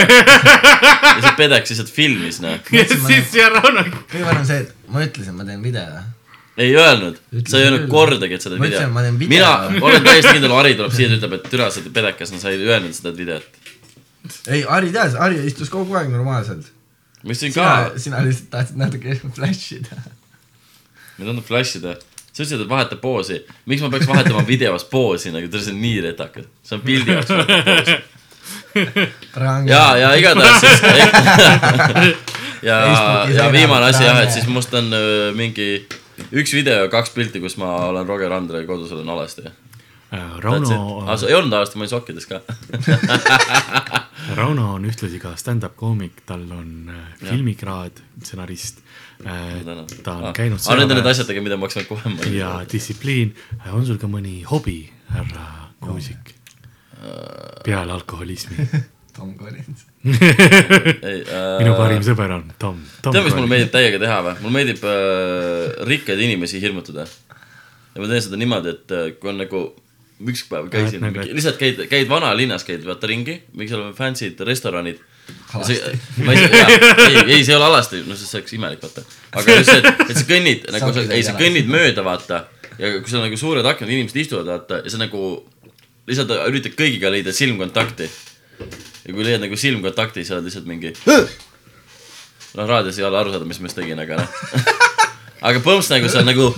ja 1.16 1.18
see 1.26 1.34
pedeks 1.40 1.74
lihtsalt 1.74 1.92
filmis, 1.92 2.38
noh. 2.44 2.56
ja 2.78 2.86
siis 2.92 3.34
ja 3.40 3.50
Rauno, 3.56 3.84
kõige 4.06 4.24
parem 4.28 4.46
see, 4.46 4.62
et 4.64 4.90
ma 4.94 5.04
ütlesin, 5.04 5.36
ma 5.36 5.48
teen 5.50 5.66
video. 5.66 6.00
ei 6.60 6.72
öelnud, 6.78 7.18
sa 7.50 7.58
ei 7.58 7.66
öelnud 7.66 7.90
kordagi, 7.90 8.38
et 8.38 8.46
sa 8.46 8.52
teed 8.52 8.62
Ma 8.62 8.70
video 8.70 8.78
ütlesin, 8.78 8.94
ma 8.94 9.06
teen. 9.06 9.18
video. 9.18 9.34
mina 9.34 9.86
olen 9.90 10.06
täiesti 10.06 10.36
kindel, 10.38 10.58
Harri 10.60 10.76
tuleb 10.78 10.94
siia 10.94 11.10
ja 11.10 11.18
ütleb, 11.18 11.40
et 11.40 11.50
türa, 11.50 11.72
sa 11.74 11.82
oled 11.82 11.94
pedekas, 11.98 12.30
no 12.30 12.42
sa 12.42 12.54
ei 12.54 12.62
öelnud 12.62 12.94
seda 12.94 13.16
videot. 13.18 13.62
ei, 14.46 14.62
Harri 14.62 14.94
teadis, 14.94 15.18
Harri 15.18 15.42
istus 15.50 15.72
kogu 15.74 15.98
aeg 15.98 16.14
normaalselt. 16.14 16.70
Ma 17.22 17.28
ütlesin 17.34 17.52
sina 17.52 17.64
ka,, 17.64 17.90
sina 18.00 18.16
lihtsalt 18.24 18.50
tahtsid 18.52 18.76
natuke 18.80 19.08
flash 19.36 19.72
ida. 19.76 19.94
ma 19.96 20.02
ei 21.20 21.26
tahtnud 21.26 21.46
flash 21.46 21.72
ida. 21.80 21.92
sa 22.30 22.38
ütlesid, 22.42 22.60
et 22.64 22.70
vaheta 22.70 22.96
poosi. 23.00 23.36
miks 23.66 23.82
ma 23.84 23.88
peaks 23.92 24.08
vahetama 24.08 24.42
videos 24.48 24.84
poosi 24.88 25.28
nagu, 25.34 25.46
see 25.52 25.72
on 25.74 25.80
nii 25.82 26.00
retakas. 26.08 26.46
see 26.62 26.74
on 26.78 26.82
pildi 26.86 27.10
jaoks 27.16 27.30
ja, 29.66 29.96
ja 29.96 30.14
igatahes 30.18 30.60
siis. 30.60 30.82
ja, 32.68 32.76
ja 33.34 33.52
viimane 33.52 33.86
asi 33.90 34.04
jah, 34.04 34.22
et 34.22 34.32
siis 34.32 34.46
must 34.46 34.74
on 34.74 34.92
öö, 34.94 35.32
mingi 35.36 35.86
üks 36.32 36.54
video 36.54 36.74
ja 36.84 36.88
kaks 36.92 37.10
pilti, 37.16 37.40
kus 37.40 37.56
ma 37.60 37.86
olen 37.90 38.06
Roger 38.06 38.32
Andre 38.32 38.64
kodus 38.68 38.92
olen 38.92 39.08
alasti. 39.08 39.42
Rauno, 40.10 41.06
ei 41.28 41.34
olnud 41.34 41.52
alasti, 41.54 41.78
ma 41.78 41.82
olin 41.86 41.92
sokkides 41.92 42.26
ka. 42.26 42.40
Rauno 44.36 44.66
on 44.76 44.84
ühtlasi 44.88 45.20
ka 45.22 45.32
stand-up 45.40 45.76
koomik, 45.80 46.22
tal 46.28 46.44
on 46.54 46.90
äh, 46.92 47.06
filmikraad, 47.22 48.02
stsenarist. 48.22 48.82
ta 49.20 50.12
on 50.16 50.30
käinud 50.36 50.60
aga 50.60 50.76
need 50.80 50.92
on 50.94 51.00
need 51.00 51.10
asjadega, 51.12 51.42
mida 51.44 51.58
ma 51.60 51.68
hakkasin 51.68 51.88
kohe 51.88 52.04
ja 52.04 52.14
mainima. 52.16 52.68
distsipliin. 52.72 53.34
on 53.72 53.86
sul 53.86 53.98
ka 54.00 54.08
mõni 54.10 54.40
hobi, 54.48 54.82
härra 55.10 55.48
Kuusik? 55.80 56.34
peale 57.64 57.92
alkoholismi. 57.92 58.68
Tom 59.16 59.34
Collins. 59.34 59.84
minu 61.60 61.72
parim 61.76 62.02
sõber 62.04 62.32
on 62.38 62.46
Tom. 62.60 62.78
tead, 63.04 63.18
mis 63.24 63.34
mulle 63.36 63.50
meeldib 63.50 63.72
täiega 63.74 63.98
teha 64.00 64.18
või? 64.24 64.34
mulle 64.44 64.54
meeldib 64.54 64.84
äh, 64.88 65.82
rikkaid 65.88 66.22
inimesi 66.24 66.60
hirmutada. 66.62 67.04
ja 67.94 68.00
ma 68.00 68.08
teen 68.08 68.24
seda 68.24 68.40
niimoodi, 68.40 68.76
et 68.76 68.94
äh, 68.96 69.10
kui 69.20 69.32
on 69.32 69.42
nagu 69.42 69.64
üks 70.28 70.42
päev 70.48 70.68
käisin 70.72 71.02
nagu, 71.04 71.22
lihtsalt 71.32 71.58
käid, 71.60 71.80
käid 71.90 72.08
vanalinnas, 72.10 72.64
käid 72.66 72.84
vaata 72.86 73.08
ringi, 73.08 73.38
mingi 73.56 73.72
seal 73.72 73.86
on 73.86 73.94
fancy'd 73.96 74.40
restoranid. 74.46 75.00
ma 75.54 75.62
ei, 76.34 76.40
ei, 76.42 77.20
ei, 77.36 77.44
see 77.44 77.52
ei 77.52 77.56
ole 77.56 77.68
alasti, 77.68 78.02
no 78.06 78.16
see 78.18 78.38
oleks 78.38 78.56
imelik, 78.56 78.82
vaata. 78.82 79.04
aga 79.38 79.58
just 79.60 79.70
see, 79.70 79.92
et, 80.08 80.16
sa 80.18 80.24
kõnnid 80.28 80.66
nagu 80.74 80.90
sa, 80.96 81.04
ei 81.16 81.26
sa 81.26 81.36
kõnnid 81.38 81.70
mööda, 81.70 82.04
vaata. 82.06 82.42
ja 82.78 82.92
kui 82.98 83.16
on 83.16 83.24
nagu 83.26 83.38
suured 83.40 83.66
aknad, 83.72 83.92
inimesed 83.92 84.20
istuvad, 84.24 84.50
vaata, 84.50 84.82
ja 84.84 84.92
sa 84.92 85.00
nagu 85.00 85.22
lihtsalt 86.10 86.34
üritad 86.48 86.74
kõigiga 86.78 87.12
leida 87.12 87.32
silmkontakti. 87.36 88.10
ja 89.06 89.14
kui 89.14 89.24
leiad 89.24 89.44
nagu 89.44 89.56
silmkontakti, 89.56 90.24
siis 90.24 90.34
oled 90.36 90.50
lihtsalt 90.50 90.68
mingi. 90.68 90.92
noh, 91.06 92.66
raadios 92.66 92.98
ei 92.98 93.06
ole 93.08 93.22
aru 93.22 93.32
saada, 93.32 93.48
mis 93.48 93.62
ma 93.62 93.70
just 93.70 93.80
tegin, 93.80 94.02
aga 94.02 94.20
noh. 94.20 94.36
aga 95.48 95.62
põhimõtteliselt 95.64 95.96
nagu 95.96 96.12
sa 96.12 96.26
nagu 96.26 96.50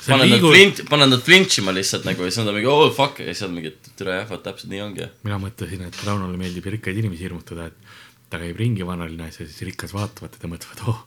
sa 0.00 0.16
paned 0.16 0.32
nad 0.32 0.44
flint, 0.44 0.82
paned 0.88 1.12
nad 1.12 1.22
flinchima 1.24 1.74
lihtsalt 1.76 2.06
nagu 2.08 2.24
ja 2.24 2.32
siis 2.32 2.40
nad 2.40 2.50
on 2.52 2.56
mingi 2.56 2.70
oh 2.72 2.86
fuck 2.96 3.20
ja 3.20 3.32
siis 3.32 3.44
on 3.46 3.56
mingi, 3.56 3.72
et 3.74 3.90
tere 3.98 4.20
jah, 4.20 4.28
vot 4.30 4.42
täpselt 4.44 4.72
nii 4.72 4.82
ongi. 4.84 5.08
mina 5.26 5.40
mõtlesin, 5.42 5.84
et 5.88 6.02
Raunole 6.06 6.40
meeldib 6.40 6.68
rikkaid 6.76 7.00
inimesi 7.02 7.26
hirmutada, 7.28 7.68
et 7.68 8.30
ta 8.32 8.40
käib 8.40 8.60
ringi 8.60 8.86
vanalinnas 8.86 9.40
ja 9.40 9.46
siis 9.46 9.60
rikkad 9.68 9.92
vaatavad 9.92 10.36
teda, 10.36 10.50
mõtlevad, 10.52 10.84
oh, 10.88 11.00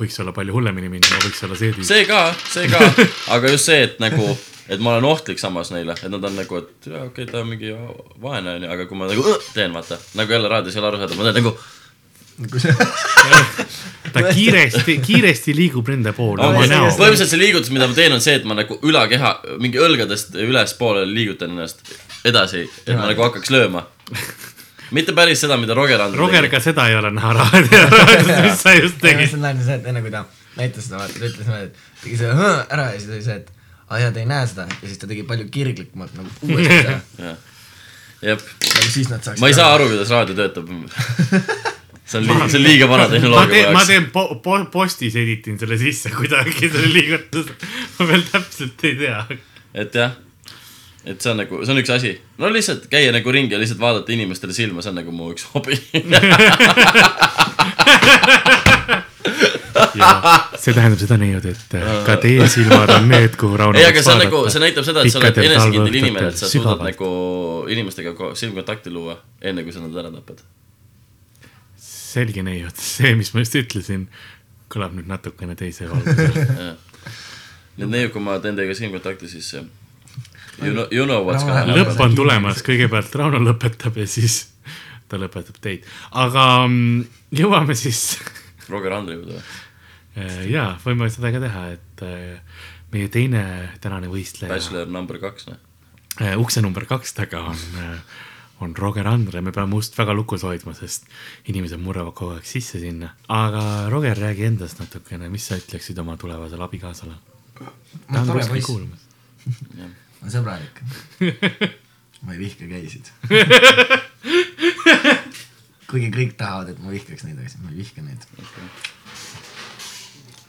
võiks 0.00 0.20
olla 0.22 0.32
palju 0.36 0.54
hullemini 0.56 0.92
minna, 0.92 1.10
ma 1.12 1.24
võiks 1.26 1.42
olla 1.44 1.58
see 1.58 1.74
tüüp. 1.74 1.88
see 1.88 2.06
ka, 2.08 2.22
see 2.48 2.70
ka, 2.72 2.80
aga 3.36 3.52
just 3.52 3.68
see, 3.68 3.80
et 3.88 3.98
nagu, 4.02 4.28
et 4.68 4.80
ma 4.80 4.94
olen 4.94 5.08
ohtlik 5.10 5.42
samas 5.42 5.72
neile, 5.74 5.98
et 5.98 6.12
nad 6.12 6.28
on 6.30 6.38
nagu, 6.38 6.62
et 6.62 6.88
jaa, 6.92 7.08
okei 7.10 7.26
okay,, 7.26 7.32
ta 7.32 7.42
on 7.42 7.50
mingi 7.50 7.74
vaene 8.22 8.56
onju, 8.56 8.70
aga 8.76 8.86
kui 8.88 9.00
ma 9.00 9.10
nagu 9.10 9.26
õh, 9.34 9.50
teen, 9.56 9.74
vaata, 9.76 10.00
nagu 10.18 10.36
jälle 10.38 10.52
raadios 10.52 10.78
ei 10.78 10.82
ole 10.84 10.92
aru 10.92 11.02
saada, 11.02 11.18
ma 11.18 11.28
teen 11.28 11.42
nagu 11.42 11.58
ta 14.12 14.22
kiiresti, 14.32 14.98
kiiresti 15.04 15.54
liigub 15.56 15.88
nende 15.90 16.12
poole 16.16 16.42
no,. 16.42 16.50
oma 16.52 16.66
näoga. 16.66 16.92
põhimõtteliselt 16.96 17.32
see 17.32 17.40
liigutus, 17.40 17.72
mida 17.74 17.88
ma 17.90 17.96
teen, 17.96 18.14
on 18.14 18.22
see, 18.24 18.36
et 18.38 18.46
ma 18.48 18.56
nagu 18.58 18.78
ülakeha, 18.86 19.32
mingi 19.62 19.80
õlgadest 19.82 20.36
ülespoole 20.38 21.04
liigutan 21.08 21.56
ennast 21.56 21.82
edasi, 22.28 22.64
et 22.86 22.94
ma 22.94 23.10
nagu 23.10 23.26
hakkaks 23.26 23.52
lööma. 23.54 23.84
mitte 24.96 25.12
päris 25.16 25.42
seda, 25.44 25.58
mida 25.60 25.76
Roger 25.76 26.00
Andrei 26.00 26.22
Roger, 26.22 26.48
ka 26.52 26.62
seda 26.64 26.88
ei 26.88 26.96
ole 26.98 27.12
näha 27.14 27.34
raadios, 27.40 28.00
mis 28.46 28.62
sa 28.62 28.74
just 28.78 29.00
tegid. 29.02 29.28
see 29.28 29.40
on 29.40 29.46
naine 29.48 29.64
see, 29.66 29.78
et 29.80 29.90
enne 29.92 30.04
kui 30.04 30.14
ta 30.14 30.24
näitas 30.58 30.88
seda, 30.88 31.02
vaata 31.02 31.18
ta 31.18 31.28
ütles 31.28 31.44
niimoodi, 31.44 31.68
et 31.68 32.02
tegi 32.04 32.20
selle 32.22 32.50
ära 32.68 32.90
ja 32.92 33.00
siis 33.00 33.12
oli 33.12 33.24
see, 33.26 33.40
et 33.42 33.52
aa 33.88 34.02
jaa, 34.04 34.12
te 34.14 34.24
ei 34.24 34.30
näe 34.30 34.46
seda 34.48 34.68
ja 34.70 34.84
siis 34.86 35.00
ta 35.00 35.10
tegi 35.10 35.26
palju 35.28 35.48
kirglikumalt 35.52 36.16
nagu 36.18 36.32
uuesti 36.48 36.78
seda. 36.84 37.34
jep, 38.30 38.46
ja 38.68 38.86
siis 38.88 39.10
nad 39.12 39.26
saaks. 39.26 39.42
ma 39.42 39.50
ei 39.50 39.58
saa 39.58 39.74
aru, 39.74 39.90
kuidas 39.92 40.14
raadio 40.14 40.38
töötab. 40.38 40.72
see 42.08 42.18
on 42.20 42.24
liiga, 42.28 42.46
see 42.48 42.58
on 42.60 42.64
liiga 42.64 42.88
vana 42.90 43.04
ma 43.04 43.12
tehnoloogia 43.12 43.52
teen, 43.52 43.66
mu 43.66 43.72
ma 43.74 43.82
jaoks. 43.82 43.90
teen 43.92 44.06
po-, 44.14 44.34
po-, 44.44 44.64
postis 44.72 45.18
editin 45.20 45.58
selle 45.60 45.76
sisse 45.80 46.12
kuidagi, 46.14 46.70
selle 46.72 46.90
liigutuse. 46.94 47.52
ma 47.98 48.08
veel 48.12 48.24
täpselt 48.30 48.86
ei 48.88 48.94
tea. 49.02 49.20
et 49.84 49.98
jah, 50.00 50.16
et 51.04 51.20
see 51.20 51.30
on 51.32 51.38
nagu, 51.44 51.60
see 51.64 51.74
on 51.74 51.82
üks 51.82 51.92
asi. 51.94 52.14
no 52.40 52.44
lihtsalt 52.54 52.88
käia 52.92 53.12
nagu 53.14 53.28
ringi 53.34 53.52
ja 53.56 53.60
lihtsalt 53.60 53.82
vaadata 53.82 54.14
inimestele 54.16 54.56
silma, 54.56 54.84
see 54.84 54.92
on 54.94 54.98
nagu 55.02 55.14
mu 55.14 55.24
üks 55.34 55.44
hobi. 55.52 55.76
see 60.58 60.74
tähendab 60.74 61.00
seda 61.00 61.16
neiud, 61.20 61.44
et 61.48 61.74
äh, 61.78 61.88
ka 62.06 62.16
teie 62.22 62.46
silmad 62.50 62.90
on 62.94 63.08
need, 63.10 63.36
kuhu 63.40 63.58
Rauno 63.60 63.78
ei, 63.78 63.86
aga 63.88 64.02
see 64.04 64.14
on 64.14 64.22
nagu, 64.24 64.42
see 64.52 64.62
näitab 64.62 64.86
seda, 64.86 65.04
et 65.04 65.12
sa 65.12 65.20
oled 65.20 65.40
enesekindel 65.44 65.98
inimene, 66.00 66.30
et 66.32 66.40
sa 66.40 66.50
suudad 66.50 66.82
nagu 66.84 67.10
inimestega 67.72 68.14
ko- 68.18 68.32
silmkontakti 68.38 68.92
luua, 68.94 69.18
enne 69.42 69.64
kui 69.66 69.74
sa 69.74 69.82
nad 69.84 69.96
ära 70.02 70.12
tapad. 70.14 70.42
Selge 72.08 72.44
neiud, 72.46 72.76
see, 72.80 73.14
mis 73.18 73.32
ma 73.34 73.44
just 73.44 73.58
ütlesin, 73.60 74.06
kõlab 74.72 74.94
nüüd 74.96 75.08
natukene 75.10 75.56
teise 75.58 75.88
valgusel. 75.90 76.76
Need 77.78 77.92
neiu, 77.92 78.08
kui 78.10 78.22
ma 78.24 78.40
teen 78.42 78.56
teiega 78.58 78.74
silmkontakti, 78.74 79.28
siis 79.30 79.52
äh, 79.54 79.66
you 80.62 80.72
know, 80.72 80.86
you 80.90 81.04
know 81.06 81.22
what's 81.24 81.44
gonna 81.46 81.64
lõpp 81.66 81.92
happen. 81.92 82.04
on 82.08 82.16
tulemas, 82.18 82.62
kõigepealt 82.66 83.14
Rauno 83.18 83.40
lõpetab 83.42 83.98
ja 84.00 84.06
siis 84.10 84.40
ta 85.08 85.20
lõpetab 85.20 85.60
teid, 85.64 85.86
aga 86.18 86.44
mm, 86.66 87.04
jõuame 87.38 87.76
siis 87.78 88.18
Roger 88.72 88.98
Andri 88.98 89.18
juurde 89.18 89.38
või? 89.38 89.44
äh, 90.24 90.42
ja 90.52 90.70
võime 90.84 91.10
seda 91.12 91.32
ka 91.34 91.42
teha, 91.44 91.64
et 91.76 92.04
äh, 92.06 92.64
meie 92.94 93.10
teine 93.12 93.42
tänane 93.84 94.10
võistleja 94.12 94.52
Bachelor 94.52 94.90
number 94.92 95.20
kaks, 95.22 95.48
noh. 95.50 95.60
äh, 96.20 96.34
ukse 96.40 96.64
number 96.64 96.88
kaks 96.88 97.14
taga 97.16 97.46
on, 97.52 97.62
on 98.60 98.76
Roger 98.76 99.08
Andre, 99.08 99.40
me 99.40 99.52
peame 99.54 99.76
ust 99.78 99.96
väga 99.98 100.14
lukus 100.16 100.42
hoidma, 100.46 100.74
sest 100.74 101.06
inimesed 101.50 101.80
murravad 101.82 102.14
kogu 102.18 102.32
aeg 102.36 102.46
sisse 102.48 102.78
sinna. 102.82 103.08
aga 103.28 103.62
Roger, 103.92 104.16
räägi 104.18 104.44
endast 104.48 104.78
natukene, 104.82 105.28
mis 105.32 105.46
sa 105.46 105.54
ütleksid 105.60 105.98
oma 106.02 106.14
tulevasele 106.16 106.64
abikaasale? 106.66 107.14
ta 107.58 107.64
on 108.20 108.26
kuskil 108.32 108.54
poiss. 108.54 108.66
kuulmas. 108.66 109.00
on 110.22 110.28
sõbralik. 110.32 110.76
ma 112.24 112.28
ei 112.34 112.40
vihka 112.42 112.64
geisid. 112.70 113.06
kuigi 115.88 116.10
kõik 116.12 116.32
tahavad, 116.38 116.68
et 116.72 116.78
ma 116.82 116.88
vihkaks 116.92 117.22
neid, 117.24 117.38
aga 117.38 117.48
siis 117.48 117.62
ma 117.62 117.68
ei 117.72 117.78
vihka 117.80 118.00
neid. 118.04 118.20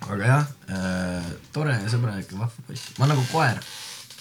aga 0.10 0.24
jah 0.26 0.46
äh,, 0.74 1.26
tore 1.54 1.74
ja 1.78 1.90
sõbralik 1.92 2.30
ja 2.34 2.38
vahva 2.42 2.60
poiss, 2.68 2.84
ma 2.98 3.04
olen 3.06 3.14
nagu 3.14 3.26
koer, 3.30 3.58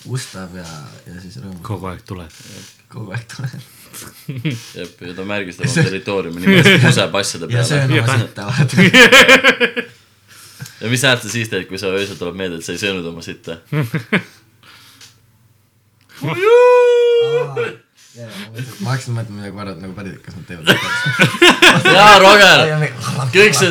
ustav 0.07 0.55
ja, 0.57 0.65
ja 1.07 1.21
siis 1.23 1.37
rõõmus 1.43 1.63
kogu 1.67 1.87
aeg 1.91 2.03
tuled. 2.07 2.33
kogu 2.93 3.11
aeg 3.17 3.25
tulen. 3.35 3.61
jep, 4.79 4.95
ja 5.03 5.13
ta 5.17 5.23
märgistab 5.27 5.67
oma 5.67 5.75
territooriumi 5.89 6.39
niimoodi 6.45 6.73
puseb 6.85 7.13
asjade 7.21 7.45
ja 7.53 7.63
söön 7.67 7.89
peale. 7.91 8.03
oma 8.03 8.15
sitta, 8.23 8.43
vaata. 8.47 8.75
ja 10.83 10.87
mis 10.93 11.03
häält 11.09 11.23
sa 11.25 11.29
siis 11.33 11.49
teed, 11.53 11.65
kui 11.71 11.79
sa 11.81 11.87
öösel 11.95 12.19
tuleb 12.21 12.37
meelde, 12.39 12.57
et 12.61 12.67
sa 12.67 12.71
ei 12.77 12.83
söönud 12.83 13.07
oma 13.11 13.23
sitta? 13.25 13.53
ma 18.19 18.93
hakkasin 18.93 19.15
mõtlema, 19.15 19.39
mida 19.39 19.51
koerad 19.55 19.81
nagu 19.83 19.95
päriselt, 19.97 20.23
kas 20.25 20.35
nad 20.35 20.45
teevad. 20.49 20.67
jaa, 21.99 22.15
Roger, 22.23 22.63
kõik 23.35 23.59
see, 23.59 23.71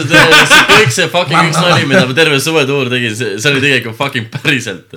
kõik 0.71 0.93
see 0.95 1.07
fucking 1.11 1.51
üks 1.51 1.59
nali, 1.59 1.87
mida 1.89 2.05
ma 2.07 2.15
terve 2.17 2.39
suvetuur 2.43 2.91
tegin, 2.93 3.15
see, 3.17 3.35
see 3.41 3.51
oli 3.51 3.63
tegelikult 3.65 3.99
fucking 3.99 4.29
päriselt. 4.33 4.95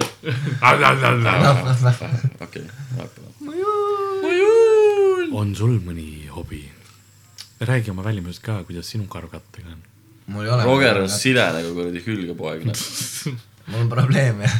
okei, 2.47 2.65
on 5.41 5.55
sul 5.57 5.79
mõni 5.83 6.29
hobi? 6.35 6.65
räägi 7.61 7.93
oma 7.93 8.05
välimusest 8.07 8.41
ka, 8.45 8.63
kuidas 8.65 8.89
sinu 8.89 9.05
karvkattega 9.11 9.75
on. 9.75 9.83
Roger 10.65 11.03
on 11.03 11.11
sile 11.13 11.45
nagu 11.53 11.75
kuradi 11.77 12.01
hülgepoeg, 12.07 12.65
noh. 12.71 13.37
mul 13.67 13.81
on 13.81 13.89
probleeme. 13.89 14.51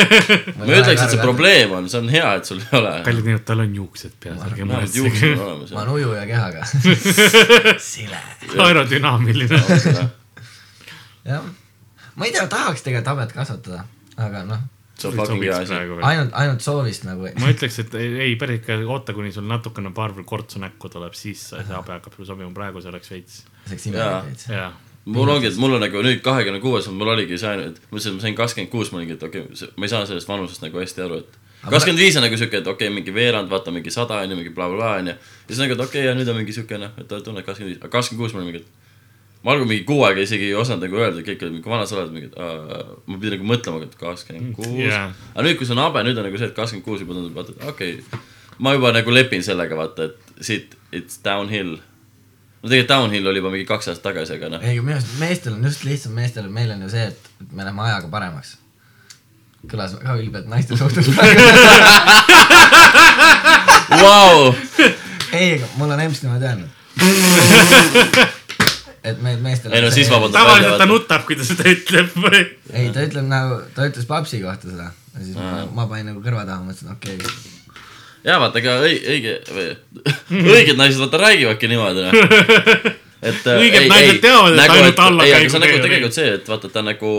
ma 0.56 0.66
ei 0.66 0.80
ütleks, 0.80 1.02
et 1.04 1.14
see. 1.14 1.20
probleem 1.22 1.72
on, 1.76 1.88
see 1.90 2.00
on 2.00 2.10
hea, 2.12 2.28
et 2.38 2.48
sul 2.48 2.60
ei 2.62 2.78
ole. 2.78 2.92
kallid 3.06 3.28
neiud, 3.28 3.42
tal 3.48 3.64
on 3.64 3.74
juuksed 3.80 4.14
peas, 4.22 4.38
ärge 4.46 4.68
muretsege. 4.68 5.32
on 5.34 5.42
olemas 5.46 5.74
ma 5.74 5.82
olen 5.82 5.94
ujuja 5.98 6.26
kehaga. 6.30 6.68
sile. 7.90 8.20
aerodünaamiline. 8.66 9.60
jah. 9.84 10.06
jah, 11.32 11.50
ma 12.14 12.28
ei 12.28 12.36
tea, 12.36 12.46
tahaks 12.50 12.86
tegelikult 12.86 13.12
habet 13.14 13.36
kasvatada, 13.36 13.84
aga 14.16 14.44
noh, 14.48 14.64
see 14.94 15.10
on 15.10 15.18
fucking 15.18 15.44
hea 15.44 15.58
asi. 15.58 15.76
ainult, 16.12 16.32
ainult 16.44 16.64
soovist 16.64 17.08
nagu. 17.08 17.28
ma 17.42 17.52
ütleks, 17.52 17.80
et 17.84 17.98
ei, 18.00 18.10
ei 18.30 18.40
päris 18.40 18.62
ikka 18.62 18.80
oota, 18.86 19.16
kuni 19.16 19.34
sul 19.34 19.46
natukene 19.50 19.92
paar 19.96 20.16
kortsu 20.24 20.62
näkku 20.62 20.92
tuleb, 20.92 21.16
siis 21.18 21.50
see 21.52 21.68
habe 21.70 21.96
hakkab 21.98 22.16
sulle 22.16 22.32
sobima, 22.32 22.54
praegu 22.56 22.84
see 22.84 22.94
oleks 22.94 23.14
veits. 23.16 23.44
saaks 23.68 23.88
Jaa. 23.90 23.94
imelik 23.94 24.32
veits. 24.32 24.50
Mul 25.04 25.28
ongi, 25.28 25.50
et 25.50 25.56
mul 25.60 25.76
on 25.76 25.82
nagu 25.84 26.04
nüüd 26.04 26.20
kahekümne 26.24 26.60
kuues, 26.62 26.86
mul 26.92 27.12
oligi 27.14 27.38
see 27.40 27.50
ainult, 27.50 27.80
mõtlesin, 27.90 28.14
et 28.14 28.18
ma 28.20 28.24
sain 28.26 28.36
kakskümmend 28.38 28.72
kuus, 28.72 28.92
ma 28.92 29.00
olingi, 29.00 29.18
et 29.18 29.26
okei 29.26 29.42
okay,, 29.44 29.72
ma 29.76 29.88
ei 29.88 29.92
saa 29.92 30.06
sellest 30.08 30.30
vanusest 30.30 30.64
nagu 30.64 30.80
hästi 30.80 31.04
aru, 31.04 31.18
et 31.24 31.40
kakskümmend 31.66 32.00
viis 32.00 32.16
on 32.16 32.24
nagu 32.24 32.38
siuke, 32.40 32.62
et 32.62 32.70
okei 32.72 32.88
okay,, 32.88 32.94
mingi 32.94 33.14
veerand, 33.14 33.50
vaata 33.52 33.74
mingi 33.74 33.92
sada 33.92 34.22
on 34.22 34.32
ju, 34.32 34.38
mingi 34.40 34.54
blablabla 34.56 34.94
on 35.02 35.12
ju. 35.12 35.18
ja 35.18 35.50
siis 35.50 35.60
nagu, 35.60 35.76
et 35.76 35.84
okei 35.84 36.00
okay,, 36.00 36.08
ja 36.08 36.16
nüüd 36.16 36.32
on 36.32 36.40
mingi 36.40 36.56
siuke 36.56 36.80
noh, 36.80 36.96
et 37.00 37.12
tunned 37.12 37.44
kakskümmend 37.44 37.74
viis, 37.74 37.82
aga 37.82 37.92
kakskümmend 37.98 38.24
kuus 38.24 38.36
ma 38.36 38.40
olin 38.40 38.50
mingi, 38.52 38.64
et 38.64 38.84
ma 39.44 39.52
algul 39.52 39.68
mingi 39.68 39.84
kuu 39.84 40.00
aega 40.08 40.24
isegi 40.24 40.48
ei 40.48 40.56
osanud 40.56 40.86
nagu 40.86 41.00
öelda, 41.00 41.24
kõik 41.24 41.42
olid 41.44 41.56
mingi 41.58 41.72
vana 41.72 41.86
sa 41.88 41.98
oled, 41.98 42.12
mingi, 42.16 42.30
et 42.32 42.38
ma 42.40 43.18
pidin 43.18 43.36
nagu 43.36 43.48
mõtlema, 43.50 43.84
et 43.84 43.96
kakskümmend 44.00 44.54
kuus. 44.56 44.86
Jaa. 44.86 45.10
aga 45.34 45.44
nüüd, 45.44 45.58
kui 45.60 45.68
see 45.68 45.76
on 45.76 45.82
habe, 45.84 46.04
nüüd 46.06 46.20
on 46.20 46.28
nagu 46.30 46.40
see, 46.40 46.48
et 46.48 46.56
kakskümmend 46.56 46.86
kuus 46.86 47.04
juba 47.04 47.16
tundub, 47.18 47.36
vaata, 47.36 47.56
okei 47.68 47.98
okay,. 48.00 48.22
ma 48.64 48.72
juba 48.72 48.94
nagu 48.96 49.12
lepin 49.12 49.44
sellega, 49.44 49.76
vaata, 49.76 50.08
et 50.08 50.44
siit, 50.48 50.78
it's 50.96 51.20
downhill. 51.24 51.76
No 52.64 52.70
tegelikult 52.72 52.88
downhill 52.88 53.26
oli 53.28 53.40
juba 53.42 53.50
mingi 53.52 53.66
kaks 53.68 53.90
aastat 53.92 54.06
tagasi, 54.08 54.38
aga 54.38 54.48
noh. 54.54 54.62
ei, 54.64 54.80
minu 54.80 54.96
arust 54.96 55.18
meestel 55.20 55.52
on 55.58 55.64
just 55.68 55.84
lihtsam, 55.84 56.14
meestel, 56.16 56.46
meil 56.52 56.70
on 56.72 56.80
ju 56.86 56.92
see, 56.94 57.04
et, 57.12 57.32
et 57.44 57.50
me 57.52 57.66
läheme 57.66 57.82
ajaga 57.84 58.08
paremaks. 58.12 58.54
kõlas 59.68 59.92
väga 59.98 60.14
ülbelt 60.20 60.48
naiste 60.48 60.76
suhtes. 60.80 61.06
Vau, 64.04 64.54
ei, 65.32 65.54
aga 65.58 65.66
mul 65.76 65.92
on 65.92 66.00
emps 66.06 66.24
niimoodi 66.24 66.48
öelnud. 66.48 66.70
et 69.04 69.20
meil 69.20 69.40
meestel 69.44 69.72
ei 69.76 69.84
no 69.84 69.90
siis. 69.92 70.08
vabandab 70.08 70.40
tavaliselt 70.40 70.80
ta 70.80 70.86
nutab, 70.88 71.24
kui 71.28 71.36
ta 71.36 71.44
seda 71.44 71.68
ütleb 71.68 72.08
või. 72.16 72.44
ei, 72.72 72.88
ta 72.96 73.04
ütleb 73.04 73.28
nagu, 73.28 73.60
ta 73.76 73.80
ütles 73.90 74.08
papsi 74.08 74.40
kohta 74.40 74.70
seda 74.70 74.86
ja 74.88 75.20
siis 75.20 75.36
ma, 75.36 75.66
ma 75.68 75.84
panin 75.90 76.08
nagu 76.12 76.24
kõrva 76.24 76.46
taha, 76.48 76.64
mõtlesin 76.64 76.94
okei 76.96 77.18
okay.. 77.20 77.63
jaa, 78.24 78.38
vaata, 78.40 78.60
aga 78.62 78.76
õi-, 78.84 79.00
õige, 79.14 79.34
õiged 80.58 80.78
naised 80.80 81.02
vaata 81.02 81.20
räägivadki 81.24 81.70
niimoodi, 81.72 82.06
noh. 82.06 82.14
et 83.28 83.50
äh, 83.50 83.60
Õiged 83.64 83.90
naised 83.90 84.22
teavad, 84.24 84.56
et 84.58 84.76
ainult 84.76 85.02
alla 85.04 85.26
ei, 85.26 85.34
käigu 85.36 85.52
see 85.52 85.60
on 85.60 85.66
nagu 85.66 85.82
tegelikult 85.84 86.16
see, 86.18 86.32
et 86.38 86.48
vaata, 86.54 86.70
ta 86.72 86.84
nagu 86.84 87.12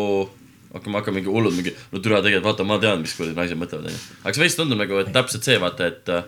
okei, 0.75 0.91
ma 0.91 1.01
hakkan 1.01 1.15
mingi 1.17 1.31
hullult 1.31 1.55
mingi, 1.57 1.75
no 1.91 2.01
türa 2.03 2.21
tegelikult 2.25 2.51
vaata, 2.51 2.67
ma 2.67 2.79
tean, 2.83 3.03
mis 3.05 3.15
kuradi 3.17 3.37
naised 3.37 3.59
mõtlevad, 3.59 3.91
onju. 3.91 4.01
aga 4.23 4.35
see 4.37 4.45
veits 4.45 4.57
tundub 4.59 4.81
nagu, 4.81 4.99
et 5.01 5.13
täpselt 5.15 5.47
see, 5.47 5.59
vaata, 5.61 5.91
et 5.93 6.13
äh, 6.13 6.25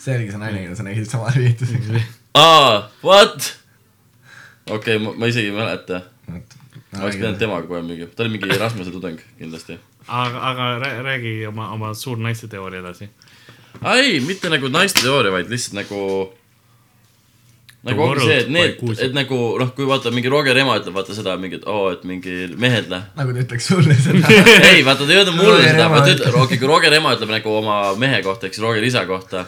see 0.00 0.16
oligi 0.16 0.34
see 0.34 0.42
naine, 0.42 0.64
keda 0.64 0.78
sa 0.78 0.86
nägid 0.86 1.10
samal 1.10 1.40
üritusel. 1.40 2.00
aa, 2.38 2.88
what? 3.04 3.52
okei 4.70 4.96
okay,, 4.96 5.16
ma, 5.16 5.30
isegi 5.30 5.50
ei 5.50 5.56
mäleta. 5.56 6.02
ma 6.28 7.04
oleks 7.04 7.18
pidanud 7.18 7.40
temaga 7.40 7.66
kohe 7.68 7.82
mingi, 7.86 8.08
ta 8.14 8.24
oli 8.24 8.36
mingi 8.36 8.58
Rasmuse 8.58 8.94
tudeng 8.94 9.20
kindlasti. 9.38 9.78
aga, 10.06 10.44
aga 10.52 10.70
rää- 10.84 11.02
räägi 11.06 11.34
oma, 11.48 11.70
oma 11.76 11.92
suur 11.94 12.18
naiste 12.18 12.48
teooria 12.48 12.80
edasi. 12.80 13.10
Aa 13.80 13.96
ei, 14.02 14.20
mitte 14.24 14.52
nagu 14.52 14.70
naiste 14.72 15.04
teooria, 15.04 15.32
vaid 15.34 15.50
lihtsalt 15.52 15.78
nagu 15.80 16.00
nagu 17.86 18.04
ongi 18.04 18.26
see, 18.26 18.36
et 18.42 18.50
need, 18.52 18.82
et 19.00 19.14
nagu 19.16 19.38
noh, 19.60 19.70
kui 19.76 19.88
vaata 19.88 20.12
mingi 20.12 20.28
Roger 20.32 20.58
ema 20.60 20.76
ütleb 20.80 20.96
vaata 20.98 21.16
seda 21.16 21.36
mingi, 21.40 21.60
et 21.62 21.66
oo, 21.70 21.88
et 21.94 22.04
mingi 22.08 22.34
mehed 22.60 22.90
lähe- 22.92 23.16
nagu 23.16 23.32
ta 23.32 23.44
ütleks 23.46 23.70
sulle 23.72 23.96
seda. 23.96 24.36
ei, 24.74 24.84
vaata 24.84 25.06
ta 25.06 25.14
ei 25.14 25.22
öelda 25.22 25.32
mulle 25.32 25.56
Roger 25.56 25.72
seda, 25.72 25.88
vaata 25.94 26.14
ütleb, 26.16 26.38
okei, 26.44 26.60
kui 26.60 26.68
Roger 26.68 26.96
ema 26.98 27.16
ütleb 27.16 27.32
nagu 27.32 27.56
oma 27.62 27.80
mehe 28.00 28.20
kohta, 28.26 28.50
eks 28.50 28.60
Roger 28.60 28.84
isa 28.84 29.06
kohta 29.08 29.46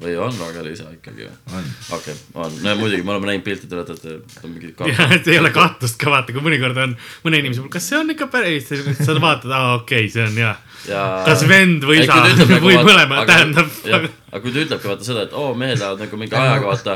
või 0.00 0.16
on 0.18 0.32
Roger 0.40 0.66
isa 0.72 0.88
ikkagi 0.90 1.26
või? 1.26 1.34
on. 1.58 1.66
okei, 1.98 2.16
on, 2.34 2.56
no 2.64 2.72
ja 2.72 2.78
muidugi, 2.78 3.04
me 3.04 3.14
oleme 3.14 3.30
näinud 3.30 3.44
pilte, 3.46 3.68
te 3.68 3.76
olete, 3.78 4.16
et 4.16 4.40
on 4.40 4.54
mingi 4.54 4.72
jah, 4.94 5.12
et 5.18 5.28
ei 5.30 5.38
ole 5.42 5.52
kahtlust 5.54 6.00
ka 6.00 6.14
vaata, 6.14 6.32
kui 6.34 6.42
mõnikord 6.46 6.80
on 6.86 6.96
mõne 7.26 7.42
inimese 7.42 7.60
puhul, 7.60 7.74
kas 7.76 7.90
see 7.92 8.00
on 8.00 8.16
ikka 8.16 8.30
päris, 8.32 8.72
sa 8.72 9.18
vaatad, 9.20 9.52
aa 9.52 9.76
okei 9.82 10.06
okay,, 10.06 10.14
see 10.16 10.24
on 10.24 10.40
jah. 10.40 10.56
Ja 10.88 11.02
kas 11.26 11.44
vend 11.48 11.84
või 11.86 12.02
isa 12.02 12.16
nagu 12.20 12.60
või 12.64 12.76
mõlemad 12.80 13.18
aga- 13.22 13.32
tähendab. 13.32 13.68
jah, 13.88 14.06
aga 14.30 14.40
kui 14.44 14.54
ta 14.54 14.58
ütleb 14.64 14.80
ka 14.82 14.92
vaata 14.92 15.04
seda, 15.06 15.20
et 15.28 15.34
oo, 15.36 15.50
mehed 15.58 15.78
lähevad 15.80 16.00
nagu 16.04 16.14
mingi 16.20 16.34
ajaga 16.38 16.70
vaata 16.70 16.94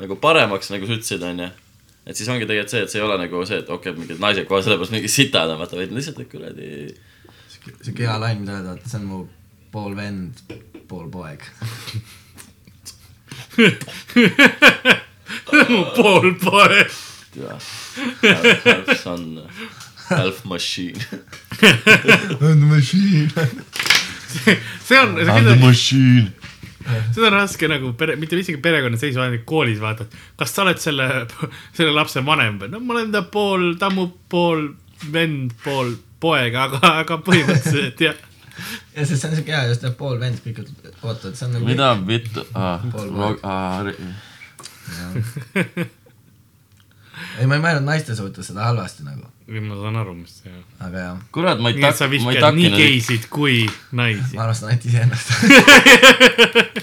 nagu 0.00 0.14
paremaks, 0.22 0.72
nagu 0.74 0.84
sa 0.88 0.98
ütlesid, 0.98 1.22
onju. 1.30 1.48
et 2.06 2.14
siis 2.18 2.28
ongi 2.32 2.48
tegelikult 2.48 2.74
see, 2.74 2.82
et 2.86 2.90
see 2.92 3.00
ei 3.00 3.06
ole 3.06 3.16
nagu 3.20 3.36
see, 3.48 3.58
et 3.62 3.68
okei 3.70 3.92
okay,, 3.92 4.00
mingid 4.00 4.18
naised 4.22 4.46
kohe 4.50 4.60
sellepärast 4.64 4.94
mingi 4.94 5.10
sitad 5.12 5.48
on, 5.50 5.58
vaata, 5.62 5.74
vaid 5.80 5.92
lihtsalt, 5.94 6.20
et 6.24 6.30
kuradi. 6.30 6.68
siuke 7.82 8.02
hea 8.06 8.18
lain, 8.20 8.38
mida 8.42 8.52
öelda, 8.58 8.70
et 8.78 8.86
see 8.90 9.00
on 9.00 9.06
mu 9.10 9.18
pool 9.74 9.92
vend, 9.98 10.32
pool 10.90 11.08
poeg. 11.10 11.40
pool 15.96 16.28
poeg. 16.42 16.90
Half, 17.34 17.66
half 18.22 18.88
son, 19.02 19.24
half 20.08 20.44
machine. 20.44 21.00
on 22.40 22.58
machine. 22.58 23.30
see 24.84 24.98
on, 24.98 25.16
see 25.16 25.30
on, 25.30 25.60
machine. 25.60 26.32
seda 27.14 27.28
on 27.30 27.36
raske 27.38 27.68
nagu 27.70 27.92
pere, 27.98 28.16
mitte 28.20 28.38
isegi 28.38 28.60
perekonnaseisu, 28.62 29.20
ainult 29.24 29.46
koolis 29.48 29.80
vaatad. 29.82 30.12
kas 30.38 30.54
sa 30.54 30.64
oled 30.66 30.80
selle, 30.82 31.08
selle 31.76 31.94
lapse 31.96 32.24
vanem 32.26 32.58
või? 32.62 32.72
no 32.74 32.82
ma 32.84 32.98
olen 32.98 33.12
ta 33.14 33.24
pool 33.24 33.74
tammu, 33.80 34.08
pool 34.28 34.68
vend, 35.12 35.56
pool 35.64 35.94
poeg, 36.24 36.54
aga, 36.56 36.80
aga 37.02 37.18
põhimõtteliselt 37.24 38.00
jah. 38.06 38.20
ja 38.94 39.04
sest 39.04 39.20
see 39.20 39.30
on 39.30 39.36
siuke 39.38 39.54
hea, 39.54 39.66
just 39.70 39.84
need 39.84 39.96
pool 39.98 40.16
vend 40.20 40.40
kõik 40.44 40.62
ütlevad, 40.64 40.98
oota, 41.02 41.30
et 41.30 41.40
see 41.40 41.48
on 41.48 41.56
nagu. 41.58 41.68
mida 41.68 41.90
vittu 42.08 42.44
ah, 42.54 42.84
Pool 42.92 43.08
ah,? 43.42 43.88
ei, 47.38 47.46
ma 47.46 47.56
ei 47.56 47.62
mõelnud 47.62 47.86
naiste 47.88 48.16
suhtes 48.18 48.50
seda 48.50 48.68
halvasti 48.68 49.06
nagu, 49.06 49.26
ma 49.46 49.76
saan 49.76 49.96
aru, 50.00 50.14
mis 50.16 50.32
see 50.40 50.52
on. 50.52 50.62
aga 50.86 50.98
jah, 51.02 51.16
kurat, 51.34 51.58
ma 51.60 51.68
ei 51.70 51.76
nii 51.76 51.84
et 51.88 51.98
sa 51.98 52.06
tak-, 52.06 52.12
vihkad 52.14 52.56
nii 52.56 52.70
geisid 52.72 53.24
kui 53.32 53.66
naisi. 53.92 54.36
ma 54.38 54.42
armastan 54.46 54.68
ainult 54.72 54.86
iseennast. 54.88 55.28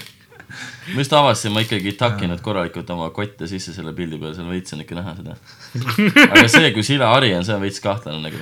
ma 0.94 0.98
just 1.00 1.14
avastasin, 1.18 1.52
ma 1.56 1.60
ikkagi 1.66 1.86
ei 1.90 1.96
takkinud 1.98 2.40
korralikult 2.44 2.88
oma 2.94 3.06
kotte 3.14 3.44
sisse 3.50 3.70
selle 3.74 3.92
pildi 3.98 4.16
peale, 4.20 4.34
seal 4.38 4.50
veits 4.52 4.70
on 4.76 4.80
ikka 4.84 4.94
näha 5.00 5.12
seda. 5.18 5.32
aga 6.28 6.46
see, 6.54 6.68
kui 6.76 6.84
sila 6.86 7.06
hari 7.16 7.30
on, 7.34 7.42
see 7.48 7.56
on 7.56 7.62
veits 7.64 7.80
kahtlane 7.82 8.20
nagu. 8.22 8.38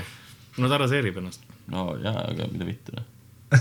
no 0.60 0.64
ta 0.68 0.76
raseerib 0.84 1.16
ennast. 1.22 1.40
no 1.72 1.80
jaa, 2.04 2.18
aga 2.34 2.42
mida 2.52 2.64
vittu 2.68 2.90
noh. 2.98 3.04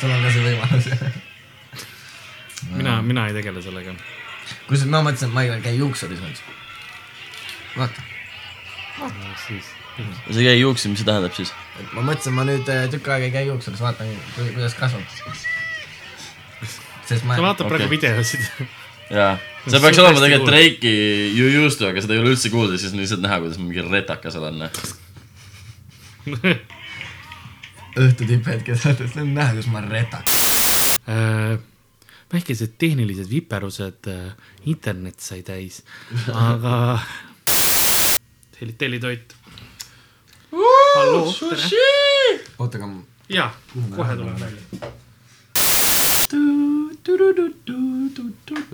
sul 0.00 0.08
on 0.08 0.20
ka 0.24 0.28
see 0.32 0.42
võimalus. 0.48 0.86
mina, 2.78 2.92
mina 3.04 3.28
ei 3.28 3.34
tegele 3.36 3.60
sellega. 3.68 3.92
kusjuures 4.70 4.88
ma 4.88 5.04
mõtlesin, 5.04 5.28
et 5.28 5.34
ma 5.36 5.40
ei 5.44 5.48
käi 5.68 5.76
juuksuris 5.82 6.20
nüüd. 6.24 6.38
vaata, 7.76 8.00
ja 8.98 10.34
see 10.34 10.44
jäi 10.44 10.60
juukse, 10.60 10.90
mis 10.90 11.02
see 11.02 11.08
tähendab 11.08 11.34
siis? 11.36 11.52
et 11.80 11.92
ma 11.96 12.04
mõtlesin, 12.06 12.34
ma 12.36 12.46
nüüd 12.48 12.70
äh, 12.72 12.86
tükk 12.92 13.10
aega 13.14 13.28
ei 13.28 13.34
käi 13.34 13.44
juuksuris, 13.48 13.82
vaatan, 13.82 14.10
kuidas 14.36 14.76
kasvab. 14.78 15.04
sa, 17.06 17.18
vaatad 17.30 17.66
Okei. 17.66 17.70
praegu 17.72 17.90
videosid. 17.92 18.46
jaa, 19.10 19.34
see 19.66 19.82
peaks 19.82 20.00
olema 20.02 20.22
tegelikult 20.22 20.50
Drake'i 20.52 20.94
You 21.34 21.66
Used 21.66 21.82
To, 21.82 21.90
aga 21.90 22.04
seda 22.04 22.16
ei 22.16 22.22
ole 22.22 22.34
üldse 22.34 22.52
kuulda, 22.54 22.78
siis 22.78 22.94
on 22.94 23.02
lihtsalt 23.02 23.24
näha, 23.24 23.40
kuidas 23.42 23.60
mingi 23.62 23.86
retakas 23.86 24.38
olen. 24.40 24.66
õhtutipphetked, 28.04 28.80
see 28.80 29.22
on 29.22 29.36
näha, 29.36 29.54
kus 29.58 29.70
ma 29.70 29.82
olen 29.82 29.92
retak. 29.94 30.26
Äh, 31.10 31.58
väikesed 32.34 32.74
tehnilised 32.80 33.28
viperused, 33.30 34.10
internet 34.70 35.22
sai 35.22 35.42
täis, 35.46 35.82
aga 36.32 36.98
telli, 38.58 38.72
tellitoit. 38.72 39.34
halloo, 40.94 41.32
tere. 41.32 41.80
oota, 42.58 42.78
aga 42.78 42.88
jaa, 43.28 43.50
kohe 43.96 44.16
tuleb 44.16 44.38
välja. 44.40 44.92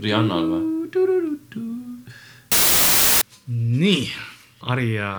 Rihannal 0.01 0.47
või? 0.51 0.62
nii, 3.51 4.05
Ari 4.70 4.91
ja, 4.93 5.12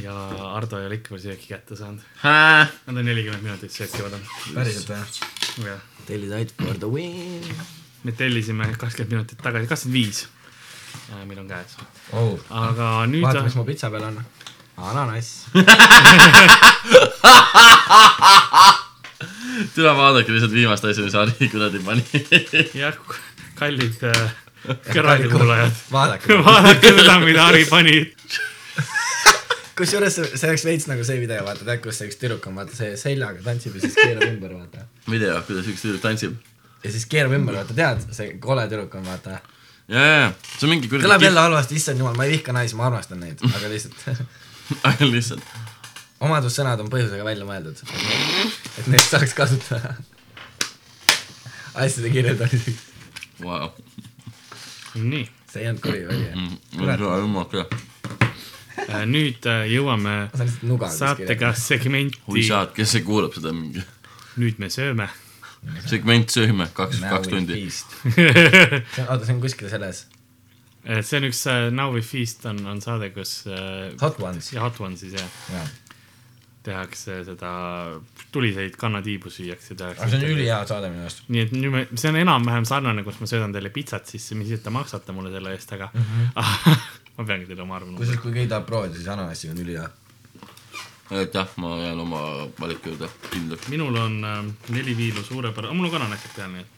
ja 0.00 0.14
Ardo 0.54 0.78
ei 0.78 0.86
ole 0.88 0.98
ikka 1.00 1.14
veel 1.14 1.24
sööki 1.24 1.48
kätte 1.50 1.78
saanud. 1.78 2.04
Nad 2.22 2.92
on 2.92 3.00
nelikümmend 3.04 3.42
minutit 3.46 3.72
söökivad. 3.72 4.18
päriselt 4.54 4.92
või? 4.92 5.78
tellitoit 6.04 6.52
for 6.60 6.76
the 6.76 6.90
win 6.90 7.40
me 8.04 8.12
tellisime 8.12 8.68
kakskümmend 8.78 9.12
minutit 9.16 9.40
tagasi, 9.42 9.68
kakskümmend 9.70 9.96
viis. 9.96 10.26
Meil 11.24 11.40
on 11.42 11.48
käes, 11.48 11.76
oh.. 12.12 12.38
aga 12.50 13.06
nüüd 13.10 13.26
vaata, 13.26 13.42
mis 13.46 13.56
mu 13.58 13.64
pitsa 13.68 13.90
peal 13.92 14.04
on. 14.08 14.16
ananass. 14.76 15.30
tule 19.74 19.92
vaadake 19.96 20.32
lihtsalt 20.32 20.54
viimast 20.54 20.84
asja, 20.88 21.04
mis 21.04 21.16
Harri 21.18 21.48
kuradi 21.50 21.80
pani. 21.84 22.04
jah, 22.82 22.96
kallid 23.58 24.02
äh, 24.08 24.24
raadiokuulajad, 25.06 25.76
vaadake. 25.92 26.38
vaadake 26.48 26.88
seda, 26.98 27.18
mida 27.24 27.46
Ari 27.50 27.64
pani. 27.70 27.96
kusjuures 29.78 30.14
see, 30.14 30.38
see 30.38 30.50
oleks 30.52 30.64
veits 30.66 30.86
nagu 30.90 31.02
see 31.06 31.18
video, 31.20 31.42
vaata, 31.46 31.66
tead, 31.66 31.80
kus 31.82 31.98
see 31.98 32.10
üks 32.10 32.18
tüdruk 32.20 32.44
on, 32.50 32.54
vaata 32.60 32.76
see 32.76 32.92
seljaga 32.98 33.42
tantsib 33.42 33.74
ja 33.74 33.80
siis 33.82 33.96
keerab 33.98 34.26
ümber, 34.28 34.52
vaata. 34.54 34.80
video, 35.10 35.40
kuidas 35.48 35.66
üks 35.72 35.82
tüdruk 35.82 36.02
tantsib. 36.04 36.36
ja 36.84 36.88
siis 36.94 37.08
keerab 37.10 37.34
ümber, 37.38 37.58
vaata, 37.58 37.74
tead, 37.74 37.98
see 38.14 38.36
kole 38.42 38.68
tüdruk 38.70 38.94
on, 39.00 39.06
vaata. 39.10 39.40
ja, 39.88 40.00
ja, 40.00 40.16
ja, 40.24 40.32
see 40.56 40.66
on 40.68 40.74
mingi 40.74 40.90
kõlab 40.90 41.06
kuradi 41.06 41.28
jälle 41.28 41.44
halvasti, 41.44 41.78
issand 41.80 42.02
jumal, 42.02 42.16
ma 42.18 42.26
ei 42.26 42.36
vihka 42.36 42.54
naisi, 42.56 42.76
ma 42.78 42.88
armastan 42.88 43.20
neid, 43.22 43.40
aga 43.50 43.70
lihtsalt 43.72 44.04
aga 44.90 45.08
lihtsalt. 45.10 45.54
omadussõnad 46.24 46.82
on 46.84 46.90
põhjusega 46.92 47.26
välja 47.26 47.48
mõeldud, 47.48 47.80
et 48.78 48.90
neid 48.90 49.06
saaks 49.06 49.34
kasutada 49.36 49.96
asjade 51.74 52.12
kirjeldamiseks. 52.14 52.84
Vau. 53.42 53.72
nii, 54.94 55.24
see 55.50 55.64
ei 55.64 55.72
olnud 55.72 55.82
kuri, 55.82 56.04
ju? 56.06 56.46
mul 56.78 56.92
ei 56.92 57.00
tule 57.00 57.18
ilma 57.18 57.48
ka. 57.50 57.66
nüüd 59.10 59.50
äh, 59.50 59.66
jõuame 59.72 60.14
saatega 60.94 61.52
segmenti 61.58 62.46
saad, 62.46 62.72
kes 62.76 62.96
see 62.96 63.04
kuulab 63.06 63.34
seda 63.36 63.52
mingi 63.56 63.82
Nüüd 64.34 64.58
me 64.58 64.66
sööme. 64.66 65.06
Segment 65.86 66.30
sööme 66.30 66.68
kaks, 66.74 67.00
kaks 67.00 67.28
tundi. 67.32 67.62
see 67.70 68.28
on, 68.28 69.08
oota, 69.08 69.24
see 69.24 69.34
on 69.34 69.40
kuskil 69.44 69.72
selles 69.72 70.06
Äh, 70.84 71.00
see 71.00 71.16
on 71.16 71.24
üks 71.30 71.46
äh, 71.48 71.70
Now 71.72 71.94
We 71.94 72.02
Feast 72.04 72.44
on, 72.46 72.60
on 72.68 72.82
saade, 72.84 73.08
kus 73.14 73.46
äh, 73.48 73.94
Hot 74.02 74.20
Ones. 74.20 74.50
ja 74.52 74.60
Hot 74.66 74.76
Onesis 74.84 75.14
jah, 75.16 75.38
jaa, 75.48 75.64
tehakse 76.64 77.22
seda 77.24 77.52
tuliseid 78.32 78.76
kannatiibu 78.80 79.32
süüakse, 79.32 79.76
aga 79.78 80.08
see 80.10 80.18
on 80.20 80.34
ülihea 80.34 80.58
saade 80.68 80.90
minu 80.92 81.06
arust. 81.06 81.24
nii 81.32 81.46
et 81.46 81.54
nüüd 81.56 81.72
me, 81.72 81.86
see 81.94 82.12
on 82.12 82.20
enam-vähem 82.20 82.68
sarnane, 82.68 83.04
kus 83.06 83.16
ma 83.22 83.28
söödan 83.30 83.56
teile 83.56 83.72
pitsat 83.72 84.12
sisse, 84.12 84.36
mis 84.36 84.52
te 84.60 84.72
maksate 84.72 85.16
mulle 85.16 85.32
selle 85.32 85.56
eest, 85.56 85.72
aga 85.72 85.88
mm 85.94 86.04
-hmm. 86.12 86.76
ma 87.16 87.28
peangi 87.32 87.48
teile 87.48 87.64
oma 87.64 87.78
arvamuse. 87.80 88.02
kusjuures, 88.02 88.22
kui 88.26 88.36
keegi 88.36 88.52
tahab 88.52 88.68
proovida, 88.68 89.00
siis 89.00 89.08
ananassiga 89.08 89.56
on 89.56 89.64
ülihea. 89.64 89.88
aitäh, 91.10 91.48
ma 91.56 91.76
jään 91.82 92.00
oma 92.00 92.48
valiku 92.60 92.88
juurde 92.88 93.08
kindlalt. 93.30 93.68
minul 93.68 93.96
on 93.96 94.24
äh, 94.24 94.44
neli 94.68 94.96
viilu 94.96 95.22
suurepärane, 95.22 95.74
mul 95.74 95.84
on 95.84 95.90
ka 95.90 95.96
ananassid 95.96 96.30
peal, 96.36 96.50
nii 96.50 96.64
et 96.64 96.70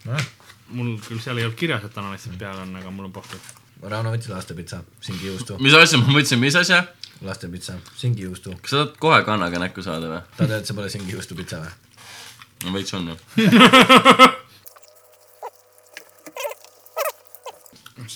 mul 0.69 0.97
küll 1.09 1.21
seal 1.23 1.39
ei 1.39 1.45
olnud 1.47 1.59
kirjas, 1.59 1.85
et 1.87 1.99
ananassid 1.99 2.39
peal 2.39 2.59
on, 2.65 2.77
aga 2.77 2.91
mul 2.91 3.05
on 3.09 3.13
pohhu. 3.15 3.41
Rauno 3.83 4.11
võttis 4.15 4.31
lastepitsa, 4.33 4.81
singijuustu, 5.05 5.59
mis 5.63 5.75
asja, 5.77 5.99
ma 6.01 6.07
mõtlesin, 6.11 6.41
mis 6.43 6.57
asja? 6.59 6.85
lastepitsa, 7.25 7.73
singijuustu. 7.97 8.51
kas 8.63 8.71
sa 8.71 8.77
tahad 8.77 8.97
kohe 9.01 9.23
kannaga 9.25 9.59
näkku 9.63 9.83
saada 9.85 10.07
või? 10.11 10.21
tahad 10.37 10.51
öelda, 10.51 10.59
et 10.61 10.67
see 10.69 10.77
pole 10.77 10.89
singijuustu 10.93 11.33
pitsa 11.39 11.57
või? 11.63 11.73
no 12.65 12.73
veits 12.75 12.95
on 12.97 13.05
ju. 13.13 13.17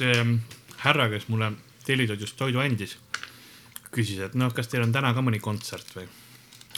see 0.01 0.15
härra, 0.85 1.09
kes 1.13 1.29
mulle 1.29 1.53
tellitoidust 1.85 2.37
toidu 2.41 2.59
andis, 2.63 2.97
küsis, 3.95 4.21
et 4.27 4.35
noh, 4.39 4.53
kas 4.55 4.71
teil 4.71 4.85
on 4.87 4.93
täna 4.95 5.15
ka 5.17 5.25
mõni 5.25 5.41
kontsert 5.43 5.97
või? 5.97 6.09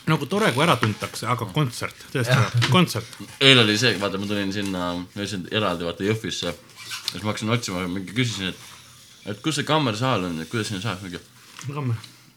nagu 0.09 0.27
tore, 0.27 0.49
kui 0.55 0.65
ära 0.65 0.75
tuntakse, 0.81 1.27
aga 1.31 1.47
kontsert, 1.55 2.07
tõesti, 2.11 2.69
kontsert. 2.73 3.19
eile 3.41 3.63
oli 3.63 3.77
see, 3.79 3.95
vaata, 4.03 4.19
ma 4.19 4.27
tulin 4.27 4.51
sinna, 4.55 4.93
öösel 5.19 5.45
eraldi 5.55 5.87
vaata 5.87 6.07
Jõhvisse. 6.07 6.51
ja 6.51 7.13
siis 7.13 7.23
ma 7.23 7.31
hakkasin 7.31 7.53
otsima, 7.55 7.85
mingi 7.91 8.17
küsisin, 8.17 8.51
et, 8.51 8.65
et 9.31 9.45
kus 9.45 9.61
see 9.61 9.69
kammersaal 9.69 10.27
on, 10.31 10.41
et 10.43 10.51
kuidas 10.51 10.73
sinna 10.73 10.83
saab, 10.83 11.05
mingi 11.07 11.21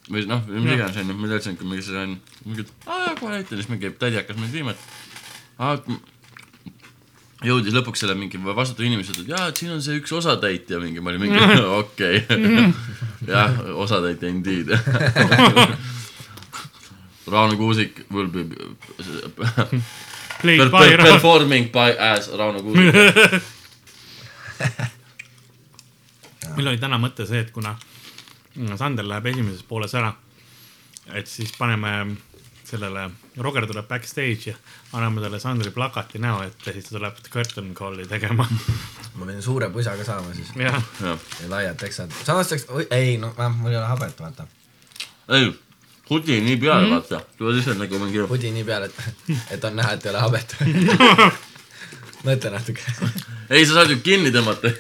või 0.06 0.28
noh, 0.30 0.44
mis 0.46 0.76
iganes 0.76 1.00
onju, 1.02 1.16
ma 1.18 1.32
teadsin, 1.32 1.58
et 1.58 1.66
mingi 1.66 1.86
see 1.88 1.98
on, 1.98 2.16
mingi, 2.46 2.68
aa 2.86 3.00
jaa, 3.08 3.16
kohe 3.18 3.34
näitan, 3.34 3.58
siis 3.58 3.72
mingi 3.72 3.90
tädi 3.98 4.20
hakkas 4.20 4.38
mind 4.38 4.54
viima, 4.54 4.76
et 4.76 5.58
aa, 5.58 5.80
jõudis 7.46 7.76
lõpuks 7.76 8.00
selle 8.04 8.16
mingi 8.18 8.38
vastutav 8.44 8.86
inimene 8.88 9.06
ütles, 9.06 9.22
et 9.24 9.30
jaa, 9.32 9.46
et 9.52 9.58
siin 9.62 9.72
on 9.76 9.82
see 9.84 9.96
üks 10.00 10.12
osatäitja 10.16 10.76
mingi, 10.82 11.00
ma 11.04 11.08
olin 11.14 11.24
mingi 11.26 11.40
okei, 11.82 12.16
jah, 13.28 13.52
osatäitja 13.86 14.28
indeed. 14.32 14.70
Rauno 17.26 17.56
Kuusik 17.58 18.04
will 18.14 18.30
be 18.30 18.46
per, 18.46 18.70
per, 20.70 21.02
performing 21.02 21.74
by 21.74 21.98
as 21.98 22.30
Rauno 22.30 22.62
Kuusik. 22.62 22.94
meil 26.56 26.68
oli 26.72 26.80
täna 26.80 26.96
mõte 27.02 27.26
see, 27.28 27.42
et 27.44 27.52
kuna 27.52 27.76
Sander 28.80 29.06
läheb 29.08 29.26
esimeses 29.34 29.64
pooles 29.68 29.94
ära, 29.98 30.12
et 31.18 31.28
siis 31.28 31.52
paneme 31.58 32.16
sellele, 32.70 33.10
Roger 33.38 33.68
tuleb 33.70 33.88
backstage 33.88 34.52
ja 34.52 34.56
anname 34.94 35.22
talle 35.24 35.40
Sandri 35.40 35.72
plakati 35.72 36.22
näo 36.22 36.42
ette, 36.46 36.74
siis 36.74 36.90
ta 36.90 36.98
tuleb 36.98 37.20
curtain 37.32 37.74
call'i 37.78 38.08
tegema. 38.10 38.48
ma 39.16 39.28
võin 39.30 39.42
suure 39.44 39.70
pusa 39.74 39.96
ka 40.00 40.08
saama 40.08 40.34
siis 40.36 40.52
jah, 40.60 40.80
jah, 41.02 41.28
ja 41.42 41.52
laiad 41.52 41.80
teksad. 41.80 42.14
samas 42.24 42.52
saaks, 42.52 42.68
ei 42.92 43.18
no 43.22 43.34
vähemalt 43.38 43.62
mul 43.62 43.72
ei 43.74 43.80
ole 43.80 43.90
habet, 43.92 44.20
vaata. 44.20 44.48
ei, 45.38 45.52
huti 46.10 46.42
nii 46.46 46.58
peale 46.62 46.90
vaata, 46.92 47.22
tuleb 47.38 47.60
lihtsalt 47.60 47.82
nagu 47.82 48.00
mingi, 48.04 48.24
pudi 48.30 48.52
nii 48.56 48.68
peale, 48.68 48.92
et, 48.92 49.36
et 49.58 49.70
on 49.70 49.76
näha, 49.82 49.98
et 49.98 50.06
ei 50.06 50.14
ole 50.14 50.24
habet. 50.26 50.58
mõtle 52.26 52.52
natuke. 52.54 52.82
ei, 53.50 53.66
sa 53.66 53.80
saad 53.80 53.94
ju 53.94 54.00
kinni 54.04 54.32
tõmmata. 54.34 54.72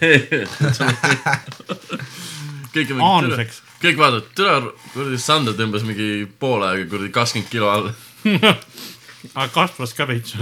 Aanuseks. 2.76 3.62
Kõik 3.86 4.00
vaatavad, 4.02 4.28
türa, 4.38 4.56
kuradi 4.94 5.18
Sander 5.22 5.56
tõmbas 5.58 5.84
mingi 5.88 6.26
pool 6.42 6.64
aega 6.66 6.86
kuradi 6.92 7.12
kakskümmend 7.16 7.50
kilo 7.52 7.68
alla. 7.72 7.92
aga 9.38 9.48
kasvas 9.54 9.94
ka 9.98 10.08
veits. 10.10 10.36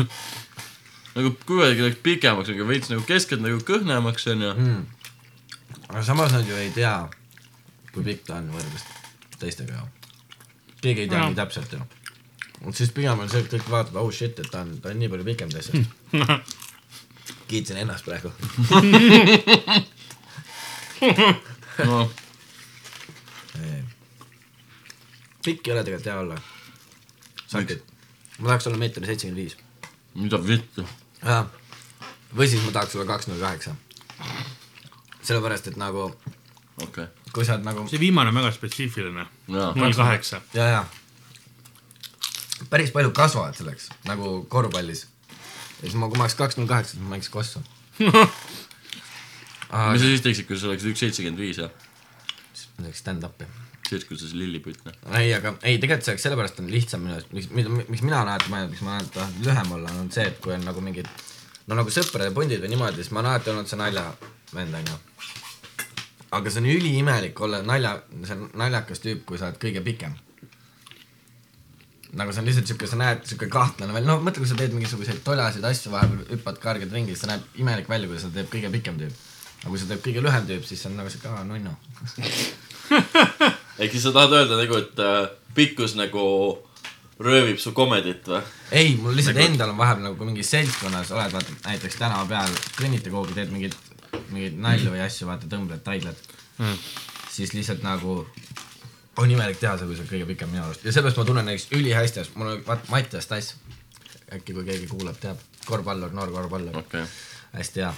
nagu 1.14 1.30
kuidagi 1.48 1.82
läks 1.88 2.00
pikemaks, 2.06 2.50
aga 2.54 2.68
veits 2.70 2.90
nagu 2.92 3.04
keskelt 3.08 3.42
nagu 3.44 3.60
kõhnemaks 3.68 4.24
onju. 4.34 4.52
aga 5.90 6.04
samas 6.06 6.32
nad 6.36 6.48
ju 6.48 6.56
ei 6.58 6.72
tea, 6.76 6.96
kui 7.94 8.04
pikk 8.08 8.22
ta 8.28 8.40
on 8.40 8.48
võrreldes 8.56 8.84
teistega 9.42 9.74
ju. 9.78 9.86
keegi 10.82 11.02
ei 11.06 11.10
tea 11.12 11.20
No. 11.20 11.26
nii 11.32 11.40
täpselt 11.40 11.72
ju. 11.76 11.80
siis 12.72 12.92
pigem 12.96 13.20
on 13.20 13.30
see, 13.30 13.40
et 13.44 13.52
kõik 13.52 13.68
vaatavad, 13.70 14.02
oh 14.04 14.12
shit, 14.12 14.40
et 14.40 14.50
ta 14.52 14.58
on, 14.64 14.70
ta 14.82 14.90
on 14.94 15.00
nii 15.00 15.10
palju 15.12 15.26
pikem 15.32 15.50
teistest. 15.52 15.90
kiitsin 17.54 17.78
ennast 17.78 18.06
praegu. 18.08 18.32
no 21.86 22.10
pikk 25.44 25.68
ei 25.68 25.74
ole 25.74 25.84
tegelikult 25.84 26.06
hea 26.06 26.20
olla. 26.20 26.38
sakid. 27.48 27.84
ma 28.40 28.48
tahaks 28.48 28.68
olla 28.68 28.78
meeter 28.78 29.06
seitsekümmend 29.06 29.42
viis. 29.42 29.58
mida 30.14 30.40
vittu. 30.48 30.88
jah. 31.22 31.46
või 32.36 32.50
siis 32.50 32.64
ma 32.66 32.72
tahaks 32.72 32.96
olla 32.96 33.06
kaks 33.14 33.28
null 33.28 33.40
kaheksa. 33.40 33.76
sellepärast, 35.22 35.68
et 35.68 35.78
nagu, 35.78 36.10
okei 36.82 36.88
okay., 36.88 37.08
kui 37.34 37.46
sa 37.46 37.58
oled 37.58 37.66
nagu 37.68 37.88
see 37.90 38.02
viimane 38.02 38.34
on 38.34 38.42
väga 38.42 38.52
spetsiifiline, 38.56 39.26
null 39.48 39.98
kaheksa. 39.98 40.42
ja, 40.54 40.68
ja 40.78 40.84
päris 42.70 42.92
palju 42.92 43.12
kasvavad 43.12 43.58
selleks 43.58 43.90
nagu 44.08 44.44
korvpallis. 44.50 45.08
ja 45.82 45.88
siis 45.88 45.96
ma, 46.00 46.08
kui 46.08 46.18
ma 46.18 46.28
oleks 46.28 46.38
kaks 46.40 46.58
null 46.58 46.70
kaheksa, 46.70 46.96
siis 46.96 47.04
ma 47.04 47.16
mängiks 47.16 47.30
kossu. 47.34 47.60
mis 49.92 50.02
sa 50.02 50.08
siis 50.08 50.22
teeksid, 50.22 50.48
kui 50.48 50.60
sa 50.60 50.70
oleksid 50.70 50.94
üks 50.94 51.04
seitsekümmend 51.06 51.42
viis 51.42 51.60
ja 51.62 51.70
ma 52.78 52.88
teeks 52.88 53.04
stand-up'i. 53.04 53.50
siis, 53.90 54.06
kui 54.08 54.18
sa 54.18 54.28
see 54.30 54.40
lillipütt 54.40 54.84
noh. 54.88 54.98
ei, 55.20 55.34
aga 55.36 55.56
ei, 55.62 55.78
tegelikult 55.82 56.08
see 56.08 56.16
oleks 56.16 56.26
sellepärast 56.28 56.60
on 56.64 56.72
lihtsam 56.72 57.04
minu 57.04 57.18
arust, 57.18 57.32
miks, 57.36 57.50
miks 57.90 58.04
mina 58.06 58.24
alati 58.24 58.52
mõelnud, 58.52 58.74
miks 58.74 58.84
ma 58.86 58.98
alati 58.98 59.16
tahan 59.18 59.40
lühem 59.46 59.78
olla, 59.78 59.96
on 60.02 60.12
see, 60.14 60.26
et 60.32 60.40
kui 60.44 60.56
on 60.56 60.66
nagu 60.68 60.84
mingid 60.84 61.10
no 61.68 61.78
nagu 61.80 61.94
sõprade 61.94 62.34
pundid 62.36 62.64
või 62.64 62.74
niimoodi, 62.74 63.02
siis 63.02 63.14
ma 63.14 63.22
olen 63.22 63.32
alati 63.34 63.54
olnud 63.54 63.72
see 63.72 63.80
naljavend 63.80 64.78
onju. 64.82 65.00
aga 66.34 66.52
see 66.52 66.64
on 66.64 66.70
üliimelik 66.74 67.42
olla 67.46 67.62
nalja, 67.66 67.96
see 68.28 68.38
naljakas 68.60 69.04
tüüp, 69.04 69.26
kui 69.30 69.40
sa 69.40 69.50
oled 69.50 69.60
kõige 69.62 69.84
pikem. 69.86 70.16
nagu 72.20 72.34
see 72.34 72.44
on 72.44 72.50
lihtsalt 72.50 72.70
siuke, 72.70 72.88
sa 72.90 73.00
näed 73.00 73.24
siuke 73.30 73.50
kahtlane 73.52 73.96
veel, 73.96 74.08
no 74.08 74.20
mõtle, 74.22 74.44
kui 74.44 74.50
sa 74.50 74.60
teed 74.60 74.76
mingisuguseid 74.76 75.24
tolasid 75.26 75.66
asju, 75.66 75.94
vahepeal 75.94 76.36
hüppad 76.36 76.60
karged 76.62 76.92
ringi, 76.94 77.16
siis 77.16 77.26
see 77.26 77.32
näeb 77.32 77.64
imelik 77.64 77.90
välja, 77.90 78.10
kui 78.12 78.22
seda 78.22 78.40
teeb 78.42 78.52
kõige 78.54 78.74
pikem 78.78 79.00
tüüp. 79.02 79.26
aga 79.64 79.72
kui 79.72 79.82
seda 79.82 79.96
teeb 79.96 80.08
kõige 80.08 80.28
lühem 80.28 80.48
tüüp, 80.52 80.68
siis 80.68 80.84
see 80.84 80.92
on 80.92 81.00
nagu 81.02 81.14
siuke, 81.14 81.32
aa 81.32 81.44
nunnu. 81.48 81.78
ehk 83.80 83.92
siis 83.92 84.06
sa 84.06 84.14
tahad 84.16 84.38
öelda 84.40 84.60
nagu, 84.60 84.78
et 84.82 85.02
äh, 85.02 85.24
pikkus 85.56 85.96
nagu 86.00 86.26
röövib 87.24 87.60
su 87.62 87.74
komedit 87.78 88.28
või? 88.28 88.44
ei, 88.72 88.96
mul 89.00 89.16
lihtsalt 89.18 89.42
endal 89.44 89.74
on 89.74 89.80
vahepeal 89.80 90.10
nagu, 90.10 90.20
kui 90.20 90.30
mingis 90.30 90.52
seltskonnas 90.54 91.12
oled, 91.16 91.34
vaata 91.34 91.58
näiteks 91.68 92.00
tänava 92.00 92.26
peal 92.30 92.62
kõnnite 92.78 93.14
kuhugi, 93.14 93.38
teed 93.38 93.54
mingeid, 93.54 93.78
mingeid 94.30 94.58
nalju 94.62 94.94
või 94.94 95.04
asju, 95.06 95.30
vaata 95.30 95.50
tõmbled, 95.50 95.84
taidled 95.86 96.32
Mm. 96.60 96.78
siis 97.32 97.54
lihtsalt 97.54 97.82
nagu 97.82 98.28
on 99.18 99.32
imelik 99.32 99.58
teha 99.58 99.74
seda, 99.78 99.88
kui 99.90 99.98
sa 99.98 100.04
oled 100.04 100.12
kõige 100.12 100.28
pikem 100.30 100.52
minu 100.54 100.62
arust 100.68 100.86
ja 100.86 100.94
sellepärast 100.94 101.18
ma 101.18 101.26
tunnen 101.26 101.48
näiteks 101.50 101.68
ülihästi, 101.74 102.26
mul 102.38 102.52
on 102.52 102.64
vaata 102.68 102.94
Mattias 102.94 103.28
Tass, 103.30 103.56
äkki 104.34 104.54
kui 104.54 104.66
keegi 104.68 104.90
kuulab, 104.92 105.18
teab, 105.22 105.42
korvpallur, 105.66 106.14
noor 106.14 106.30
korvpallur 106.34 106.78
okay.. 106.78 107.06
hästi 107.56 107.86
hea, 107.86 107.92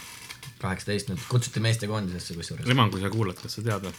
kaheksateist 0.62 1.12
nüüd 1.12 1.28
kutsuti 1.28 1.64
meestekoondisesse 1.68 2.38
kusjuures, 2.40 2.68
Leman, 2.72 2.92
kui 2.94 3.04
sa 3.04 3.12
kuulad, 3.12 3.40
kas 3.42 3.60
sa 3.60 3.66
tead 3.66 3.90
või? 3.90 3.96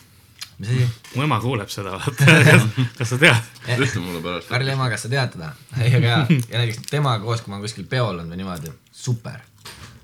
Mis 0.58 0.68
asi? 0.68 0.86
mu 1.14 1.22
ema 1.26 1.38
kuuleb 1.40 1.70
seda, 1.72 1.96
vaata. 2.00 2.24
kas 2.98 3.10
sa 3.12 3.18
tead? 3.20 3.50
ütle 3.76 4.00
mulle 4.04 4.22
pärast. 4.24 4.48
Karl 4.48 4.68
Ema, 4.72 4.88
kas 4.92 5.02
sa 5.06 5.10
tead 5.12 5.34
teda? 5.34 5.50
ei, 5.80 5.90
aga 5.98 6.06
hea, 6.06 6.40
ja 6.52 6.62
näiteks 6.62 6.88
temaga 6.90 7.24
koos, 7.24 7.42
kui 7.44 7.52
ma 7.52 7.58
olen 7.58 7.66
kuskil 7.66 7.86
peol 7.90 8.12
olnud 8.14 8.32
või 8.32 8.40
niimoodi, 8.42 8.72
super. 8.96 9.40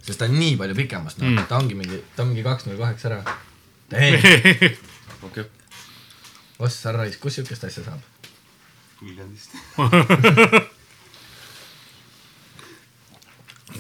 sest 0.03 0.19
ta 0.21 0.29
on 0.29 0.37
nii 0.39 0.55
palju 0.61 0.77
pikemast, 0.83 1.17
noh 1.23 1.31
mm., 1.33 1.49
ta 1.51 1.61
ongi 1.61 1.79
mingi, 1.79 1.99
ta 2.17 2.27
on 2.27 2.33
mingi 2.33 2.45
kaks 2.47 2.69
null 2.69 2.81
kaheksa 2.81 3.05
ära. 3.13 3.21
ei, 3.97 4.13
okei. 5.29 5.47
ossa 6.59 6.89
raisk, 6.99 7.21
kus 7.23 7.41
siukest 7.41 7.65
asja 7.71 7.83
saab? 7.89 8.03
Viljandist. 9.03 9.51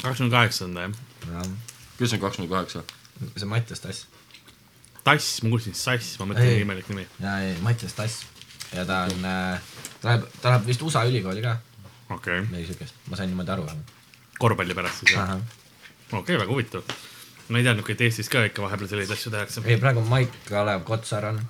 kakskümmend 0.03 0.33
kaheksanda 0.33 0.81
jah. 0.81 1.47
kes 1.99 2.17
on 2.17 2.21
kaks 2.25 2.41
null 2.41 2.51
kaheksa? 2.51 2.81
see 3.37 3.47
Mattias 3.47 3.81
Tass. 3.81 4.07
Tass, 5.05 5.43
ma 5.43 5.51
kuulsin 5.51 5.75
Sass, 5.75 6.17
ma 6.21 6.29
mõtlen 6.31 6.53
Ei. 6.53 6.63
imelik 6.63 6.89
nimi. 6.93 7.07
jaa, 7.21 7.39
ei, 7.43 7.57
Mattias 7.65 7.97
Tass. 7.99 8.27
ja 8.73 8.85
ta 8.89 9.03
on 9.09 9.25
äh,, 9.27 9.73
ta 10.01 10.11
läheb, 10.11 10.29
ta 10.41 10.53
läheb 10.55 10.69
vist 10.71 10.83
USA 10.87 11.05
ülikooli 11.09 11.43
ka, 11.45 11.57
okei 12.11 12.39
okay., 12.39 12.47
midagi 12.51 12.71
siukest, 12.73 13.01
ma 13.11 13.19
sain 13.19 13.33
niimoodi 13.33 13.55
aru. 13.57 13.67
korvpalli 14.39 14.77
pärast 14.79 15.03
siis 15.03 15.17
jah? 15.17 15.35
ei, 15.35 15.43
okei 16.13 16.21
okay,, 16.21 16.39
väga 16.45 16.51
huvitav. 16.53 16.95
ma 17.49 17.59
ei 17.59 17.67
teadnudki, 17.67 17.97
et 17.97 18.07
Eestis 18.09 18.31
ka 18.33 18.45
ikka 18.49 18.63
vahepeal 18.67 18.93
selliseid 18.95 19.19
asju 19.19 19.35
tehakse. 19.35 19.81
praegu 19.81 20.05
on 20.05 20.09
Maik 20.13 20.39
Kalev 20.49 20.87
Kotsar 20.89 21.33
on. 21.33 21.43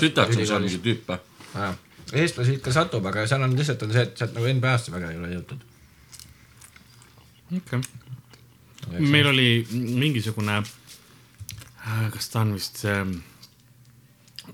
sitaks 0.00 0.36
on 0.36 0.46
seal 0.46 0.68
mingi 0.68 0.82
tüüp 0.84 1.08
või? 1.08 1.72
eestlasi 2.12 2.58
ikka 2.58 2.72
satub, 2.74 3.06
aga 3.08 3.24
seal 3.28 3.42
on 3.44 3.56
lihtsalt 3.56 3.82
on 3.86 3.92
see, 3.94 4.04
et 4.04 4.18
sealt 4.18 4.36
nagu 4.36 4.48
NBA-sse 4.58 4.92
väga 4.92 5.12
ei 5.12 5.18
ole 5.20 5.32
jõutud. 5.32 5.64
okei 7.56 7.80
okay.. 7.80 9.00
meil 9.00 9.28
oli 9.32 9.48
mingisugune, 9.72 10.60
kas 12.14 12.30
ta 12.32 12.42
on 12.44 12.54
vist 12.56 12.82
see, 12.84 12.98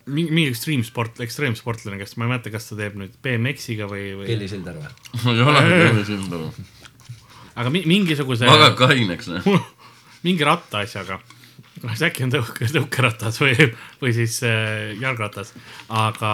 mingi, 0.07 0.33
mingi 0.33 0.49
ekstreemsport, 0.53 1.21
ekstreemsportlane, 1.25 2.01
kes, 2.01 2.17
ma 2.17 2.27
ei 2.27 2.35
mäleta, 2.35 2.53
kas 2.55 2.69
ta 2.71 2.79
teeb 2.79 2.99
nüüd 3.01 3.17
BMX-iga 3.25 3.89
või, 3.91 4.11
või, 4.19 4.29
Kelly 4.31 4.51
Silder 4.51 4.79
või? 4.81 4.93
ei 5.35 5.43
ole 5.45 5.65
küll 5.71 6.05
silda. 6.09 6.43
aga 7.59 7.73
mi- 7.75 7.87
mingisuguse, 7.89 8.49
väga 8.49 8.73
kaineks 8.79 9.33
mingi 10.27 10.47
rattaasjaga. 10.47 11.21
noh, 11.85 11.95
äkki 12.09 12.27
on 12.27 12.35
tõuke, 12.35 12.69
tõukeratas 12.75 13.41
või, 13.43 13.71
või 14.03 14.15
siis 14.17 14.41
äh, 14.47 14.95
jalgratas, 15.01 15.53
aga 15.95 16.33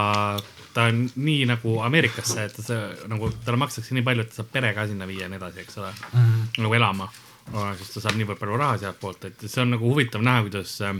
ta 0.74 0.88
on 0.90 1.04
nii 1.14 1.44
nagu 1.48 1.76
Ameerikasse, 1.86 2.48
et 2.48 2.56
ta 2.56 2.64
see, 2.64 2.80
nagu 3.10 3.30
talle 3.44 3.60
makstakse 3.60 3.94
nii 3.94 4.06
palju, 4.06 4.24
et 4.24 4.32
ta 4.32 4.40
saab 4.40 4.50
pere 4.54 4.72
ka 4.76 4.88
sinna 4.90 5.06
viia 5.10 5.26
ja 5.26 5.30
nii 5.30 5.38
edasi, 5.38 5.62
eks 5.62 5.78
ole 5.82 5.92
mm, 5.92 6.18
-hmm. 6.18 6.64
nagu 6.64 6.74
elama. 6.80 7.08
Sest 7.52 7.94
ta 7.94 8.00
saab 8.00 8.16
niivõrd 8.18 8.40
palju 8.40 8.56
raha 8.56 8.78
sealtpoolt, 8.78 9.24
et 9.28 9.44
see 9.46 9.62
on 9.62 9.74
nagu 9.76 9.90
huvitav 9.90 10.22
näha, 10.24 10.46
kuidas 10.48 10.78
äh, 10.80 10.96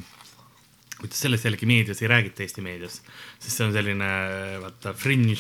kuidas 1.01 1.21
sellest 1.21 1.45
jällegi 1.45 1.67
meedias 1.67 2.03
ei 2.03 2.09
räägita 2.09 2.45
Eesti 2.45 2.63
meedias, 2.65 3.01
sest 3.43 3.57
see 3.59 3.67
on 3.67 3.73
selline 3.75 4.09
vaata 4.63 4.93
fringe 4.97 5.35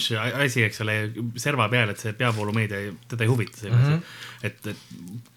asi, 0.45 0.65
eks 0.67 0.83
ole, 0.85 0.97
serva 1.41 1.69
peal, 1.73 1.93
et 1.93 2.03
see 2.03 2.13
peavoolumeedia 2.19 2.81
ei- 2.83 2.93
teda 3.09 3.25
ei 3.25 3.31
huvita 3.31 3.63
see 3.63 3.71
mm. 3.71 3.85
-hmm. 3.85 4.03
et, 4.43 4.67
et 4.67 4.77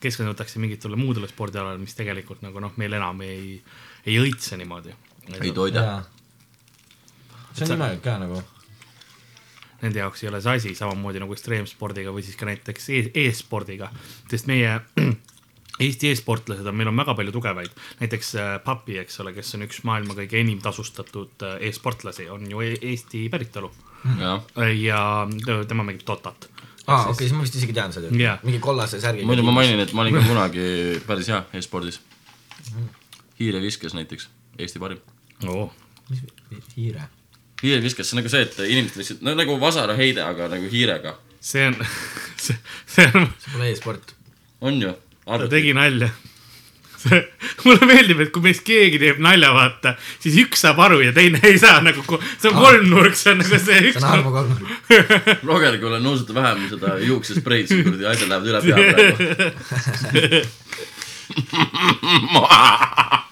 keskendutakse 0.03 0.59
mingitele 0.59 0.95
muudele 0.99 1.28
spordialadele, 1.28 1.84
mis 1.84 1.95
tegelikult 1.95 2.41
nagu 2.41 2.59
noh, 2.59 2.74
meil 2.78 2.93
enam 2.97 3.22
ei, 3.22 3.61
ei 4.05 4.20
õitse 4.24 4.57
niimoodi. 4.57 4.95
ei 5.41 5.51
toida. 5.51 6.03
see 7.53 7.65
on 7.65 7.78
imelik 7.78 8.01
ka 8.01 8.18
nagu. 8.20 8.43
Nende 9.82 9.99
jaoks 9.99 10.24
ei 10.24 10.30
ole 10.30 10.41
see 10.41 10.55
asi 10.55 10.76
samamoodi 10.76 11.20
nagu 11.22 11.34
ekstreemspordiga 11.34 12.09
või 12.11 12.24
siis 12.26 12.36
ka 12.36 12.45
näiteks 12.49 12.89
e- 12.89 13.11
e-spordiga, 13.28 13.91
sest 14.30 14.47
meie 14.49 14.80
Eesti 15.80 16.09
e-sportlased 16.09 16.65
on, 16.65 16.75
meil 16.78 16.89
on 16.89 16.97
väga 16.97 17.13
palju 17.17 17.34
tugevaid, 17.36 17.73
näiteks 17.99 18.32
äh, 18.41 18.53
Papi, 18.65 18.97
eks 19.03 19.19
ole, 19.21 19.34
kes 19.36 19.53
on 19.57 19.65
üks 19.67 19.84
maailma 19.86 20.15
kõige 20.17 20.39
enim 20.41 20.61
tasustatud 20.63 21.45
äh, 21.45 21.59
e-sportlasi, 21.69 22.25
on 22.34 22.47
ju 22.49 22.63
e 22.65 22.71
Eesti 22.93 23.28
päritolu 23.34 23.69
jah, 24.17 24.41
ja 24.73 25.01
tema 25.69 25.86
mängib 25.86 26.05
Dotat. 26.07 26.49
aa, 26.88 27.09
okei, 27.11 27.28
siis 27.28 27.36
ma 27.36 27.43
vist 27.45 27.59
isegi 27.59 27.75
tean 27.78 27.93
seda 27.93 28.09
Jaa. 28.09 28.38
mingi 28.43 28.59
kollase 28.63 29.01
särgi. 29.03 29.25
muidu 29.28 29.45
ma 29.45 29.53
mainin, 29.59 29.80
et 29.84 29.93
ma 29.93 30.05
olin 30.05 30.17
ka 30.17 30.25
kunagi 30.32 30.67
päris 31.07 31.30
hea 31.34 31.43
e-spordis. 31.59 32.01
hiireviskes 33.39 33.93
näiteks, 33.97 34.30
Eesti 34.57 34.82
parim. 34.82 35.01
oo, 35.45 35.69
mis 36.09 36.25
hiire? 36.75 37.09
hiireviskes, 37.61 38.09
see 38.09 38.17
on 38.17 38.23
nagu 38.23 38.34
see, 38.34 38.45
et 38.45 38.59
inimesed 38.65 39.01
lihtsalt, 39.01 39.25
no 39.25 39.34
nagu 39.38 39.57
vasaraheide, 39.61 40.23
aga 40.25 40.49
nagu 40.53 40.69
hiirega. 40.71 41.17
see 41.41 41.67
on, 41.69 41.78
see, 42.45 42.57
see 42.86 43.11
on, 43.13 43.30
see 43.41 43.53
pole 43.53 43.69
e-sport. 43.73 44.15
on 44.61 44.82
ju? 44.82 44.95
Ta 45.28 45.47
tegi 45.51 45.73
nalja. 45.75 46.09
mulle 47.65 47.86
meeldib, 47.88 48.19
et 48.23 48.32
kui 48.34 48.41
meist 48.43 48.63
keegi 48.67 48.97
teeb 49.01 49.19
nalja, 49.23 49.51
vaata, 49.53 49.93
siis 50.23 50.36
üks 50.41 50.63
saab 50.65 50.80
aru 50.88 50.97
ja 51.03 51.11
teine 51.15 51.39
ei 51.45 51.59
saa 51.61 51.78
nagu, 51.86 52.01
see 52.41 52.49
on 52.49 52.57
kolmnurk, 52.57 53.15
see 53.17 53.32
on 53.34 53.38
nagu 53.43 53.51
see 53.53 53.61
see 53.63 53.91
üks 53.91 54.01
on. 54.01 54.09
Arvo 54.15 54.32
Kolmnurk. 54.34 54.67
Roger, 55.45 55.78
kui 55.82 55.89
nuusuta 56.01 56.34
vähem 56.38 56.59
seda 56.71 56.89
juuksespreid, 57.03 57.65
siis 57.69 57.86
kuradi 57.86 58.05
asjad 58.11 58.30
lähevad 58.34 58.47
üle 58.51 58.59
pea 58.65 58.78
praegu. 58.97 59.17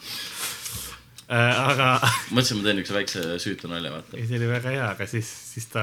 aga 1.36 1.88
mõtlesin, 2.30 2.60
ma 2.60 2.64
teen 2.68 2.78
niisuguse 2.80 2.98
väikse 3.00 3.20
süütu 3.42 3.66
nalja, 3.72 3.90
vaata. 3.96 4.18
ei, 4.18 4.28
see 4.30 4.38
oli 4.40 4.52
väga 4.52 4.76
hea, 4.76 4.88
aga 4.94 5.10
siis, 5.10 5.28
siis 5.56 5.68
ta, 5.74 5.82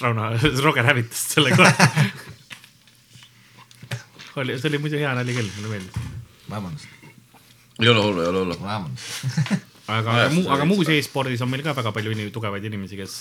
Rauno, 0.00 0.32
Roger 0.64 0.86
hävitas 0.86 1.22
selle 1.34 1.54
kohe. 1.54 1.72
oli, 4.36 4.58
see 4.60 4.68
oli 4.70 4.78
muidu 4.82 5.00
hea 5.00 5.14
nali 5.16 5.34
küll, 5.36 5.50
mulle 5.56 5.68
meeldis. 5.74 5.96
vabandust, 6.50 6.86
ei 7.80 7.88
ole 7.88 8.02
hullu, 8.04 8.20
ei 8.22 8.28
ole 8.30 8.44
hullu. 8.44 8.56
vabandust. 8.60 9.06
aga 9.90 10.14
Ajast, 10.16 10.34
muu, 10.36 10.44
aga 10.54 10.66
muus 10.70 10.88
e-spordis 10.94 11.42
on 11.42 11.50
meil 11.50 11.64
ka 11.66 11.74
väga 11.78 11.92
palju 11.96 12.12
inim- 12.14 12.30
tugevaid 12.34 12.64
inimesi, 12.68 12.98
kes, 13.00 13.16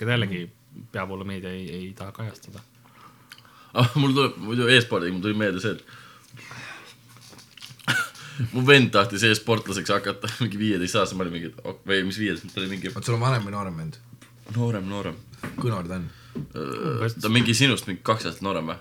keda 0.00 0.16
jällegi 0.16 0.46
peavoolumeedia 0.94 1.52
ei, 1.52 1.66
ei 1.78 1.92
taha 1.98 2.12
kajastada. 2.16 2.62
ah,. 3.74 3.90
mul 4.00 4.16
tuleb 4.16 4.40
muidu 4.48 4.70
e-spordiga, 4.72 5.12
mul 5.12 5.24
tuli 5.26 5.36
meelde 5.38 5.60
see, 5.60 5.74
et 5.76 5.82
mu 8.54 8.64
vend 8.66 8.90
tahtis 8.94 9.22
e-sportlaseks 9.28 9.90
hakata 9.98 10.32
mingi 10.44 10.58
viieteistaastane, 10.62 11.18
ma 11.18 11.26
olin 11.26 11.36
mingi, 11.38 11.52
või 11.90 12.02
mis 12.08 12.18
viieteist, 12.22 12.50
ta 12.54 12.62
oli 12.62 12.72
mingi 12.76 12.92
oot, 12.94 13.04
sul 13.04 13.18
on 13.18 13.24
vanem 13.26 13.44
või 13.46 13.56
noorem 13.58 13.76
vend? 13.84 14.00
noorem, 14.56 14.88
noorem. 14.88 15.16
kui 15.60 15.70
noor 15.70 15.86
ta 15.88 16.00
on? 16.00 16.08
ta 16.50 17.28
on 17.28 17.34
mingi 17.34 17.54
sinust 17.54 17.86
mingi 17.90 18.02
kaks 18.06 18.30
aastat 18.30 18.44
noorem 18.46 18.72
või? 18.72 18.80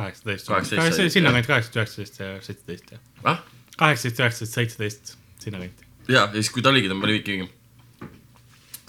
kaheksateist, 0.00 0.50
18 0.50 0.96
sai, 0.96 1.12
sinna 1.12 1.30
jah. 1.30 1.38
kanti 1.38 1.52
kaheksateist, 1.52 1.78
üheksateist 1.78 2.20
ja 2.20 2.34
seitseteist 2.44 2.92
ja. 2.96 3.00
ah? 3.24 3.40
kaheksateist, 3.76 4.20
üheksateist, 4.24 4.58
seitseteist, 4.58 5.16
sinna 5.44 5.62
kanti. 5.62 5.88
ja, 6.08 6.26
ja 6.26 6.36
siis, 6.36 6.52
kui 6.54 6.64
ta 6.64 6.72
oligi, 6.72 6.90
ta 6.90 6.96
oli 6.98 7.20
mingi 7.20 7.48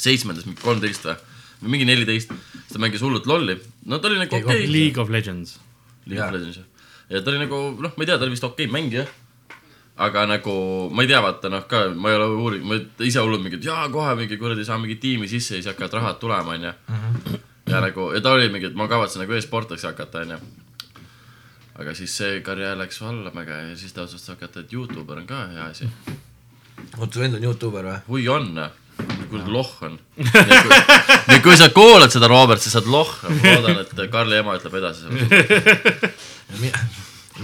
seitsmendas, 0.01 0.47
mingi 0.47 0.61
kolmteist 0.61 1.07
või, 1.07 1.17
või 1.61 1.73
mingi 1.75 1.89
neliteist, 1.89 2.33
siis 2.53 2.75
ta 2.75 2.81
mängis 2.81 3.03
hullult 3.05 3.27
lolli. 3.29 3.57
no 3.85 3.99
ta 3.99 4.09
oli 4.09 4.21
nagu 4.21 4.37
Okei, 4.37 4.45
okay.. 4.45 4.69
League 4.71 5.01
of 5.01 5.11
Legends. 5.13 5.59
League 6.05 6.21
Jaa. 6.21 6.29
of 6.29 6.37
Legends 6.37 6.61
jah. 6.61 6.87
ja 7.09 7.21
ta 7.21 7.33
oli 7.33 7.43
nagu, 7.43 7.59
noh, 7.77 7.93
ma 7.95 8.05
ei 8.05 8.09
tea, 8.09 8.17
ta 8.17 8.25
oli 8.25 8.35
vist 8.35 8.47
okei 8.47 8.65
okay 8.65 8.73
mängija. 8.73 9.05
aga 10.01 10.25
nagu 10.25 10.55
ma 10.95 11.05
ei 11.05 11.11
tea, 11.11 11.21
vaata 11.21 11.51
noh, 11.53 11.67
ka 11.69 11.85
ma 11.93 12.09
ei 12.11 12.17
ole 12.17 12.41
uurinud, 12.41 12.67
ma 12.67 13.05
ise 13.05 13.21
hullult 13.21 13.43
mingi, 13.43 13.61
et 13.61 13.69
jaa, 13.69 13.85
kohe 13.93 14.15
mingi 14.17 14.39
kuradi 14.41 14.65
saa 14.65 14.79
mingi 14.81 14.97
tiimi 15.01 15.29
sisse 15.29 15.57
ja 15.57 15.61
siis 15.61 15.71
hakkavad 15.73 15.99
rahad 15.99 16.19
tulema, 16.21 16.57
onju. 16.57 16.73
ja 17.69 17.83
nagu, 17.83 18.09
ja 18.15 18.23
ta 18.23 18.33
oli 18.37 18.49
mingi, 18.49 18.71
et 18.71 18.77
ma 18.77 18.89
kavatsen 18.91 19.25
nagu 19.25 19.37
e-sportlaks 19.37 19.85
hakata, 19.91 20.25
onju. 20.25 20.41
Aga 21.79 21.93
siis 21.95 22.13
see 22.17 22.41
karjäär 22.45 22.77
läks 22.79 23.01
allamäge 23.05 23.55
ja 23.71 23.75
siis 23.77 23.93
ta 23.93 24.05
otsustas 24.05 24.35
hakata, 24.35 24.65
et 24.65 24.73
Youtuber 24.73 25.21
on 25.21 25.27
ka 25.27 25.45
hea 25.53 25.65
asi. 25.65 25.89
oot, 26.97 27.13
su 27.13 27.19
vend 27.19 27.39
on 27.39 27.43
Youtuber 27.43 27.87
või? 27.87 27.99
kui 28.07 28.27
on, 28.31 28.51
kuradi 29.29 29.53
lohh 29.55 29.71
on. 29.87 29.97
nüüd, 30.17 31.41
kui 31.45 31.57
sa 31.57 31.69
kuulad 31.75 32.13
seda, 32.13 32.29
Robert, 32.31 32.61
siis 32.63 32.75
sa 32.75 32.81
oled 32.83 32.91
lohh. 32.91 33.15
ma 33.29 33.55
loodan, 33.55 33.81
et 33.85 34.03
Karli 34.11 34.41
ema 34.41 34.57
ütleb 34.59 34.77
edasi 34.81 35.07
selle. 35.07 36.73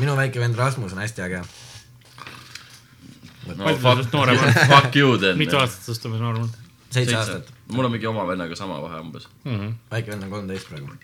minu 0.01 0.17
väike 0.19 0.43
vend 0.43 0.59
Rasmus 0.59 0.95
on 0.97 1.01
hästi 1.05 1.25
äge. 1.27 1.43
no 3.47 3.75
fuck 3.79 4.09
fuck 4.67 4.95
you 4.95 5.17
then. 5.17 5.37
mitu 5.39 5.57
aastat 5.57 5.87
sinust 5.87 6.05
umbes 6.09 6.21
noorem 6.21 6.47
on 6.49 6.55
seitse 6.91 7.15
aastat. 7.15 7.53
mul 7.71 7.87
on 7.87 7.93
mingi 7.95 8.07
oma 8.09 8.27
vennaga 8.27 8.55
sama 8.59 8.81
vahe 8.83 8.99
umbes. 8.99 9.29
mm? 9.43 9.59
-hmm. 9.59 9.75
väike 9.91 10.11
vend 10.11 10.23
on 10.23 10.29
kolmteist 10.29 10.69
praegu. 10.69 10.97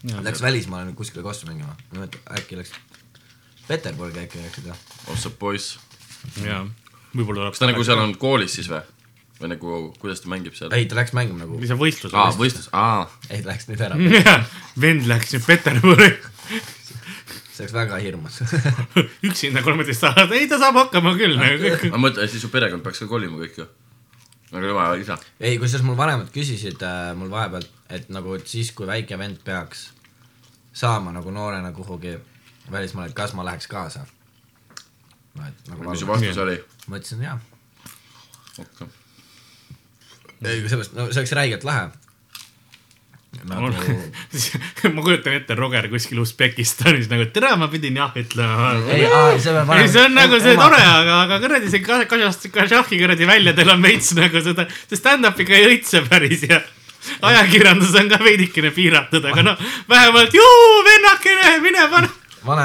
Läks 0.00 0.42
välismaale 0.42 0.92
kuskile 0.96 1.22
kossu 1.22 1.46
mängima. 1.46 1.74
ma 1.74 1.92
ei 1.92 1.98
mäleta, 1.98 2.22
äkki 2.38 2.56
läks 2.56 2.72
Peterburgi 3.68 4.24
äkki 4.24 4.40
läksid 4.40 4.70
või? 4.70 4.78
oh 5.12 5.18
sa 5.18 5.30
poiss. 5.30 5.78
jaa, 6.44 6.64
võib-olla 7.12 7.42
tuleb. 7.42 7.52
kas 7.52 7.62
ta 7.62 7.68
nagu 7.70 7.84
seal 7.84 8.00
on 8.00 8.16
koolis 8.18 8.56
siis 8.56 8.70
või? 8.72 8.80
või 9.40 9.52
nagu, 9.54 9.78
kuidas 10.00 10.24
ta 10.24 10.32
mängib 10.32 10.56
seal? 10.56 10.72
ei, 10.76 10.88
ta 10.88 10.96
läks 10.98 11.12
mängima 11.16 11.44
nagu, 11.44 11.60
mis 11.60 11.72
on 11.74 11.80
võistlus 11.80 12.16
aa,? 12.16 12.32
võistlus, 12.38 12.70
aa. 12.72 13.06
ei 13.28 13.44
ta 13.44 13.52
läks 13.52 13.68
nüüd 13.68 13.84
ära. 13.84 14.00
jah, 14.16 14.48
vend 14.80 15.08
läks 15.10 15.36
nüüd 15.36 15.48
Peterburi 15.48 16.14
see 17.60 17.66
oleks 17.66 17.76
väga 17.76 18.00
hirmus. 18.00 18.40
üksinda 19.28 19.62
kolmeteist 19.64 20.04
aastat, 20.08 20.32
ei 20.36 20.48
ta 20.48 20.58
saab 20.60 20.78
hakkama 20.80 21.12
küll 21.18 21.36
nagu 21.38 21.60
kõik. 21.60 21.90
ma 21.92 22.00
mõtlen, 22.06 22.24
et 22.24 22.32
siis 22.32 22.42
su 22.44 22.50
perekond 22.52 22.84
peaks 22.84 23.02
ka 23.04 23.08
kolima 23.10 23.40
kõik 23.42 23.60
ju. 23.60 23.66
Nagu 24.50 24.66
ema 24.66 24.86
ja 24.88 24.98
isa. 25.00 25.18
ei, 25.40 25.58
kusjuures 25.58 25.86
mul 25.86 25.98
vanemad 25.98 26.30
küsisid 26.34 26.82
äh, 26.82 27.12
mul 27.18 27.30
vahepeal, 27.30 27.66
et 27.90 28.08
nagu 28.12 28.34
et 28.38 28.46
siis, 28.50 28.72
kui 28.76 28.88
väike 28.88 29.18
vend 29.18 29.42
peaks 29.44 29.90
saama 30.72 31.12
nagu 31.12 31.30
noorena 31.30 31.72
kuhugi 31.72 32.16
välismaale, 32.70 33.10
et 33.10 33.16
kas 33.16 33.34
ma 33.34 33.44
läheks 33.44 33.66
kaasa. 33.70 34.06
nagu 35.68 35.90
mis 35.90 36.00
su 36.00 36.06
vastus 36.06 36.38
oli? 36.38 36.58
ma 36.86 36.98
ütlesin 36.98 37.22
jaa. 37.22 37.38
okei. 38.58 38.88
ei, 40.44 40.68
sellest, 40.68 40.94
no 40.98 41.10
see 41.10 41.22
oleks 41.22 41.36
räigelt 41.38 41.64
lahe. 41.64 41.90
Nagu 43.46 43.70
ma 44.94 45.02
kujutan 45.04 45.36
ette 45.38 45.54
Roger 45.54 45.86
kuskil 45.92 46.18
Usbekistanis 46.22 47.06
nagu, 47.10 47.22
et 47.24 47.32
tere, 47.34 47.52
ma 47.56 47.68
pidin 47.72 47.96
jah 48.00 48.10
ütlema. 48.18 48.72
ei, 48.90 49.06
see 49.40 49.54
peab 49.54 49.70
ei, 49.76 49.86
see 49.88 50.02
on 50.04 50.16
nagu 50.18 50.40
see 50.42 50.56
tore, 50.58 50.80
aga, 50.82 51.20
aga 51.26 51.38
kuradi 51.44 51.70
see 51.70 51.82
ka- 51.84 52.02
Kasahst- 52.10 52.50
Kasahhi 52.54 52.98
kuradi 53.00 53.28
väljadel 53.30 53.70
on 53.76 53.82
veits 53.86 54.10
nagu 54.18 54.42
seda, 54.44 54.66
see 54.90 54.98
stand-up 54.98 55.38
ikka 55.40 55.56
ei 55.56 55.68
õitse 55.76 56.02
päris 56.10 56.42
ja 56.50 56.58
ajakirjandus 57.30 57.94
on 58.02 58.10
ka 58.12 58.18
veidikene 58.24 58.74
piiratud, 58.76 59.24
aga 59.30 59.46
noh, 59.46 59.62
vähemalt 59.88 60.34
juu, 60.36 60.82
vennakene, 60.90 61.54
mine 61.64 61.86
pane. 61.94 62.10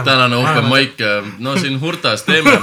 tänane 0.04 0.36
open 0.42 0.68
mic, 0.74 1.00
no 1.46 1.56
siin 1.62 1.78
Hurtas 1.80 2.26
teeme. 2.28 2.58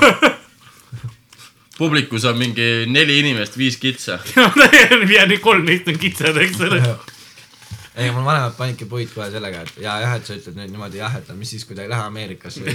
publikus 1.78 2.24
on 2.28 2.36
mingi 2.38 2.84
neli 2.92 3.18
inimest, 3.22 3.56
viis 3.58 3.78
kitsa. 3.80 4.18
ja 5.16 5.24
nüüd 5.26 5.40
kolm 5.42 5.64
neist 5.66 5.88
on 5.88 5.98
kitsad, 6.02 6.36
eks 6.44 6.60
ole. 6.68 6.82
ei, 7.96 8.10
mul 8.10 8.24
vanemad 8.24 8.54
panidki 8.56 8.84
puid 8.88 9.10
kohe 9.14 9.30
sellega, 9.30 9.58
et 9.66 9.72
ja 9.84 9.92
jah, 10.04 10.12
et 10.16 10.24
sa 10.28 10.32
ütled 10.38 10.56
nüüd 10.58 10.70
niimoodi 10.72 10.98
jah, 11.02 11.12
et 11.18 11.26
mis 11.36 11.50
siis, 11.54 11.64
kui 11.68 11.74
ta 11.76 11.80
ei 11.84 11.90
lähe 11.92 12.02
Ameerikasse 12.08 12.58
või 12.64 12.74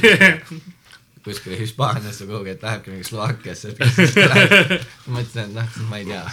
kuskile 1.27 1.55
Hispaaniasse 1.59 2.23
kuhugi, 2.25 2.49
et 2.55 2.61
lähebki 2.63 2.89
mingi 2.93 3.07
Slovakkiasse, 3.07 3.65
et 3.73 3.79
mis 3.83 3.93
siis 3.97 4.11
ta 4.15 4.21
läheb. 4.31 4.49
ma 5.11 5.17
ütlesin, 5.23 5.45
et 5.49 5.53
noh, 5.57 5.67
ma 5.89 5.95
ei 5.99 6.05
tea. 6.07 6.25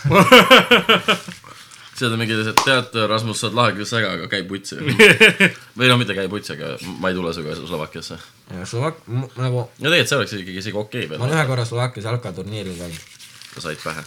seda 1.99 2.15
mingi, 2.19 2.35
tead, 2.65 2.89
Rasmus, 3.11 3.37
sa 3.41 3.45
oled 3.49 3.57
lahe 3.59 3.71
küll 3.79 3.87
sega, 3.89 4.09
aga 4.19 4.25
käi 4.31 4.43
putsi. 4.51 4.75
või 5.79 5.87
no 5.91 5.95
mitte 6.01 6.15
käi 6.19 6.29
putsi, 6.31 6.51
aga 6.57 6.67
ma 7.03 7.07
ei 7.11 7.17
tule 7.19 7.31
sinuga 7.35 7.53
Slovakkiasse. 7.61 8.17
ja 8.53 8.61
Slovak-, 8.69 9.05
nagu 9.09 9.59
no 9.65 9.71
tegelikult 9.79 10.09
see 10.13 10.19
oleks 10.21 10.33
ikkagi 10.39 10.61
isegi 10.63 10.77
okei 10.85 11.05
ma 11.09 11.13
olen 11.17 11.25
veel. 11.31 11.39
ühe 11.39 11.45
korra 11.51 11.65
Slovakkias 11.69 12.07
jalkaturniiril 12.11 12.77
käinud 12.79 13.03
sa 13.55 13.59
said 13.69 13.81
pähe. 13.85 14.03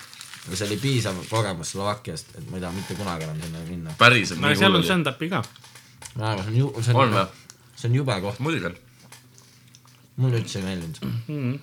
See 0.55 0.67
oli 0.67 0.77
piisav 0.81 1.17
kogemus 1.29 1.73
Slovakkiast, 1.75 2.35
et 2.37 2.49
ma 2.51 2.59
ei 2.59 2.63
taha 2.63 2.75
mitte 2.75 2.95
kunagi 2.95 3.27
enam 3.27 3.41
sinna 3.41 3.63
minna. 3.67 3.95
päriselt 3.99 4.39
no 4.39 4.51
nii 4.51 4.59
seal 4.59 4.79
on 4.79 4.85
stand-up'i 4.85 5.29
ka. 5.31 5.43
see 6.13 6.47
on 6.47 6.55
ju, 6.55 6.69
see 6.81 6.95
on 6.95 7.17
see 7.75 7.89
on 7.89 7.97
jube 7.99 8.19
koht, 8.21 8.39
muidugi 8.43 8.71
on. 8.71 8.77
mulle 10.23 10.41
üldse 10.41 10.61
ei 10.61 10.65
meeldinud. 10.65 11.59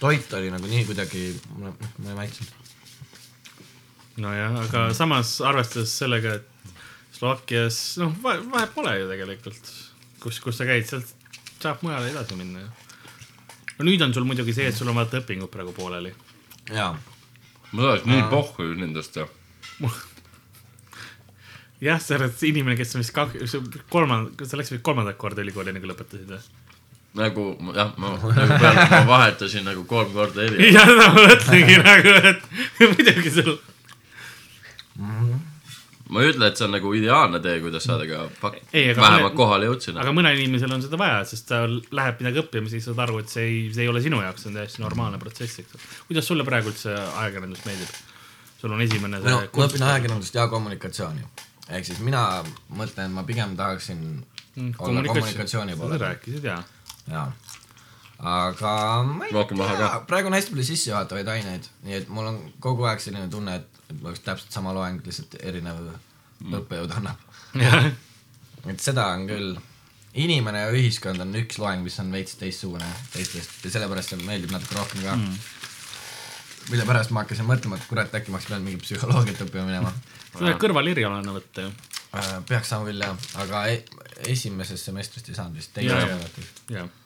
toit 0.00 0.36
oli 0.38 0.50
nagu 0.52 0.70
nii 0.70 0.84
kuidagi, 0.88 1.24
ma 1.58 1.72
ma 1.72 2.10
ei 2.10 2.18
maitsenud. 2.22 2.52
nojah, 4.24 4.60
aga 4.66 4.86
samas 4.96 5.36
arvestades 5.40 5.98
sellega, 6.02 6.38
et 6.40 6.50
Slovakkias, 7.14 7.76
noh, 8.02 8.14
vahet 8.24 8.72
pole 8.74 8.96
ju 8.98 9.06
tegelikult, 9.06 9.74
kus, 10.18 10.40
kus 10.42 10.58
sa 10.58 10.66
käid, 10.66 10.88
sealt 10.90 11.14
saab 11.62 11.84
mujale 11.86 12.10
edasi 12.10 12.36
minna 12.36 12.64
ju. 12.64 12.70
no 13.78 13.86
nüüd 13.88 14.02
on 14.04 14.14
sul 14.14 14.26
muidugi 14.28 14.54
see, 14.56 14.66
et 14.68 14.76
sul 14.76 14.90
on 14.90 14.98
vaata 14.98 15.22
õpingud 15.22 15.52
praegu 15.52 15.72
pooleli. 15.76 16.12
jaa, 16.74 16.92
ma 17.74 17.88
oleks 17.90 18.06
nii 18.08 18.26
pohhu 18.30 18.66
nendest 18.78 19.16
ja. 19.18 19.26
jah, 21.82 22.00
sa 22.04 22.18
oled 22.18 22.36
see 22.38 22.52
inimene, 22.54 22.76
kes 22.78 22.94
on 22.94 23.02
vist 23.04 23.14
kaks, 23.16 23.56
kolmand-, 23.92 24.44
sa 24.46 24.60
läksid 24.60 24.78
vist 24.78 24.86
kolmandat 24.86 25.18
korda 25.20 25.42
ülikooli, 25.44 25.72
enne 25.72 25.82
kui 25.82 25.90
lõpetasid 25.90 26.30
või? 26.30 26.42
nagu 27.14 27.46
jah, 27.76 27.92
ma, 28.02 28.14
nagu 28.18 28.58
peale 28.58 28.86
ma 28.90 29.02
vahetasin 29.06 29.66
nagu 29.68 29.84
kolm 29.90 30.10
korda 30.14 30.46
eri. 30.48 30.70
jah, 30.76 30.90
ma 30.98 31.10
mõtlengi 31.14 31.76
nagu, 31.82 32.14
et 32.30 32.48
muidugi 32.82 33.34
sul, 33.38 33.52
ma 36.14 36.24
ei 36.24 36.32
ütle, 36.32 36.48
et 36.50 36.60
see 36.60 36.66
on 36.68 36.74
nagu 36.76 36.92
ideaalne 36.96 37.40
tee, 37.44 37.58
kuidas 37.64 37.86
saada 37.88 38.06
ka 38.08 38.24
aga 38.48 38.96
vähemalt 39.00 39.38
kohale 39.38 39.68
jõudsin. 39.70 40.00
aga 40.00 40.14
mõnel 40.16 40.40
inimesel 40.40 40.74
on 40.76 40.84
seda 40.84 41.00
vaja, 41.00 41.22
sest 41.28 41.48
ta 41.50 41.62
läheb 41.68 42.22
midagi 42.22 42.42
õppima, 42.44 42.70
siis 42.72 42.86
saad 42.88 43.02
aru, 43.06 43.20
et 43.24 43.32
see 43.32 43.46
ei, 43.48 43.62
see 43.76 43.86
ei 43.86 43.92
ole 43.92 44.02
sinu 44.04 44.22
jaoks, 44.24 44.44
see 44.44 44.52
on 44.52 44.60
täiesti 44.60 44.84
normaalne 44.84 45.20
protsess, 45.22 45.62
eks 45.64 45.78
ole. 45.78 45.88
kuidas 46.10 46.30
sulle 46.30 46.46
praegu 46.46 46.72
üldse 46.72 46.94
ajakirjandus 46.96 47.64
meeldib? 47.68 47.96
sul 48.64 48.72
on 48.72 48.80
esimene 48.80 49.18
no 49.20 49.40
see 49.42 49.50
ma 49.60 49.66
õpin 49.68 49.88
ajakirjandust 49.90 50.38
ja 50.38 50.46
kommunikatsiooni. 50.52 51.26
ehk 51.68 51.90
siis 51.90 51.98
mina 52.04 52.22
mõtlen, 52.72 53.10
et 53.10 53.18
ma 53.18 53.26
pigem 53.28 53.58
tahaksin 53.58 54.22
Mm, 54.56 54.74
olla 54.78 55.02
kommunikatsiooni 55.02 55.76
poole 55.76 55.98
rääkisid 55.98 56.44
jaa. 56.44 56.62
jaa. 57.10 57.32
Aga 58.18 58.74
ma 59.08 59.26
ei 59.26 59.34
Rohkem 59.34 59.58
tea 59.58 59.92
praegu 60.08 60.30
on 60.30 60.36
hästi 60.38 60.54
palju 60.54 60.66
sissejuhatavaid 60.70 61.28
aineid, 61.34 61.68
nii 61.84 62.00
et 62.00 62.08
mul 62.08 62.30
on 62.30 62.40
kogu 62.62 62.86
aeg 62.88 63.02
selline 63.02 63.28
tunne, 63.32 63.56
et, 63.60 63.84
et 63.90 63.96
oleks 64.00 64.22
täpselt 64.24 64.54
sama 64.54 64.72
loeng, 64.76 65.02
lihtsalt 65.06 65.38
erinev 65.42 65.82
Mm. 66.44 66.58
õppejõud 66.60 66.92
annab. 66.98 67.20
et 68.70 68.82
seda 68.82 69.06
on 69.14 69.26
küll, 69.28 69.54
inimene 70.18 70.64
ja 70.64 70.72
ühiskond 70.74 71.22
on 71.22 71.34
üks 71.38 71.60
loeng, 71.62 71.84
mis 71.86 71.96
on 72.02 72.10
veits 72.14 72.36
teistsugune 72.40 72.88
teistest 73.12 73.64
ja 73.64 73.72
sellepärast 73.76 74.14
see 74.14 74.26
meeldib 74.26 74.52
natuke 74.54 74.76
rohkem 74.78 75.04
ka 75.04 75.14
mm.. 75.16 75.38
mille 76.72 76.86
pärast 76.88 77.14
ma 77.14 77.24
hakkasin 77.24 77.48
mõtlema, 77.48 77.78
et 77.78 77.86
kurat, 77.90 78.14
äkki 78.18 78.32
ma 78.32 78.38
oleks 78.38 78.50
pidanud 78.50 78.68
mingit 78.68 78.84
psühholoogiat 78.86 79.44
õppima 79.46 79.66
minema 79.70 79.94
sa 80.34 80.42
saad 80.42 80.60
kõrvalerialana 80.62 81.36
võtta 81.38 81.68
ju. 81.68 81.72
äh,. 82.18 82.34
peaks 82.50 82.74
saama 82.74 82.90
küll 82.90 83.06
jah, 83.06 83.30
aga 83.44 83.64
e 83.72 83.80
esimesest 84.34 84.90
semestrist 84.90 85.30
ei 85.30 85.38
saanud 85.38 85.58
vist, 85.58 85.80
Jaa. 85.82 86.02
ei 86.04 86.18
olnud. 86.18 87.00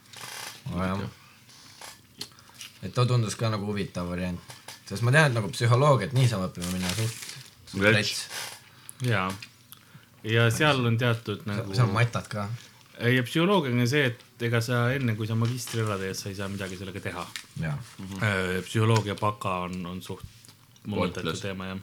Et 2.82 2.94
too 2.94 3.06
tundus 3.06 3.36
ka 3.38 3.50
nagu 3.50 3.66
huvitav 3.66 4.08
variant, 4.10 4.56
sest 4.86 5.02
ma 5.06 5.14
tean, 5.14 5.30
et 5.30 5.36
nagu 5.36 5.50
psühholoogiat 5.52 6.14
niisama 6.16 6.48
õppima 6.50 6.70
minna 6.72 6.92
suht, 6.94 7.36
suht 7.72 7.82
Rets. 7.82 8.24
jaa. 9.06 9.28
ja 10.24 10.48
seal 10.54 10.84
on 10.86 10.98
teatud 11.00 11.44
nagu 11.48 11.74
seal 11.74 11.88
on 11.88 11.96
matad 11.96 12.30
ka. 12.30 12.48
ja 13.02 13.26
psühholoogia 13.26 13.74
on 13.74 13.90
see, 13.90 14.06
et 14.12 14.46
ega 14.48 14.62
sa 14.62 14.86
enne, 14.94 15.16
kui 15.18 15.26
sa 15.26 15.34
magistriala 15.38 15.98
teed, 15.98 16.16
sa 16.18 16.30
ei 16.30 16.38
saa 16.38 16.50
midagi 16.52 16.78
sellega 16.78 17.02
teha. 17.08 17.26
jaa. 17.64 17.76
psühholoogia 18.66 19.18
baka 19.18 19.60
on, 19.66 19.80
on 19.94 20.02
suht 20.02 20.26
mõttetu 20.88 21.34
teema 21.40 21.72
jah. 21.72 21.80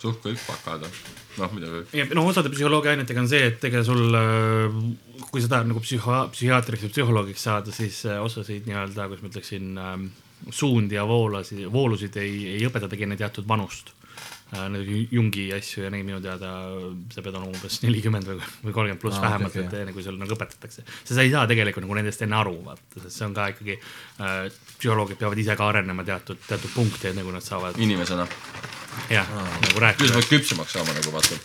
Suht 0.00 0.22
kõik 0.24 0.40
pakad, 0.46 0.86
noh 1.38 1.52
midagi. 1.54 1.84
ja 1.98 2.06
noh, 2.16 2.26
osade 2.30 2.50
psühholoogia 2.52 2.94
ainetega 2.96 3.22
on 3.22 3.30
see, 3.30 3.44
et 3.52 3.68
ega 3.68 3.84
sul, 3.86 4.16
kui 5.28 5.44
sa 5.44 5.52
tahad 5.52 5.70
nagu 5.70 5.82
psühho-, 5.84 6.24
psühhiaatriks 6.34 6.88
või 6.88 6.94
psühholoogiks 6.96 7.46
saada, 7.46 7.74
siis 7.74 8.02
äh, 8.08 8.18
osasid 8.22 8.68
nii-öelda, 8.68 9.06
kuidas 9.10 9.24
ma 9.24 9.32
ütleksin, 9.32 9.80
suundi 10.48 10.96
ja 10.96 11.06
voolasid, 11.08 11.64
voolusid 11.72 12.16
ei, 12.20 12.36
ei 12.56 12.68
õpetatagi 12.68 13.04
enne 13.04 13.18
teatud 13.20 13.48
vanust. 13.48 13.92
Need 14.50 15.12
Jungi 15.14 15.44
asju 15.54 15.84
ja 15.84 15.90
neid 15.94 16.02
minu 16.02 16.18
teada 16.18 16.48
sa 17.14 17.22
pead 17.22 17.36
olema 17.38 17.52
umbes 17.52 17.76
nelikümmend 17.84 18.26
või, 18.26 18.38
või 18.64 18.72
kolmkümmend 18.74 19.02
pluss 19.02 19.20
Aa, 19.20 19.28
vähemalt, 19.28 19.54
et 19.60 19.76
enne 19.78 19.94
kui 19.94 20.02
sul 20.02 20.18
nagu 20.18 20.34
õpetatakse. 20.34 20.82
sa 21.06 21.22
ei 21.22 21.30
saa 21.30 21.44
tegelikult 21.46 21.86
nagu 21.86 21.94
nendest 21.94 22.24
enne 22.26 22.34
aru, 22.40 22.56
vaata, 22.66 23.04
sest 23.04 23.14
see 23.14 23.28
on 23.28 23.36
ka 23.36 23.46
ikkagi 23.52 23.76
äh,, 23.78 24.50
psühholoogid 24.72 25.20
peavad 25.22 25.38
ise 25.38 25.54
ka 25.54 25.70
arenema 25.70 26.02
teatud, 26.08 26.42
teatud 26.48 26.74
punkte, 26.74 27.12
enne 27.12 27.22
kui 27.22 27.36
nad 27.36 27.46
saavad 27.46 27.78
inimesena. 27.78 28.26
jah, 29.10 29.26
nagu 29.30 29.72
kuidas 29.72 29.80
rääkida 29.80 30.14
ma. 30.14 30.22
küpsemaks 30.28 30.72
saama 30.72 30.92
nagu 30.94 31.12
vaata. 31.12 31.38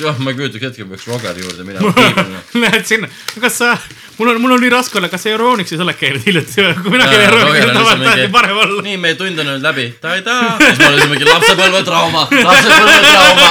jah, 0.00 0.18
ma 0.18 0.30
ei 0.30 0.36
kujutaks 0.38 0.64
hetkel 0.68 0.86
peaks 0.90 1.06
Rogeri 1.10 1.42
juurde 1.42 1.64
minema. 1.66 1.92
Lähed 2.62 2.86
sinna, 2.86 3.08
kas 3.40 3.58
sa, 3.58 3.72
mul 4.18 4.32
on, 4.32 4.40
mul 4.42 4.56
on 4.56 4.62
nii 4.62 4.70
raske 4.72 4.98
olla, 5.00 5.10
kas 5.12 5.26
sa 5.26 5.32
Euronixis 5.34 5.80
oled 5.82 5.98
käinud 5.98 6.22
hiljuti 6.26 6.62
või? 6.62 6.74
kui 6.82 6.94
mina 6.94 7.08
käin 7.10 7.24
Euronixis, 7.26 7.66
lihtsalt 7.72 8.04
taheti 8.06 8.30
parem 8.34 8.62
olla. 8.64 8.82
nii, 8.86 8.96
meie 9.02 9.18
tund 9.18 9.42
on 9.42 9.52
nüüd 9.52 9.66
läbi, 9.66 9.90
ta-taa, 10.02 10.56
siis 10.62 10.78
ma 10.82 10.92
olin 10.94 11.12
mingi 11.14 11.28
lapsepõlvetrauma, 11.28 12.26
lapsepõlvetrauma. 12.50 13.48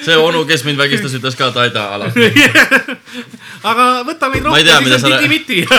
see 0.00 0.16
onu, 0.16 0.46
kes 0.48 0.64
mind 0.68 0.78
vägistas, 0.80 1.18
ütles 1.18 1.38
ka 1.38 1.50
ta-taa 1.54 1.94
alati. 1.98 2.30
aga 3.66 3.86
võta 4.08 4.28
meid 4.32 4.44
rohkem, 4.46 4.88
siis 4.88 5.04
on 5.04 5.14
titi-miti 5.16 5.58
ja, 5.64 5.78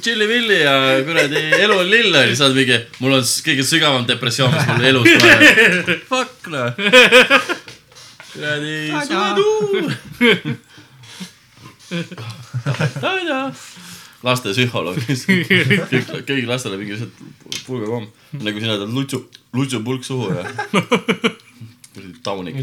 tšilli-villi 0.00 0.58
ja 0.62 0.74
kuradi 1.06 1.42
elu 1.60 1.78
on 1.82 1.88
lill 1.90 2.18
onju, 2.22 2.36
sa 2.38 2.48
oled 2.48 2.58
mingi, 2.60 2.78
mul 3.02 3.18
on 3.18 3.24
kõige 3.46 3.64
sügavam 3.66 4.04
depressioon, 4.08 4.52
mis 4.54 4.66
mul 4.70 4.86
elus 4.90 5.06
pole. 5.22 5.98
Fuck 6.10 6.50
noh. 6.52 6.70
kuradi 8.32 8.76
suvetuul. 9.08 9.84
laste 14.26 14.52
psühholoog, 14.54 14.96
kõik, 15.06 16.06
kõigil 16.26 16.48
lastel 16.50 16.74
on 16.74 16.80
mingi 16.82 16.96
lihtsalt 16.96 17.14
pulgakomm, 17.66 18.06
nagu 18.42 18.62
sina 18.62 18.78
tead 18.80 18.94
lutsu, 18.94 19.18
lutsupulk 19.56 20.02
suhu 20.06 20.32
ja. 20.32 20.42
taunik. 22.24 22.58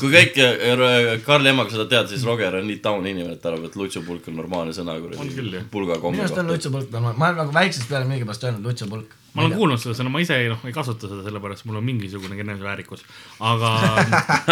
kui 0.00 0.10
kõik 0.12 0.38
äh, 0.42 1.14
Karli 1.26 1.52
emaga 1.52 1.72
seda 1.74 1.86
teavad, 1.90 2.10
siis 2.12 2.24
Roger 2.26 2.58
on 2.60 2.68
nii 2.68 2.80
taun 2.84 3.06
inimene, 3.06 3.36
et 3.38 3.42
ta 3.42 3.52
arvab, 3.52 3.68
et 3.70 3.78
lutsupulk 3.78 4.28
on 4.30 4.38
normaalne 4.38 4.74
sõna 4.76 4.98
kuradi 5.00 5.56
jah. 5.56 5.66
pulgakommi 5.72 6.18
minu 6.18 6.26
arust 6.26 6.38
on 6.38 6.44
kohta. 6.44 6.54
lutsupulk 6.54 6.92
normaalne, 6.94 7.18
ma 7.18 7.30
olen 7.32 7.42
nagu 7.44 7.56
väiksest 7.56 7.88
peale 7.90 8.08
millegipärast 8.10 8.48
öelnud 8.48 8.70
lutsupulk. 8.70 9.18
ma 9.34 9.44
olen 9.44 9.58
kuulnud 9.58 9.82
seda 9.82 9.98
sõna, 9.98 10.14
ma 10.14 10.22
ise 10.24 10.38
ei 10.38 10.52
noh, 10.52 10.64
ei 10.68 10.76
kasuta 10.76 11.10
seda 11.10 11.26
sellepärast, 11.26 11.66
mul 11.68 11.80
on 11.80 11.86
mingisugune 11.88 12.40
eneseväärikus, 12.44 13.04
aga 13.40 13.74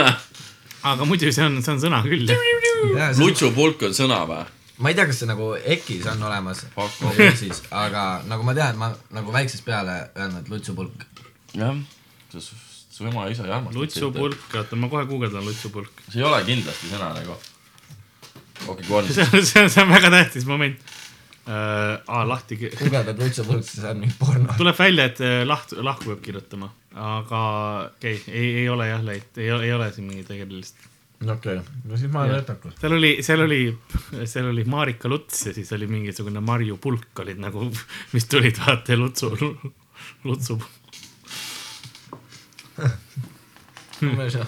aga 0.93 1.09
muidu 1.09 1.33
see 1.33 1.47
on, 1.47 1.59
see 1.65 1.75
on 1.75 1.83
sõna 1.89 2.03
küll 2.07 2.31
lutsupulk 3.21 3.89
on 3.89 3.97
sõna 3.97 4.23
või? 4.29 4.45
ma 4.79 4.93
ei 4.93 4.97
tea, 4.99 5.07
kas 5.09 5.21
see 5.23 5.29
nagu 5.31 5.51
EKis 5.57 6.07
on 6.13 6.23
olemas 6.29 6.65
aga 7.71 8.07
nagu 8.29 8.47
ma 8.47 8.55
tean, 8.57 8.75
et 8.75 8.81
ma 8.81 8.93
nagu 9.17 9.35
väiksest 9.35 9.65
peale 9.65 9.99
öelnud 10.15 10.51
lutsupulk. 10.53 11.07
jah, 11.57 11.77
su, 12.33 12.43
su 12.97 13.05
ema 13.07 13.27
ja 13.27 13.35
isa 13.35 13.45
ei 13.45 13.53
armasta. 13.53 13.79
lutsupulk, 13.79 14.55
oota 14.57 14.79
ma 14.81 14.89
kohe 14.93 15.05
guugeldan 15.11 15.45
lutsupulk. 15.45 16.05
see 16.09 16.23
ei 16.23 16.29
ole 16.29 16.41
kindlasti 16.47 16.93
sõna 16.93 17.11
nagu. 17.17 17.37
okei, 18.67 18.87
kui 18.87 18.97
on, 19.01 19.11
see 19.17 19.27
on, 19.27 19.45
see 19.45 19.65
on, 19.65 19.73
see 19.75 19.85
on 19.85 19.93
väga 19.93 20.13
tähtis 20.15 20.49
moment 20.49 20.81
äh,. 20.81 22.01
aa, 22.07 22.25
lahti, 22.29 22.59
guugeldad 22.81 23.21
lutsupulk, 23.21 23.65
siis 23.69 23.85
on 23.85 24.01
mingi 24.01 24.17
porno. 24.19 24.57
tuleb 24.57 24.79
välja, 24.81 25.09
et 25.13 25.21
äh, 25.21 25.39
laht-, 25.49 25.77
lahku 25.77 26.15
peab 26.15 26.25
kirjutama, 26.25 26.73
aga 26.97 27.41
okei 27.91 28.21
okay,, 28.21 28.35
ei, 28.35 28.53
ei 28.63 28.69
ole 28.73 28.89
jah 28.89 29.05
leid, 29.05 29.33
ei, 29.37 29.53
ei 29.69 29.73
ole 29.77 29.91
siin 29.93 30.09
mingit 30.09 30.33
tegelist. 30.33 30.89
okei, 31.37 31.61
no 31.61 32.01
siis 32.01 32.13
ma 32.13 32.25
olen 32.25 32.41
retakas. 32.41 32.81
seal 32.81 32.97
oli, 32.97 33.13
seal 33.29 33.45
oli, 33.45 33.61
seal 34.25 34.49
oli 34.55 34.65
Marika 34.65 35.13
Luts 35.13 35.51
ja 35.51 35.55
siis 35.57 35.77
oli 35.77 35.91
mingisugune 35.93 36.41
Marju 36.41 36.81
Pulk 36.81 37.25
olid 37.27 37.45
nagu, 37.45 37.69
mis 38.17 38.33
tulid 38.33 38.57
vaata 38.65 38.97
ja 38.97 39.05
Lutsu, 39.05 39.35
Lutsu. 44.01 44.39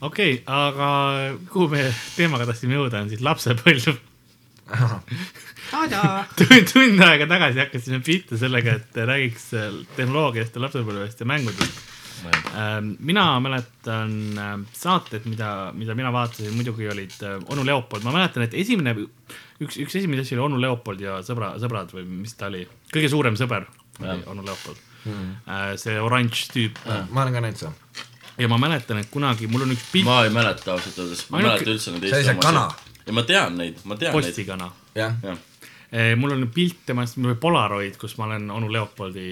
okei 0.00 0.34
okay,, 0.34 0.42
aga 0.46 0.88
kuhu 1.48 1.68
me 1.72 1.84
teemaga 2.16 2.46
tahtsime 2.50 2.76
jõuda, 2.76 3.02
on 3.02 3.12
siis 3.12 3.24
lapsepõlv. 3.24 3.96
tund, 6.38 6.72
tund 6.72 7.04
aega 7.04 7.28
tagasi 7.30 7.62
hakkasime 7.64 8.00
pihta 8.04 8.38
sellega, 8.40 8.76
et 8.78 8.98
räägiks 9.10 9.50
tehnoloogiast 9.96 10.56
ja 10.56 10.64
lapsepõlvest 10.66 11.24
ja 11.24 11.28
mängudest. 11.28 11.86
mina 12.98 13.24
mäletan 13.40 14.14
äh, 14.42 14.54
saated, 14.74 15.28
mida, 15.30 15.70
mida 15.72 15.94
mina 15.94 16.10
vaatasin, 16.12 16.50
muidugi 16.56 16.88
olid 16.90 17.14
äh, 17.22 17.38
onu 17.48 17.64
Leopold, 17.64 18.02
ma 18.04 18.12
mäletan, 18.16 18.42
et 18.44 18.56
esimene, 18.58 18.96
üks, 19.62 19.78
üks 19.78 19.96
esimesi 20.02 20.26
asju 20.26 20.36
oli 20.36 20.46
onu 20.48 20.60
Leopold 20.60 21.00
ja 21.00 21.20
sõbra, 21.24 21.54
sõbrad 21.62 21.94
või 21.94 22.04
mis 22.10 22.34
ta 22.36 22.50
oli, 22.50 22.66
kõige 22.92 23.12
suurem 23.12 23.38
sõber 23.38 23.70
oli 24.02 24.10
Jah. 24.10 24.26
onu 24.34 24.44
Leopold. 24.44 24.87
See 25.80 25.98
oranž 26.00 26.46
tüüp 26.54 26.78
ma 26.86 27.24
olen 27.24 27.36
ka 27.36 27.44
näinud 27.44 27.62
seda. 27.62 27.72
ja 28.38 28.48
ma 28.50 28.58
mäletan, 28.62 29.02
et 29.02 29.10
kunagi 29.12 29.50
mul 29.50 29.66
on 29.66 29.74
üks 29.74 29.88
pilt, 29.92 30.08
ma 30.08 30.22
ei 30.26 30.32
mäleta 30.34 30.74
ausalt 30.76 30.98
öeldes, 30.98 31.26
ma 31.30 31.42
ei 31.42 31.48
mäleta 31.48 31.70
üldse 31.74 31.94
neid 31.94 32.08
see 32.08 32.22
oli 32.22 32.30
see 32.30 32.40
kana. 32.42 32.64
ja 33.06 33.16
ma 33.16 33.26
tean 33.28 33.60
neid, 33.60 33.84
ma 33.84 33.98
tean 34.00 34.16
neid. 34.16 34.28
postikana. 34.28 34.70
jah, 34.98 35.14
mul 36.20 36.34
on 36.34 36.48
pilt 36.54 36.84
temast, 36.86 37.16
mul 37.16 37.32
oli 37.32 37.40
Polaroid, 37.40 37.96
kus 38.00 38.18
ma 38.20 38.26
olen 38.28 38.50
onu 38.52 38.68
Leopoldi 38.72 39.28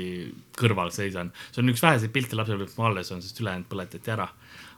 kõrval 0.57 0.93
seisan. 0.95 1.33
see 1.51 1.62
on 1.62 1.75
üks 1.75 1.85
väheseid 1.85 2.12
pilte 2.14 2.39
lapsepõlvest, 2.39 2.73
mis 2.73 2.81
mul 2.81 2.91
alles 2.93 3.12
on, 3.12 3.23
sest 3.25 3.41
ülejäänud 3.43 3.69
põletati 3.71 4.14
ära. 4.14 4.29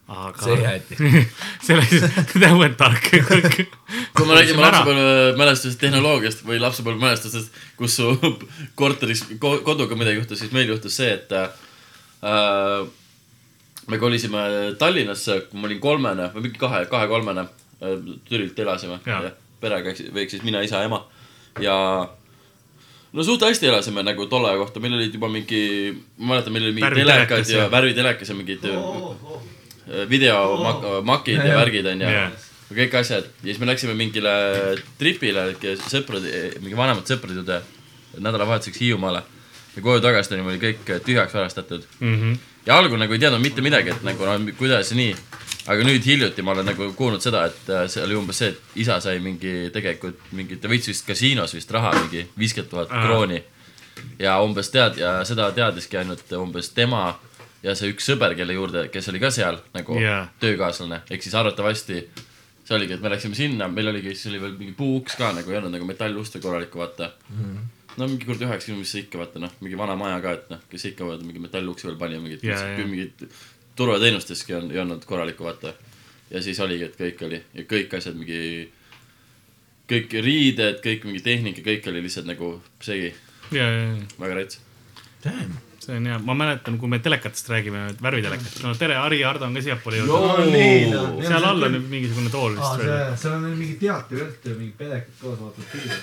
Aga 0.08 0.42
see 0.42 0.56
jäeti. 0.62 0.96
see 1.64 1.76
oli 1.76 1.86
see 2.00 2.50
on 2.50 2.76
tark. 2.80 3.10
kui 3.12 4.26
me 4.26 4.38
räägime 4.38 4.62
lapsepõlvemälestusest, 4.64 5.80
tehnoloogiast 5.82 6.44
või 6.48 6.60
lapsepõlvemälestusest, 6.62 7.58
kus 7.76 7.98
su 8.00 8.14
korteris 8.80 9.26
ko,, 9.42 9.58
koduga 9.66 9.98
midagi 10.00 10.22
juhtus, 10.22 10.40
siis 10.42 10.54
meil 10.56 10.70
juhtus 10.72 10.96
see, 10.96 11.12
et 11.12 11.34
äh, 11.36 12.88
me 13.88 14.00
kolisime 14.00 14.46
Tallinnasse, 14.80 15.42
kui 15.50 15.60
ma 15.60 15.68
olin 15.68 15.82
kolmene 15.82 16.30
või 16.34 16.48
mingi 16.48 16.60
kahe, 16.60 16.86
kahe-kolmene 16.90 17.44
äh,, 17.44 17.98
Türilt 18.28 18.58
elasime 18.64 19.00
perega, 19.60 19.92
ehk 19.92 20.32
siis 20.32 20.44
mina, 20.46 20.62
isa, 20.64 20.80
ema 20.86 21.02
ja 21.60 21.76
no 23.12 23.24
suht 23.24 23.42
hästi 23.44 23.68
elasime 23.68 24.02
nagu 24.06 24.26
tolle 24.30 24.50
aja 24.52 24.60
kohta, 24.60 24.80
meil 24.80 24.96
olid 24.98 25.14
juba 25.14 25.30
mingi, 25.32 25.62
ma 26.18 26.34
mäletan, 26.34 26.54
meil 26.54 26.68
oli 26.68 26.76
mingi 26.80 27.00
telekad 27.02 27.52
ja- 27.52 27.70
värvitelekas 27.72 28.32
ja 28.32 28.36
mingid 28.38 28.64
äh, 29.88 30.04
videomakid 30.10 31.42
ja 31.44 31.56
värgid 31.58 31.90
onju 31.94 32.12
ja 32.68 32.76
kõik 32.76 32.94
asjad. 33.00 33.28
Ja 33.40 33.50
siis 33.50 33.60
me 33.60 33.68
läksime 33.70 33.96
mingile 33.96 34.32
tripile 35.00 35.48
sõprade, 35.88 36.44
mingi 36.60 36.76
vanemate 36.76 37.14
sõprade 37.14 37.40
juurde 37.40 37.60
nädalavahetuseks 38.18 38.80
Hiiumaale. 38.82 39.22
Ja 39.76 39.82
koju 39.84 40.02
tagasi 40.02 40.32
tulime, 40.32 40.52
oli 40.52 40.60
kõik 40.62 40.88
tühjaks 41.06 41.34
varastatud. 41.34 41.84
Mhm. 42.00 42.38
ja 42.66 42.76
algul 42.76 42.98
nagu 43.00 43.12
ei 43.12 43.20
teadnud 43.22 43.40
mitte 43.40 43.62
midagi, 43.64 43.90
et 43.90 44.02
nagu 44.04 44.24
no 44.24 44.52
kuidas 44.58 44.92
nii. 44.92 45.16
aga 45.68 45.84
nüüd 45.84 46.04
hiljuti 46.04 46.42
ma 46.42 46.52
olen 46.52 46.64
nagu 46.64 46.92
kuulnud 46.96 47.20
seda, 47.20 47.44
et 47.44 47.68
äh, 47.68 47.86
see 47.88 48.02
oli 48.02 48.14
umbes 48.16 48.38
see, 48.38 48.48
et 48.48 48.76
isa 48.80 49.00
sai 49.00 49.18
mingi 49.20 49.68
tegelikult 49.72 50.16
mingi, 50.32 50.56
ta 50.56 50.68
võitis 50.68 50.88
vist 50.88 51.06
kasiinos 51.06 51.52
vist 51.54 51.70
raha 51.70 51.92
mingi 51.92 52.24
viiskümmend 52.38 52.70
tuhat 52.70 52.88
krooni. 52.88 53.42
ja 54.18 54.38
umbes 54.40 54.70
tead 54.70 54.96
ja 54.96 55.24
seda 55.24 55.50
teadiski 55.52 55.96
ainult 55.96 56.32
umbes 56.32 56.70
tema 56.70 57.18
ja 57.62 57.74
see 57.78 57.92
üks 57.92 58.06
sõber, 58.10 58.34
kelle 58.38 58.54
juurde, 58.54 58.86
kes 58.92 59.08
oli 59.12 59.20
ka 59.22 59.30
seal 59.34 59.58
nagu 59.74 59.98
Jaa. 60.00 60.26
töökaaslane, 60.40 61.02
ehk 61.10 61.24
siis 61.26 61.34
arvatavasti 61.38 62.02
see 62.68 62.76
oligi, 62.76 62.94
et 62.98 63.02
me 63.02 63.10
läksime 63.10 63.34
sinna, 63.38 63.68
meil 63.72 63.88
oligi, 63.90 64.14
siis 64.14 64.30
oli 64.32 64.40
veel 64.42 64.54
mingi 64.60 64.76
puuuks 64.76 65.16
ka 65.18 65.32
nagu 65.36 65.50
ei 65.50 65.58
olnud 65.60 65.74
nagu 65.74 65.88
metalluste 65.88 66.40
korralikku, 66.44 66.78
vaata 66.82 67.12
no 67.98 68.06
mingi 68.06 68.28
kord 68.28 68.42
üheksakümne, 68.44 68.84
mis 68.84 68.92
sa 68.94 69.00
ikka 69.02 69.18
vaata 69.22 69.42
noh, 69.42 69.52
mingi 69.64 69.78
vana 69.80 69.96
maja 69.98 70.18
ka, 70.24 70.34
et 70.38 70.50
noh, 70.52 70.64
kes 70.70 70.88
ikka 70.92 71.06
vaata 71.08 71.26
mingi 71.26 71.42
metalluksi 71.42 71.88
veel 71.88 72.00
pani 72.00 72.18
ja 72.18 72.24
mingit 72.24 72.44
Jaa, 72.46 72.64
jaa. 72.74 72.86
mingit 72.86 73.24
turvateenusteski 73.78 74.54
on, 74.58 74.72
ei 74.74 74.82
olnud 74.82 75.06
korralikku 75.08 75.46
vaata. 75.46 75.72
ja 76.30 76.42
siis 76.42 76.60
oligi, 76.60 76.84
et 76.90 76.98
kõik 76.98 77.24
oli 77.26 77.40
ja 77.54 77.64
kõik 77.64 77.94
asjad 77.96 78.18
mingi, 78.18 78.68
kõik 79.88 80.18
riided, 80.24 80.82
kõik 80.84 81.08
mingi 81.08 81.24
tehnika, 81.24 81.64
kõik 81.64 81.88
oli 81.88 82.04
lihtsalt 82.04 82.28
nagu 82.28 82.58
segi, 82.84 83.14
ja, 83.50 83.64
ja, 83.64 83.88
ja 83.88 84.20
väga 84.20 84.42
rets. 84.42 84.60
See 85.88 85.96
on 85.96 86.06
hea, 86.10 86.18
ma 86.20 86.34
mäletan, 86.36 86.76
kui 86.80 86.90
me 86.92 86.98
telekatest 87.00 87.48
räägime, 87.48 87.86
värvitelekat, 88.04 88.58
no 88.64 88.74
tere, 88.76 88.98
Harri 89.00 89.22
ja 89.22 89.30
Hardo 89.30 89.48
on 89.48 89.56
ka 89.56 89.62
siiapoole 89.64 90.02
jõudnud. 90.02 91.22
seal 91.24 91.46
all 91.48 91.64
on 91.64 91.74
nüüd 91.76 91.88
mingisugune 91.88 92.32
tool 92.32 92.58
vist 92.58 92.74
see 92.76 92.90
veel., 92.90 93.16
seal 93.22 93.36
on 93.38 93.46
veel 93.48 93.56
mingi 93.56 93.76
teatriõht 93.80 94.40
ja 94.50 94.56
mingi 94.58 94.74
pedekat 94.76 95.14
koos 95.22 95.38
filme. 95.72 95.96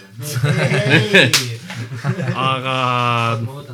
aga 2.47 2.75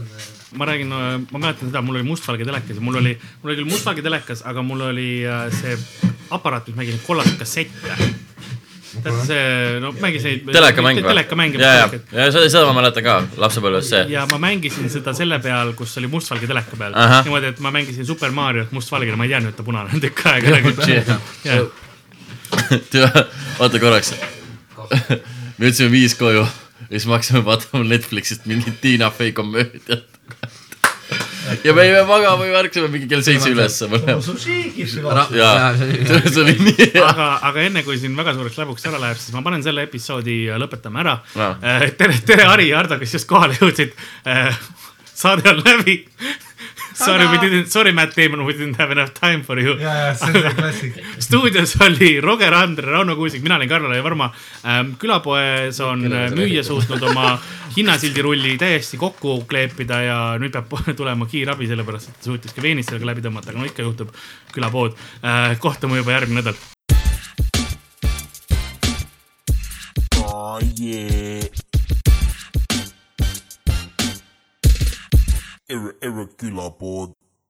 ma 0.59 0.67
räägin, 0.67 0.91
ma 1.31 1.37
mäletan 1.39 1.69
seda, 1.69 1.81
mul 1.85 1.95
oli 2.01 2.07
mustvalge 2.07 2.45
telekas 2.47 2.75
ja 2.75 2.83
mul 2.83 2.99
oli, 2.99 3.15
mul 3.41 3.53
oli 3.53 3.61
küll 3.61 3.71
mustvalge 3.71 4.03
telekas, 4.03 4.43
aga 4.47 4.65
mul 4.65 4.83
oli 4.89 5.09
äh, 5.23 5.47
see 5.61 5.77
aparaat, 6.31 6.67
mis 6.67 6.79
mängis 6.79 6.99
kollaseid 7.07 7.39
kassette. 7.39 7.95
Tead 9.03 9.19
see, 9.27 9.43
no 9.83 9.91
mängis 10.01 10.25
neid. 10.27 10.47
telekamäng 10.51 10.99
või? 10.99 11.07
telekamäng 11.07 11.57
ja, 11.59 11.71
ja, 11.79 11.85
ja 12.17 12.25
seda, 12.33 12.47
seda 12.51 12.63
ma 12.67 12.75
mäletan 12.79 13.05
ka 13.05 13.17
lapsepõlves 13.41 13.91
see. 13.93 14.03
ja 14.11 14.25
ma 14.31 14.39
mängisin 14.41 14.91
seda 14.91 15.13
selle 15.17 15.39
peal, 15.43 15.73
kus 15.77 15.95
oli 16.01 16.09
mustvalge 16.11 16.49
teleka 16.49 16.79
peal. 16.79 16.97
Niimoodi, 17.25 17.53
et 17.53 17.61
ma 17.63 17.71
mängisin 17.73 18.07
Super 18.07 18.31
Mariot 18.35 18.73
mustvalgele, 18.75 19.17
ma 19.19 19.27
ei 19.27 19.33
teadnud, 19.35 19.55
et 19.55 19.59
ta 19.59 19.67
punane 19.67 19.95
on 19.95 20.03
tükk 20.03 20.25
aega 20.33 20.57
oota 23.59 23.79
korraks. 23.79 24.13
me 25.57 25.69
jõudsime 25.69 25.91
viis 25.93 26.15
koju 26.19 26.43
ja 26.91 26.97
siis 26.99 27.07
me 27.07 27.15
hakkasime 27.15 27.43
vaatama 27.45 27.83
Netflixist 27.87 28.47
mingit 28.49 28.81
Tiina 28.81 29.11
Fey 29.11 29.31
komöödiat. 29.31 30.07
ja 31.65 31.73
me 31.77 31.85
jäime 31.85 32.03
magama 32.09 32.47
ja 32.47 32.59
ärkasime 32.61 32.89
mingi 32.91 33.09
kell 33.11 33.23
seitse 33.25 33.51
ülesse 33.53 33.87
jaa, 35.37 35.71
see 36.33 36.43
oli 36.43 36.55
nii 36.59 36.89
hea. 36.95 37.05
aga, 37.05 37.29
aga 37.51 37.65
enne 37.67 37.85
kui 37.87 37.97
siin 38.01 38.15
väga 38.17 38.35
suureks 38.37 38.59
läbuks 38.61 38.87
ära 38.91 39.01
läheb, 39.01 39.19
siis 39.21 39.35
ma 39.35 39.43
panen 39.45 39.63
selle 39.65 39.85
episoodi 39.87 40.43
lõpetama 40.61 41.03
ära 41.05 41.17
Aa. 41.35 41.51
äh,. 41.61 41.87
tere, 41.99 42.19
tere, 42.27 42.47
Harri 42.49 42.69
ja 42.71 42.81
Hardo, 42.81 42.99
kes 43.01 43.17
just 43.19 43.29
kohale 43.29 43.57
jõudsid 43.59 43.95
äh,. 44.27 44.55
saade 45.21 45.49
on 45.51 45.63
läbi. 45.65 46.01
Sorry, 46.93 47.25
we 47.27 47.37
didn't, 47.37 47.71
sorry, 47.71 47.91
Matt 47.91 48.15
Damon, 48.15 48.45
we 48.45 48.53
didn't 48.53 48.77
have 48.77 48.91
enough 48.91 49.13
time 49.13 49.43
for 49.43 49.59
you. 49.59 49.77
ja, 49.79 49.93
ja 49.93 50.13
see 50.13 50.27
on 50.27 50.33
see 50.33 50.53
klassik. 50.55 50.97
stuudios 51.27 51.75
oli 51.81 52.21
Roger 52.21 52.53
Andre, 52.53 52.91
Rauno 52.91 53.15
Kuusik, 53.15 53.43
mina 53.43 53.55
olin 53.55 53.69
Karl-Lari 53.69 54.03
Varma 54.03 54.31
ähm,. 54.65 54.95
külapoes 54.99 55.79
on 55.79 56.05
äh, 56.11 56.29
müüja 56.35 56.63
suutnud 56.63 57.03
oma 57.03 57.39
hinnasildirulli 57.77 58.57
täiesti 58.57 58.97
kokku 58.97 59.41
kleepida 59.47 60.01
ja 60.01 60.19
nüüd 60.41 60.51
peab 60.51 60.75
tulema 60.99 61.25
kiirabi, 61.25 61.69
sellepärast 61.71 62.11
et 62.11 62.19
ta 62.19 62.31
suutis 62.31 62.53
ka 62.55 62.61
veenist 62.61 62.91
sellega 62.91 63.13
läbi 63.13 63.25
tõmmata, 63.25 63.53
aga 63.53 63.63
no 63.63 63.71
ikka 63.71 63.87
juhtub 63.87 64.13
külapood 64.51 64.99
äh,. 65.23 65.57
kohtume 65.59 66.03
juba 66.03 66.17
järgmine 66.19 66.43
nädal. 66.43 66.59
Oh 70.21 70.59
yeah. 70.79 71.70
irregular 75.71 76.69
board. 76.69 77.11